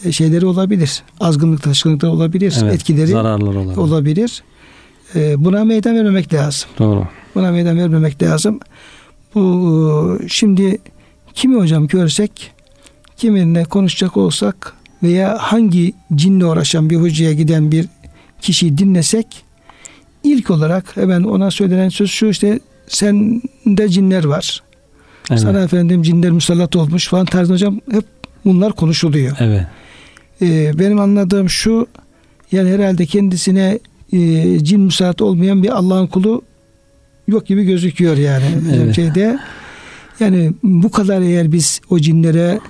e, 0.04 0.12
şeyleri 0.12 0.46
olabilir. 0.46 1.02
Azgınlık, 1.20 1.62
taşkınlıklar 1.62 2.08
olabilir. 2.08 2.56
Evet, 2.62 2.74
etkileri 2.74 3.06
zararlar 3.06 3.54
olabilir. 3.54 3.76
olabilir. 3.76 4.42
Buna 5.14 5.64
meydan 5.64 5.96
vermemek 5.96 6.34
lazım. 6.34 6.70
Doğru. 6.78 7.06
Buna 7.34 7.50
meydan 7.50 7.78
vermemek 7.78 8.22
lazım. 8.22 8.60
Bu 9.34 10.18
şimdi 10.28 10.78
kimi 11.34 11.56
hocam 11.56 11.86
görsek 11.86 12.52
kiminle 13.16 13.64
konuşacak 13.64 14.16
olsak 14.16 14.72
veya 15.02 15.36
hangi 15.40 15.94
cinle 16.14 16.46
uğraşan 16.46 16.90
bir 16.90 16.96
hocaya 16.96 17.32
giden 17.32 17.72
bir 17.72 17.88
kişiyi 18.40 18.78
dinlesek 18.78 19.43
ilk 20.24 20.50
olarak 20.50 20.96
hemen 20.96 21.22
ona 21.22 21.50
söylenen 21.50 21.88
söz 21.88 22.10
şu 22.10 22.26
işte 22.26 22.60
sende 22.86 23.88
cinler 23.88 24.24
var. 24.24 24.62
Evet. 25.30 25.40
Sana 25.40 25.62
efendim 25.62 26.02
cinler 26.02 26.30
musallat 26.30 26.76
olmuş 26.76 27.08
falan 27.08 27.26
tarzında 27.26 27.54
hocam 27.54 27.80
hep 27.90 28.04
bunlar 28.44 28.72
konuşuluyor. 28.72 29.36
Evet. 29.40 29.66
Ee, 30.42 30.78
benim 30.78 31.00
anladığım 31.00 31.50
şu 31.50 31.86
yani 32.52 32.70
herhalde 32.70 33.06
kendisine 33.06 33.78
e, 34.12 34.58
cin 34.64 34.80
musallat 34.80 35.22
olmayan 35.22 35.62
bir 35.62 35.68
Allah'ın 35.68 36.06
kulu 36.06 36.42
yok 37.28 37.46
gibi 37.46 37.64
gözüküyor 37.64 38.16
yani 38.16 38.44
evet. 38.74 38.96
şeyde. 38.96 39.38
Yani 40.20 40.52
bu 40.62 40.90
kadar 40.90 41.20
eğer 41.20 41.52
biz 41.52 41.80
o 41.90 41.98
cinlere 41.98 42.60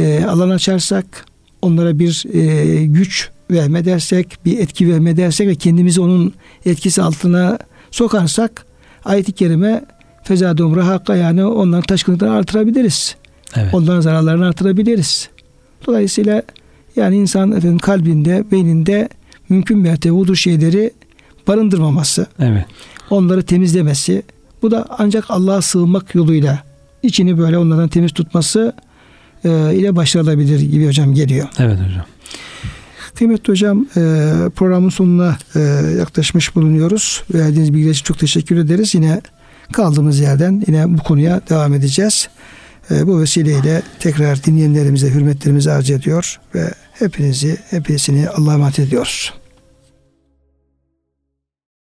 e, 0.00 0.24
alan 0.24 0.50
açarsak 0.50 1.26
onlara 1.62 1.98
bir 1.98 2.24
e, 2.34 2.84
güç 2.84 3.30
vehmedersek, 3.50 4.38
bir 4.44 4.58
etki 4.58 4.92
vehmedersek 4.92 5.48
ve 5.48 5.54
kendimizi 5.54 6.00
onun 6.00 6.34
etkisi 6.66 7.02
altına 7.02 7.58
sokarsak 7.90 8.66
ayet-i 9.04 9.32
kerime 9.32 9.84
fezadum 10.24 10.76
rahaka 10.76 11.16
yani 11.16 11.44
onların 11.44 11.82
taşkınlıklarını 11.82 12.36
artırabiliriz. 12.36 13.16
Evet. 13.56 13.74
Onların 13.74 14.00
zararlarını 14.00 14.46
artırabiliriz. 14.46 15.28
Dolayısıyla 15.86 16.42
yani 16.96 17.16
insan 17.16 17.52
efendim 17.52 17.78
kalbinde, 17.78 18.44
beyninde 18.50 19.08
mümkün 19.48 19.78
mertebe 19.78 20.12
bu 20.12 20.36
şeyleri 20.36 20.90
barındırmaması. 21.48 22.26
Evet. 22.38 22.64
Onları 23.10 23.42
temizlemesi. 23.42 24.22
Bu 24.62 24.70
da 24.70 24.86
ancak 24.98 25.30
Allah'a 25.30 25.62
sığınmak 25.62 26.14
yoluyla 26.14 26.62
içini 27.02 27.38
böyle 27.38 27.58
onlardan 27.58 27.88
temiz 27.88 28.12
tutması 28.12 28.72
e, 29.44 29.48
ile 29.74 29.96
başarılabilir 29.96 30.60
gibi 30.60 30.86
hocam 30.86 31.14
geliyor. 31.14 31.48
Evet 31.58 31.78
hocam. 31.78 32.04
Kıymetli 33.20 33.50
hocam 33.50 33.86
e, 33.96 34.02
programın 34.56 34.88
sonuna 34.88 35.38
e, 35.56 35.60
yaklaşmış 35.98 36.56
bulunuyoruz. 36.56 37.24
Verdiğiniz 37.34 37.74
bilgiler 37.74 37.90
için 37.90 38.04
çok 38.04 38.18
teşekkür 38.18 38.56
ederiz. 38.58 38.94
Yine 38.94 39.20
kaldığımız 39.72 40.20
yerden 40.20 40.64
yine 40.66 40.98
bu 40.98 41.02
konuya 41.02 41.40
devam 41.50 41.74
edeceğiz. 41.74 42.28
E, 42.90 43.06
bu 43.06 43.20
vesileyle 43.20 43.82
tekrar 43.98 44.44
dinleyenlerimize 44.44 45.10
hürmetlerimizi 45.10 45.72
arz 45.72 45.90
ediyor 45.90 46.40
ve 46.54 46.70
hepinizi 46.92 47.56
hepsini 47.70 48.28
Allah'a 48.28 48.54
emanet 48.54 48.78
ediyoruz. 48.78 49.32